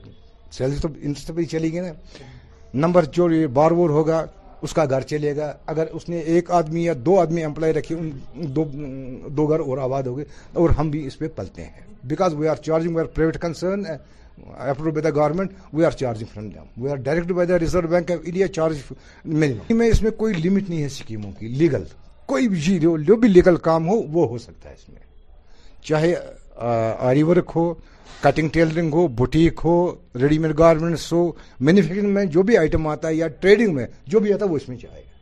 سیلری 0.57 1.13
تو 1.35 1.43
چلی 1.51 1.73
گئی 1.73 1.81
نا 1.81 1.93
نمبر 2.87 3.05
جو 3.13 3.29
بار 3.53 3.71
وور 3.71 3.91
ہوگا 3.91 4.25
اس 4.65 4.73
کا 4.75 4.85
گھر 4.91 5.01
چلے 5.11 5.35
گا 5.37 5.53
اگر 5.67 5.87
اس 5.97 6.09
نے 6.09 6.19
ایک 6.33 6.51
آدمی 6.59 6.85
یا 6.85 6.93
دو 7.07 7.19
آدمی 7.21 7.45
امپلائی 7.45 7.73
رکھے 7.73 7.95
اور 8.57 9.79
آباد 9.87 10.03
ہو 10.07 10.17
گئے 10.17 10.25
اور 10.61 10.71
ہم 10.79 10.91
بھی 10.91 11.07
اس 11.07 11.19
پہ 11.19 11.29
پلتے 11.37 11.65
ہیں 11.65 11.85
because 12.09 12.35
we 12.35 12.49
are 12.49 12.57
charging 12.67 12.95
we 12.95 13.01
are 13.01 13.07
private 13.15 13.41
concern 13.41 13.83
approved 13.91 14.93
by 14.95 15.03
the 15.03 15.11
government 15.21 15.53
we 15.75 15.85
are 15.85 15.91
charging 16.03 16.27
from 16.35 16.49
them 16.51 16.83
we 16.83 16.91
are 16.91 16.97
direct 17.05 17.33
by 17.33 17.49
the 17.49 17.59
Reserve 17.59 17.89
Bank 17.89 18.11
of 18.13 18.19
India 18.25 18.49
charge 18.59 18.79
minimum 19.25 19.79
میں 19.79 19.89
اس 19.89 20.03
میں 20.03 20.11
کوئی 20.17 20.35
لمٹ 20.45 20.71
نہیں 20.71 20.81
ہے 20.83 20.87
اسکیموں 20.87 21.33
کی 21.39 21.49
لیگل 21.63 21.85
کوئی 22.33 22.49
بھی 22.49 22.79
جو 23.07 23.17
بھی 23.17 23.29
لیگل 23.29 23.57
کام 23.69 23.89
ہو 23.89 23.97
وہ 24.13 24.27
ہو 24.29 24.39
سکتا 24.47 24.69
ہے 24.69 24.75
اس 24.75 24.89
میں 24.89 25.01
چاہے 25.89 26.15
آری 27.11 27.23
ورک 27.23 27.51
ہو 27.57 27.73
کٹنگ 28.21 28.49
ٹیلرنگ 28.53 28.93
ہو 28.95 29.07
بوٹیک 29.17 29.61
ہو 29.65 29.73
ریڈی 30.21 30.39
میڈ 30.39 30.59
گارمنٹس 30.59 31.13
ہو 31.13 31.31
مینوفیکچرنگ 31.69 32.15
میں 32.15 32.25
جو 32.37 32.43
بھی 32.51 32.57
آئٹم 32.59 32.87
آتا 32.89 33.09
ہے 33.09 33.15
یا 33.15 33.29
ٹریڈنگ 33.41 33.75
میں 33.75 33.87
جو 34.13 34.21
بھی 34.21 34.33
آتا 34.33 34.45
ہے 34.47 34.51
وہ 34.51 34.57
اس 34.57 34.69
میں 34.69 34.77
جائے 34.83 35.03
گا 35.03 35.15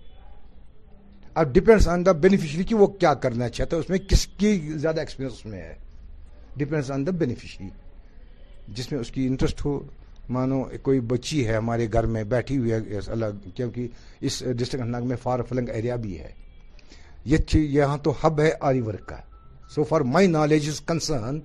اب 1.40 1.58
آن 1.92 2.04
دا 2.06 2.12
بینیفیشری 2.26 2.62
کی 2.64 2.74
وہ 2.78 2.86
کیا 2.86 3.14
کرنا 3.22 3.48
چاہتا 3.56 3.76
ہے 3.76 3.80
اس 3.80 3.88
میں 3.90 3.98
کس 4.08 4.26
کی 4.38 4.56
زیادہ 4.74 5.00
ایکسپیرینس 5.00 5.44
میں 5.46 5.62
ہے 5.62 6.92
آن 6.94 7.06
دا 7.06 7.10
بینیفیشری 7.18 7.68
جس 8.76 8.90
میں 8.92 8.98
اس 9.00 9.10
کی 9.10 9.26
انٹرسٹ 9.26 9.64
ہو 9.64 9.78
مانو 10.34 10.62
کوئی 10.82 11.00
بچی 11.08 11.46
ہے 11.46 11.54
ہمارے 11.56 11.86
گھر 11.92 12.06
میں 12.12 12.22
بیٹھی 12.34 12.56
ہوئی 12.58 12.72
ہے 12.72 12.78
الگ 13.12 13.48
کیونکہ 13.54 13.86
اس 14.28 14.42
ڈسٹرکٹ 14.56 14.80
انتناگ 14.82 15.06
میں 15.06 15.16
فار 15.22 15.40
فلنگ 15.48 15.68
ایریا 15.72 15.96
بھی 16.04 16.18
ہے 16.18 16.30
یہاں 17.54 17.96
تو 18.04 18.12
ہب 18.22 18.40
ہے 18.40 18.50
آری 18.68 18.80
ورک 18.86 19.06
کا 19.08 19.16
so 19.74 19.84
far 19.84 20.00
my 20.14 20.26
knowledge 20.26 20.68
is 20.68 20.80
concern 20.86 21.38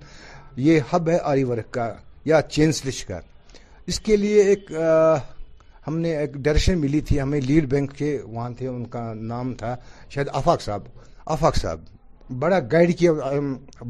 یہ 0.62 0.80
ہب 0.94 1.10
ہے 1.10 1.18
آری 1.32 1.44
ورک 1.50 1.72
کا 1.74 1.92
یا 2.32 2.42
چین 2.56 2.72
سلش 2.80 3.04
کا 3.06 3.20
اس 3.90 4.00
کے 4.06 4.16
لیے 4.18 4.42
ایک 4.52 4.72
ہم 5.88 5.98
نے 6.00 6.16
ایک 6.18 6.32
ڈائریکشن 6.46 6.80
ملی 6.80 7.00
تھی 7.08 7.22
ہمیں 7.22 7.40
لیڈ 7.48 7.66
بینک 7.70 7.94
کے 7.98 8.10
وہاں 8.26 8.50
تھے 8.58 8.68
ان 8.68 8.84
کا 8.96 9.04
نام 9.32 9.54
تھا 9.62 9.76
شاید 10.10 10.28
آفاق 10.40 10.62
صاحب 10.62 10.84
آفاق 11.36 11.56
صاحب 11.62 11.80
بڑا 12.42 12.60
گائیڈ 12.72 12.96
کیا 12.98 13.12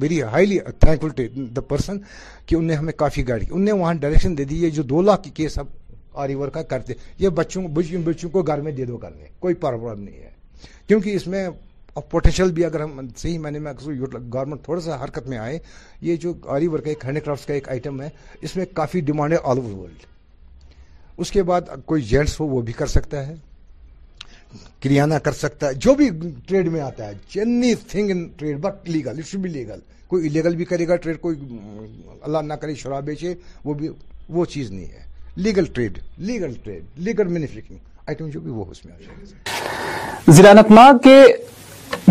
very 0.02 0.22
highly 0.34 0.60
thankful 1.02 1.10
to 1.16 1.24
the 1.56 1.62
person 1.72 1.98
کہ 2.48 2.56
انہیں 2.56 2.78
ہمیں 2.78 2.94
کافی 3.04 3.28
گائیڈ 3.30 3.42
کیا 3.46 3.54
انہوں 3.54 3.66
نے 3.66 3.72
وہاں 3.82 3.94
ڈائریکشن 4.04 4.38
دے 4.38 4.44
دی 4.52 4.62
یہ 4.64 4.70
جو 4.78 4.84
دو 4.94 5.02
لاکھ 5.10 5.22
کے 5.24 5.30
کیس 5.42 5.58
اب 5.60 5.68
آری 6.26 6.36
ورک 6.36 6.54
کا 6.54 6.62
کرتے 6.74 6.94
یہ 7.24 7.30
بچوں 7.42 7.68
بچوں 8.08 8.30
کو 8.30 8.42
گھر 8.44 8.62
میں 8.68 8.72
دے 8.80 8.86
دو 8.86 8.98
کرنے 9.04 9.26
کوئی 9.40 9.54
پرابلم 9.66 10.04
نہیں 10.04 10.22
ہے 10.24 10.30
کیونکہ 10.88 11.16
اس 11.16 11.28
میں 11.34 11.48
اور 11.94 12.04
پوٹینشیل 12.10 12.52
بھی 12.54 12.66
اگر 12.66 12.82
ہم 12.82 13.00
صحیح 13.18 13.38
معنی 13.40 13.60
میں 13.60 13.72
گورنمنٹ 13.94 14.64
تھوڑا 14.64 14.82
سا 14.82 15.04
حرکت 15.04 15.28
میں 15.30 15.38
آئے 15.38 15.58
یہ 16.08 16.16
جو 16.24 16.34
آری 16.56 16.68
ورک 16.68 16.84
کا 16.84 16.90
ایک 16.90 17.06
ہینڈی 17.06 17.20
کرافٹس 17.22 17.46
کا 17.46 17.54
ایک 17.54 17.70
آئٹم 17.70 18.02
ہے 18.02 18.10
اس 18.42 18.56
میں 18.56 18.66
کافی 18.74 19.00
ڈیمانڈ 19.10 19.34
ہے 19.34 19.38
آل 19.50 19.58
اوور 19.58 19.74
ورلڈ 19.78 20.04
اس 21.22 21.32
کے 21.32 21.44
بعد 21.44 21.62
کوئی 21.86 22.02
جینٹس 22.12 22.40
ہو 22.40 22.46
وہ 22.48 22.62
بھی 22.68 22.74
کر 22.74 22.88
سکتا 22.88 23.26
ہے 23.28 23.36
کریانہ 24.84 25.14
کر 25.24 25.32
سکتا 25.40 25.68
ہے 25.68 25.74
جو 25.86 25.94
بھی 25.96 26.10
ٹریڈ 26.48 26.68
میں 26.72 26.82
آتا 26.82 27.08
ہے 27.08 27.14
anything 27.90 28.12
in 28.12 28.28
trade 28.38 28.60
but 28.62 28.90
legal 28.90 29.18
it 29.20 29.26
should 29.32 29.42
be 29.42 29.50
legal 29.50 29.80
کوئی 30.08 30.28
الیگل 30.28 30.56
بھی 30.56 30.66
کرے 30.66 30.88
گا 30.88 30.96
ٹریڈ 31.04 31.20
کوئی 31.22 31.38
اللہ 32.22 32.38
نہ 32.46 32.54
کرے 32.62 32.76
شراب 32.84 33.04
بیچے 33.06 33.34
وہ 33.66 33.74
بھی 33.82 33.90
وہ 34.38 34.46
چیز 34.54 34.72
نہیں 34.72 34.86
ہے 34.92 35.04
legal 35.46 35.66
trade 35.74 35.98
legal 36.30 36.54
trade 36.64 36.86
legal 37.08 37.28
manufacturing 37.34 37.78
item 38.10 38.30
جو 38.30 38.40
بھی 38.42 38.52
وہ 38.52 38.66
اس 38.72 38.84
میں 38.86 38.94
آ 38.94 38.98
جائے 39.06 39.22
گا 39.22 40.32
ضلع 40.32 40.50
انتناگ 40.50 40.98
کے 41.04 41.22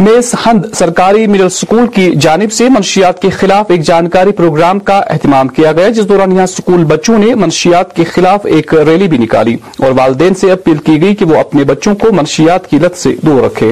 میز 0.02 0.34
ہند 0.44 0.64
سرکاری 0.78 1.26
مڈل 1.26 1.48
سکول 1.50 1.86
کی 1.94 2.10
جانب 2.22 2.52
سے 2.52 2.68
منشیات 2.72 3.20
کے 3.22 3.30
خلاف 3.38 3.70
ایک 3.70 3.80
جانکاری 3.86 4.32
پروگرام 4.38 4.78
کا 4.90 4.98
اہتمام 5.14 5.48
کیا 5.56 5.72
گیا 5.78 5.88
جس 5.96 6.08
دوران 6.08 6.32
یہاں 6.36 6.46
سکول 6.46 6.84
بچوں 6.92 7.16
نے 7.18 7.34
منشیات 7.44 7.94
کے 7.96 8.04
خلاف 8.12 8.46
ایک 8.56 8.74
ریلی 8.88 9.08
بھی 9.14 9.18
نکالی 9.18 9.54
اور 9.84 9.92
والدین 9.98 10.34
سے 10.42 10.50
اپیل 10.52 10.76
کی 10.88 11.00
گئی 11.02 11.14
کہ 11.16 11.24
وہ 11.30 11.38
اپنے 11.38 11.64
بچوں 11.72 11.94
کو 12.02 12.12
منشیات 12.16 12.70
کی 12.70 12.78
لت 12.82 12.96
سے 12.98 13.14
دور 13.26 13.42
رکھیں 13.44 13.68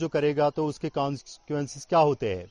جو 0.00 0.08
کرے 0.12 0.34
گا 0.36 0.48
تو 0.54 0.66
اس 0.68 0.78
کے 0.80 0.90
کانسیکوینسز 0.94 1.86
کیا 1.86 1.98
ہوتے 2.08 2.34
ہیں 2.34 2.44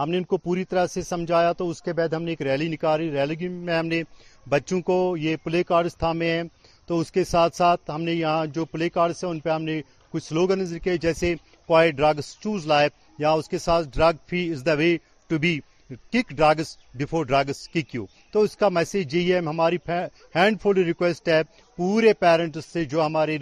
ہم 0.00 0.10
نے 0.10 0.18
ان 0.18 0.24
کو 0.32 0.36
پوری 0.44 0.64
طرح 0.70 0.86
سے 0.94 1.02
سمجھایا 1.08 1.52
تو 1.58 1.68
اس 1.70 1.80
کے 1.82 1.92
بعد 1.98 2.12
ہم 2.16 2.22
نے 2.22 2.30
ایک 2.32 2.42
ریلی 2.46 2.68
نکالی 2.68 3.10
ریلی 3.20 3.48
میں 3.48 3.76
ہم 3.78 3.86
نے 3.86 4.02
بچوں 4.50 4.80
کو 4.90 4.98
یہ 5.20 5.36
پلے 5.44 5.62
کارڈز 5.68 5.96
تھامے 5.98 6.30
ہیں 6.36 6.42
تو 6.86 6.98
اس 7.00 7.12
کے 7.12 7.22
ساتھ 7.24 7.56
ساتھ 7.56 7.90
ہم 7.94 8.02
نے 8.02 8.12
یہاں 8.12 8.44
جو 8.54 8.64
پلے 8.72 8.88
کارڈز 8.96 9.24
ہیں 9.24 9.30
ان 9.30 9.38
پہ 9.40 9.50
ہم 9.50 9.62
نے 9.62 9.80
کچھ 10.12 10.24
سلوگنز 10.26 10.72
لکھے 10.72 10.96
جیسے 11.02 11.34
کوئی 11.66 11.90
ڈرگس 11.98 12.36
چوز 12.42 12.66
لائف 12.66 13.20
یا 13.20 13.30
اس 13.38 13.48
کے 13.48 13.58
ساتھ 13.58 13.88
drug 13.96 14.16
free 14.30 14.48
is 14.52 14.64
the 14.66 14.72
way 14.78 14.96
to 15.28 15.38
be 15.42 15.58
kick 16.12 16.28
drugs 16.38 16.76
before 16.98 17.24
drugs 17.32 17.68
kick 17.72 17.94
you 17.94 18.04
تو 18.32 18.40
اس 18.44 18.56
کا 18.60 18.68
میسج 18.76 19.14
یہی 19.14 19.32
ہے 19.32 19.38
ہماری 19.46 19.76
ہینڈ 20.34 20.60
فل 20.62 20.82
ریکویسٹ 20.84 21.28
ہے 21.28 21.40
پورے 21.76 22.12
پیرنٹس 22.20 22.64
سے 22.72 22.84
جو 22.92 23.04
ہمارے 23.06 23.36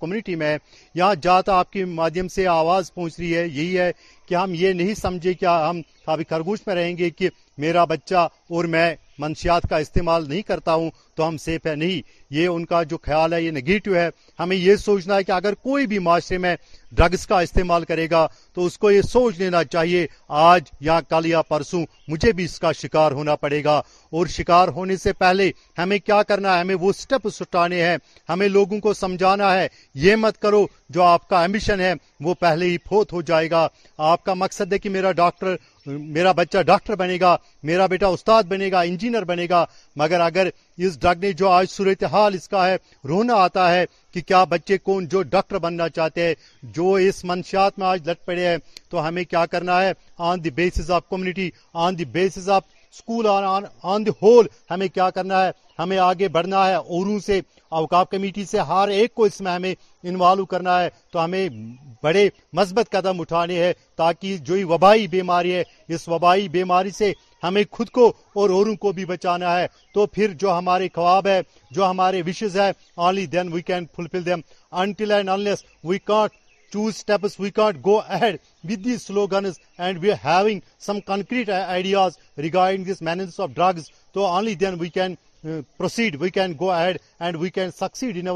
کمیونٹی 0.00 0.34
میں 0.42 0.56
یہاں 0.94 1.14
جاتا 1.22 1.58
آپ 1.58 1.70
کے 1.72 1.84
مادھیم 2.00 2.28
سے 2.36 2.46
آواز 2.54 2.92
پہنچ 2.94 3.18
رہی 3.18 3.34
ہے 3.36 3.46
یہی 3.46 3.78
ہے 3.78 3.90
کہ 4.28 4.34
ہم 4.34 4.52
یہ 4.60 4.72
نہیں 4.80 4.94
سمجھے 5.00 5.34
کہ 5.40 5.46
ہم 5.46 5.80
خابی 6.06 6.24
خرگوش 6.30 6.66
میں 6.66 6.74
رہیں 6.74 6.96
گے 6.98 7.10
کہ 7.18 7.28
میرا 7.64 7.84
بچہ 7.92 8.26
اور 8.54 8.64
میں 8.74 8.94
منشیات 9.18 9.62
کا 9.70 9.76
استعمال 9.84 10.28
نہیں 10.28 10.42
کرتا 10.48 10.74
ہوں 10.74 10.90
تو 11.18 11.26
ہم 11.28 11.36
سیف 11.44 11.64
ہے 11.66 11.74
نہیں 11.76 12.00
یہ 12.34 12.46
ان 12.48 12.64
کا 12.70 12.82
جو 12.90 12.96
خیال 13.02 13.32
ہے 13.32 13.42
یہ 13.42 13.50
نگیٹو 13.50 13.94
ہے 13.94 14.08
ہمیں 14.40 14.56
یہ 14.56 14.76
سوچنا 14.86 15.16
ہے 15.16 15.22
کہ 15.28 15.32
اگر 15.32 15.54
کوئی 15.68 15.86
بھی 15.90 15.98
معاشرے 16.06 16.36
میں 16.44 16.54
ڈرگس 16.98 17.26
کا 17.26 17.40
استعمال 17.46 17.84
کرے 17.90 18.06
گا 18.10 18.26
تو 18.54 18.66
اس 18.66 18.76
کو 18.82 18.90
یہ 18.90 19.02
سوچ 19.12 19.38
لینا 19.38 19.62
چاہیے 19.74 20.06
آج 20.50 20.62
یا 20.88 20.98
کل 21.10 21.26
یا 21.26 21.40
پرسوں 21.52 21.80
مجھے 22.08 22.32
بھی 22.36 22.44
اس 22.48 22.58
کا 22.62 22.72
شکار 22.82 23.12
ہونا 23.18 23.34
پڑے 23.44 23.62
گا 23.64 23.76
اور 24.16 24.26
شکار 24.36 24.68
ہونے 24.76 24.96
سے 25.04 25.12
پہلے 25.22 25.50
ہمیں 25.78 25.98
کیا 26.06 26.22
کرنا 26.28 26.54
ہے 26.54 26.60
ہمیں 26.60 26.74
وہ 26.84 26.92
سٹپ 27.02 27.28
سٹانے 27.40 27.82
ہیں 27.84 27.96
ہمیں 28.28 28.48
لوگوں 28.58 28.78
کو 28.86 28.92
سمجھانا 29.02 29.52
ہے 29.54 29.66
یہ 30.04 30.16
مت 30.24 30.38
کرو 30.42 30.66
جو 30.94 31.02
آپ 31.02 31.26
کا 31.28 31.40
ایمبیشن 31.42 31.80
ہے 31.86 31.92
وہ 32.26 32.34
پہلے 32.44 32.66
ہی 32.70 32.76
فوت 32.88 33.12
ہو 33.12 33.22
جائے 33.32 33.50
گا 33.50 33.66
آپ 34.12 34.24
کا 34.24 34.34
مقصد 34.44 34.72
ہے 34.72 34.78
کہ 34.84 34.88
میرا 34.96 35.12
ڈاکٹر 35.22 35.54
میرا 36.18 36.32
بچہ 36.38 36.62
ڈاکٹر 36.70 36.94
بنے 37.02 37.18
گا 37.20 37.36
میرا 37.68 37.84
بیٹا 37.92 38.06
استاد 38.16 38.42
بنے 38.52 38.70
گا 38.72 38.80
انجینئر 38.88 39.24
بنے 39.32 39.46
گا 39.50 39.64
مگر 40.00 40.20
اگر 40.30 40.48
اس 40.86 40.98
ڈرگ 41.00 41.24
جو 41.36 41.48
آج 41.48 41.66
صورتحال 41.70 42.34
اس 42.34 42.48
کا 42.48 42.66
ہے 42.66 42.76
رونا 43.08 43.34
آتا 43.44 43.72
ہے 43.74 43.84
کہ 44.14 44.20
کیا 44.26 44.42
بچے 44.50 44.76
کون 44.78 45.06
جو 45.12 45.22
ڈاکٹر 45.32 45.58
بننا 45.64 45.88
چاہتے 45.96 46.26
ہیں 46.26 46.34
جو 46.76 46.92
اس 47.06 47.24
منشیات 47.30 47.78
میں 47.78 47.86
آج 47.86 48.08
لٹ 48.08 48.24
پڑے 48.26 48.46
ہیں 48.48 48.56
تو 48.90 49.06
ہمیں 49.06 49.22
کیا 49.30 49.44
کرنا 49.52 49.80
ہے 49.82 49.92
on 50.28 50.44
the 50.44 50.50
basis 50.58 50.90
of 50.96 51.08
community 51.10 51.50
on 51.84 51.98
the 51.98 52.04
basis 52.18 52.48
of 52.56 52.64
school 52.94 53.26
on 53.90 54.06
the 54.06 54.10
whole 54.22 54.46
ہمیں 54.70 54.86
کیا 54.94 55.08
کرنا 55.16 55.44
ہے 55.44 55.50
ہمیں 55.78 55.98
آگے 56.04 56.28
بڑھنا 56.36 56.66
ہے 56.66 56.74
اوروں 56.74 57.18
سے 57.26 57.40
اوقاف 57.80 58.08
کمیٹی 58.10 58.44
سے 58.50 58.58
ہر 58.68 58.88
ایک 58.98 59.14
کو 59.14 59.24
اس 59.24 59.40
میں 59.44 59.52
ہمیں 59.52 59.72
انوالو 60.08 60.44
کرنا 60.52 60.80
ہے 60.82 60.88
تو 61.12 61.24
ہمیں 61.24 61.48
بڑے 62.02 62.28
مثبت 62.58 62.90
قدم 62.92 63.20
اٹھانے 63.20 63.62
ہیں 63.64 63.72
تاکہ 63.96 64.36
جو 64.48 64.56
وبائی 64.68 65.06
بیماری 65.14 65.54
ہے 65.54 65.62
اس 65.94 66.08
وبائی 66.08 66.48
بیماری 66.56 66.90
سے 66.98 67.12
ہمیں 67.42 67.62
خود 67.70 67.88
کو 67.96 68.06
اور 68.38 68.50
اوروں 68.50 68.74
کو 68.82 68.92
بھی 68.92 69.04
بچانا 69.04 69.58
ہے 69.58 69.66
تو 69.94 70.06
پھر 70.14 70.32
جو 70.40 70.58
ہمارے 70.58 70.88
خواب 70.94 71.26
ہے 71.26 71.40
جو 71.74 71.90
ہمارے 71.90 72.22
وشز 72.26 72.56
ہے 72.60 73.26
then 73.32 73.52
we 73.52 73.62
can 73.62 73.84
proceed 85.78 86.16
we 86.20 86.30
can 86.30 86.52
go 86.60 86.70
ahead 86.70 86.96
and 87.20 87.36
we 87.40 87.48
can 87.56 87.70
succeed 87.78 88.26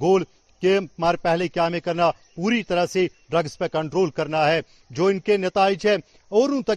goal 0.00 0.22
کہ 0.60 0.78
پہلے 1.22 1.46
کیا 1.48 1.68
میں 1.68 1.78
کرنا 1.80 2.10
پوری 2.36 2.62
طرح 2.68 2.86
سے 2.92 3.06
ڈرگز 3.30 3.56
پہ 3.58 3.68
کنٹرول 3.72 4.10
کرنا 4.16 4.46
ہے 4.48 4.60
جو 4.96 5.06
ان 5.06 5.18
کے 5.26 5.36
نتائج 5.36 5.86
ہے 5.86 5.96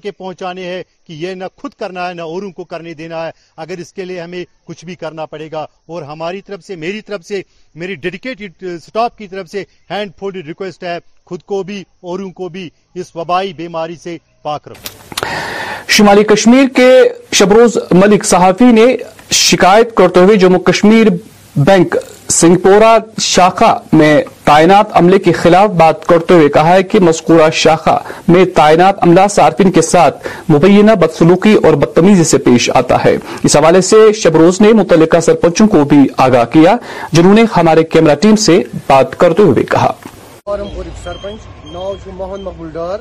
یہ 0.03 0.11
پہنچانے 0.17 0.65
ہیں 0.67 0.81
کہ 1.07 1.13
یہ 1.23 1.34
نہ 1.36 1.45
خود 1.61 1.73
کرنا 1.79 2.07
ہے 2.07 2.13
نہ 2.13 2.21
اوروں 2.34 2.51
کو 2.57 2.63
کرنے 2.71 2.93
دینا 3.01 3.25
ہے 3.25 3.31
اگر 3.63 3.77
اس 3.81 3.91
کے 3.93 4.05
لیے 4.05 4.19
ہمیں 4.21 4.43
کچھ 4.67 4.84
بھی 4.86 4.95
کرنا 5.03 5.25
پڑے 5.34 5.49
گا 5.51 5.65
اور 5.91 6.01
ہماری 6.11 6.41
طرف 6.47 6.63
سے 6.65 6.75
میری 6.84 7.01
طرف 7.07 7.25
سے 7.25 7.41
میری 7.81 7.95
ڈیڈیکیٹڈ 8.05 8.63
سٹاپ 8.84 9.17
کی 9.17 9.27
طرف 9.34 9.49
سے 9.51 9.63
ہینڈ 9.89 10.11
فولڈ 10.19 10.47
ریکویسٹ 10.47 10.84
ہے 10.84 10.97
خود 11.31 11.41
کو 11.51 11.61
بھی 11.69 11.84
اوروں 12.07 12.29
کو 12.39 12.49
بھی 12.55 12.69
اس 13.01 13.15
وبائی 13.15 13.53
بیماری 13.61 13.95
سے 14.03 14.17
پاک 14.43 14.67
رکھو 14.67 15.31
شمالی 15.97 16.23
کشمیر 16.34 16.67
کے 16.75 16.89
شبروز 17.38 17.77
ملک 17.91 18.25
صحافی 18.25 18.71
نے 18.71 18.86
شکایت 19.39 19.93
کرتے 19.95 20.19
ہوئے 20.19 20.36
جموں 20.45 20.59
کشمیر 20.69 21.07
بینک 21.56 21.95
سنگپورہ 22.32 22.93
شاخہ 23.22 23.66
میں 23.97 24.22
تعینات 24.43 24.95
عملے 24.97 25.18
کے 25.26 25.32
خلاف 25.32 25.70
بات 25.78 26.06
کرتے 26.08 26.34
ہوئے 26.34 26.47
کہا 26.54 26.74
ہے 26.76 26.84
کہ 26.93 26.99
مذکورہ 26.99 27.49
شاخہ 27.64 27.97
میں 28.28 28.43
تعینات 28.56 29.04
عملہ 29.04 29.28
صارفین 29.30 29.72
کے 29.72 29.82
ساتھ 29.89 30.28
مبینہ 30.51 30.91
بدسلوکی 31.01 31.54
اور 31.64 31.74
بدتمیزی 31.84 32.24
سے 32.32 32.38
پیش 32.47 32.70
آتا 32.76 33.04
ہے 33.06 33.16
اس 33.43 33.56
حوالے 33.58 33.82
سے 33.89 33.95
شبروز 34.22 34.62
نے 34.62 34.74
متعلقہ 34.82 35.20
سرپنچوں 35.28 35.68
کو 35.76 35.84
بھی 35.93 35.99
آگاہ 36.26 36.45
کیا 36.54 36.76
جنہوں 37.12 37.34
نے 37.34 37.43
ہمارے 37.58 37.84
کیمرہ 37.93 38.16
ٹیم 38.26 38.36
سے 38.47 38.62
بات 38.88 39.16
کرتے 39.20 39.43
ہوئے 39.43 39.64
کہا 39.64 39.91
ڈار 42.74 42.97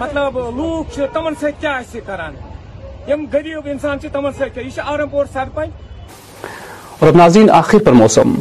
مطلب 0.00 0.32
غریب 3.32 3.66
انسان 3.66 3.98
آرم 4.86 5.08
پور 5.08 5.26
سرپنچ 5.32 5.68
ناظرین 7.16 7.50
آخر 7.52 7.78
پر 7.84 7.92
موسم 7.92 8.34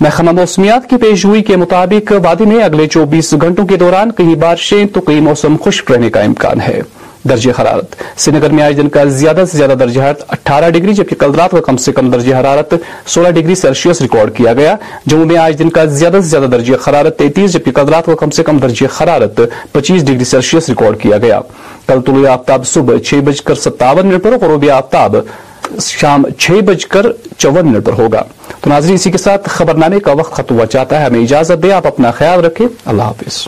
محکمہ 0.00 0.30
موسمیات 0.32 0.88
کی 0.90 0.96
پیش 1.00 1.24
گوئی 1.26 1.42
کے 1.42 1.56
مطابق 1.62 2.12
وادی 2.24 2.44
میں 2.46 2.62
اگلے 2.64 2.86
چوبیس 2.96 3.34
گھنٹوں 3.40 3.66
کے 3.66 3.76
دوران 3.82 4.10
کئی 4.20 4.34
بارشیں 4.44 4.84
تو 4.94 5.00
کئی 5.10 5.20
موسم 5.30 5.54
خشک 5.64 5.84
رہنے 5.92 6.08
کا 6.16 6.20
امکان 6.28 6.58
ہے 6.68 6.78
درجہ 7.28 7.50
حرارت 7.60 8.26
نگر 8.34 8.50
میں 8.58 8.62
آج 8.64 8.76
دن 8.76 8.88
کا 8.96 9.04
زیادہ 9.20 9.44
سے 9.50 9.56
زیادہ 9.58 9.72
درجہ 9.82 10.00
حرارت 10.00 10.22
اٹھارہ 10.32 10.70
ڈگری 10.76 10.94
جبکہ 11.00 11.16
کل 11.20 11.34
رات 11.40 11.50
کا 11.50 11.60
کم 11.66 11.76
سے 11.86 11.92
کم 11.98 12.10
درجہ 12.10 12.34
حرارت 12.40 12.74
سولہ 13.14 13.30
ڈگری 13.38 13.54
سیلسیس 13.62 14.00
ریکارڈ 14.02 14.34
کیا 14.36 14.52
گیا 14.60 14.74
جموں 15.06 15.24
میں 15.32 15.36
آج 15.44 15.58
دن 15.58 15.70
کا 15.76 15.84
زیادہ 16.00 16.20
سے 16.22 16.28
زیادہ 16.34 16.50
درجہ 16.56 16.76
حرارت 16.88 17.18
تینتیس 17.18 17.52
جبکہ 17.52 17.72
کل 17.78 17.88
رات 17.94 18.06
کا 18.06 18.14
کم 18.24 18.30
سے 18.38 18.42
کم 18.48 18.58
درجہ 18.66 18.86
حرارت 19.02 19.40
پچیس 19.72 20.04
ڈگری 20.06 20.24
سیلسیس 20.34 20.68
ریکارڈ 20.68 21.00
کیا 21.02 21.18
گیا 21.26 21.40
کل 21.86 22.02
طلوع 22.06 22.28
آفتاب 22.32 22.66
صبح 22.72 22.98
چھ 23.08 23.20
بج 23.26 23.40
کر 23.48 23.54
ستاون 23.66 24.06
منٹ 24.06 24.22
پر 24.24 24.36
غروب 24.40 24.64
آفتاب 24.76 25.16
شام 25.86 26.26
چھ 26.38 26.60
بج 26.66 26.84
کر 26.94 27.06
چون 27.36 27.54
منٹ 27.54 27.84
پر 27.86 27.92
ہوگا 27.98 28.22
تو 28.60 28.70
ناظرین 28.70 28.94
اسی 28.94 29.10
کے 29.10 29.18
ساتھ 29.18 29.48
خبرنامے 29.58 29.98
کا 30.06 30.12
وقت 30.20 30.32
ختم 30.36 30.54
ہوا 30.56 30.66
چاہتا 30.76 31.00
ہے 31.00 31.06
ہمیں 31.06 31.20
اجازت 31.22 31.62
دے 31.62 31.72
آپ 31.72 31.86
اپنا 31.86 32.10
خیال 32.20 32.44
رکھیں 32.44 32.66
اللہ 32.86 33.12
حافظ 33.12 33.46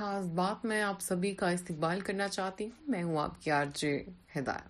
خاص 0.00 0.26
بات 0.34 0.64
میں 0.64 0.80
آپ 0.82 1.00
سبھی 1.02 1.30
کا 1.40 1.48
استقبال 1.54 1.98
کرنا 2.04 2.26
چاہتی 2.28 2.64
ہوں 2.64 2.90
میں 2.90 3.02
ہوں 3.02 3.16
آپ 3.20 3.40
کی 3.42 3.50
ہدایہ 4.36 4.68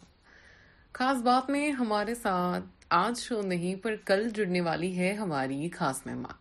خاص 0.99 1.17
بات 1.27 1.51
میں 1.51 1.71
ہمارے 1.81 2.15
ساتھ 2.23 2.65
آج 3.03 3.21
شو 3.21 3.41
نہیں 3.53 3.75
پر 3.83 3.95
کل 4.07 4.29
جڑنے 4.37 4.61
والی 4.69 4.91
ہے 4.97 5.13
ہماری 5.21 5.69
خاص 5.79 6.01
مہمان 6.07 6.35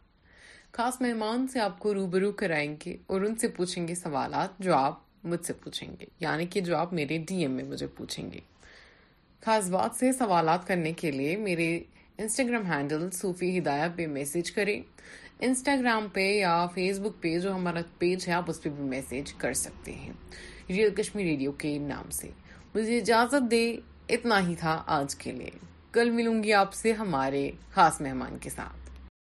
خاص 0.77 0.99
مہمان 1.01 1.47
سے 1.53 1.59
آپ 1.67 1.77
کو 1.79 1.93
روبرو 1.93 2.31
کرائیں 2.41 2.75
گے 2.85 2.95
اور 3.11 3.21
ان 3.27 3.35
سے 3.41 3.47
پوچھیں 3.57 3.87
گے 3.87 3.95
سوالات 4.03 4.57
جو 4.67 4.73
آپ 4.75 4.99
مجھ 5.33 5.43
سے 5.45 5.53
پوچھیں 5.63 5.87
گے 5.99 6.05
یعنی 6.25 6.45
کہ 6.55 6.61
جو 6.69 6.77
آپ 6.77 6.93
میرے 7.01 7.17
ڈی 7.27 7.37
ایم 7.41 7.51
میں 7.61 7.65
مجھے 7.71 7.87
پوچھیں 7.97 8.31
گے 8.31 8.39
خاص 9.45 9.69
بات 9.77 9.99
سے 9.99 10.11
سوالات 10.19 10.67
کرنے 10.67 10.93
کے 11.03 11.11
لیے 11.19 11.37
میرے 11.47 11.69
انسٹاگرام 12.17 12.65
ہینڈل 12.71 13.09
صوفی 13.21 13.57
ہدایہ 13.59 13.89
پہ 13.97 14.07
میسج 14.19 14.51
کریں 14.51 14.79
انسٹاگرام 15.47 16.07
پہ 16.13 16.21
یا 16.33 16.55
فیس 16.73 16.97
بک 16.99 17.21
پہ 17.21 17.29
جو 17.39 17.53
ہمارا 17.55 17.79
پیج 17.97 18.27
ہے 18.27 18.33
آپ 18.33 18.49
اس 18.51 18.61
پہ 18.63 18.69
بھی 18.77 18.83
میسج 18.87 19.31
کر 19.43 19.53
سکتے 19.59 19.91
ہیں 19.99 20.11
ریئل 20.69 20.89
کشمیر 20.95 21.25
ریڈیو 21.25 21.51
کے 21.61 21.77
نام 21.81 22.09
سے 22.19 22.29
مجھے 22.73 22.97
اجازت 22.97 23.49
دے 23.51 23.63
اتنا 24.15 24.39
ہی 24.47 24.55
تھا 24.59 24.81
آج 24.97 25.15
کے 25.23 25.31
لیے 25.37 25.49
کل 25.91 26.09
ملوں 26.17 26.43
گی 26.43 26.53
آپ 26.63 26.73
سے 26.81 26.93
ہمارے 26.99 27.49
خاص 27.75 28.01
مہمان 28.01 28.37
کے 28.41 28.49
ساتھ 28.55 28.88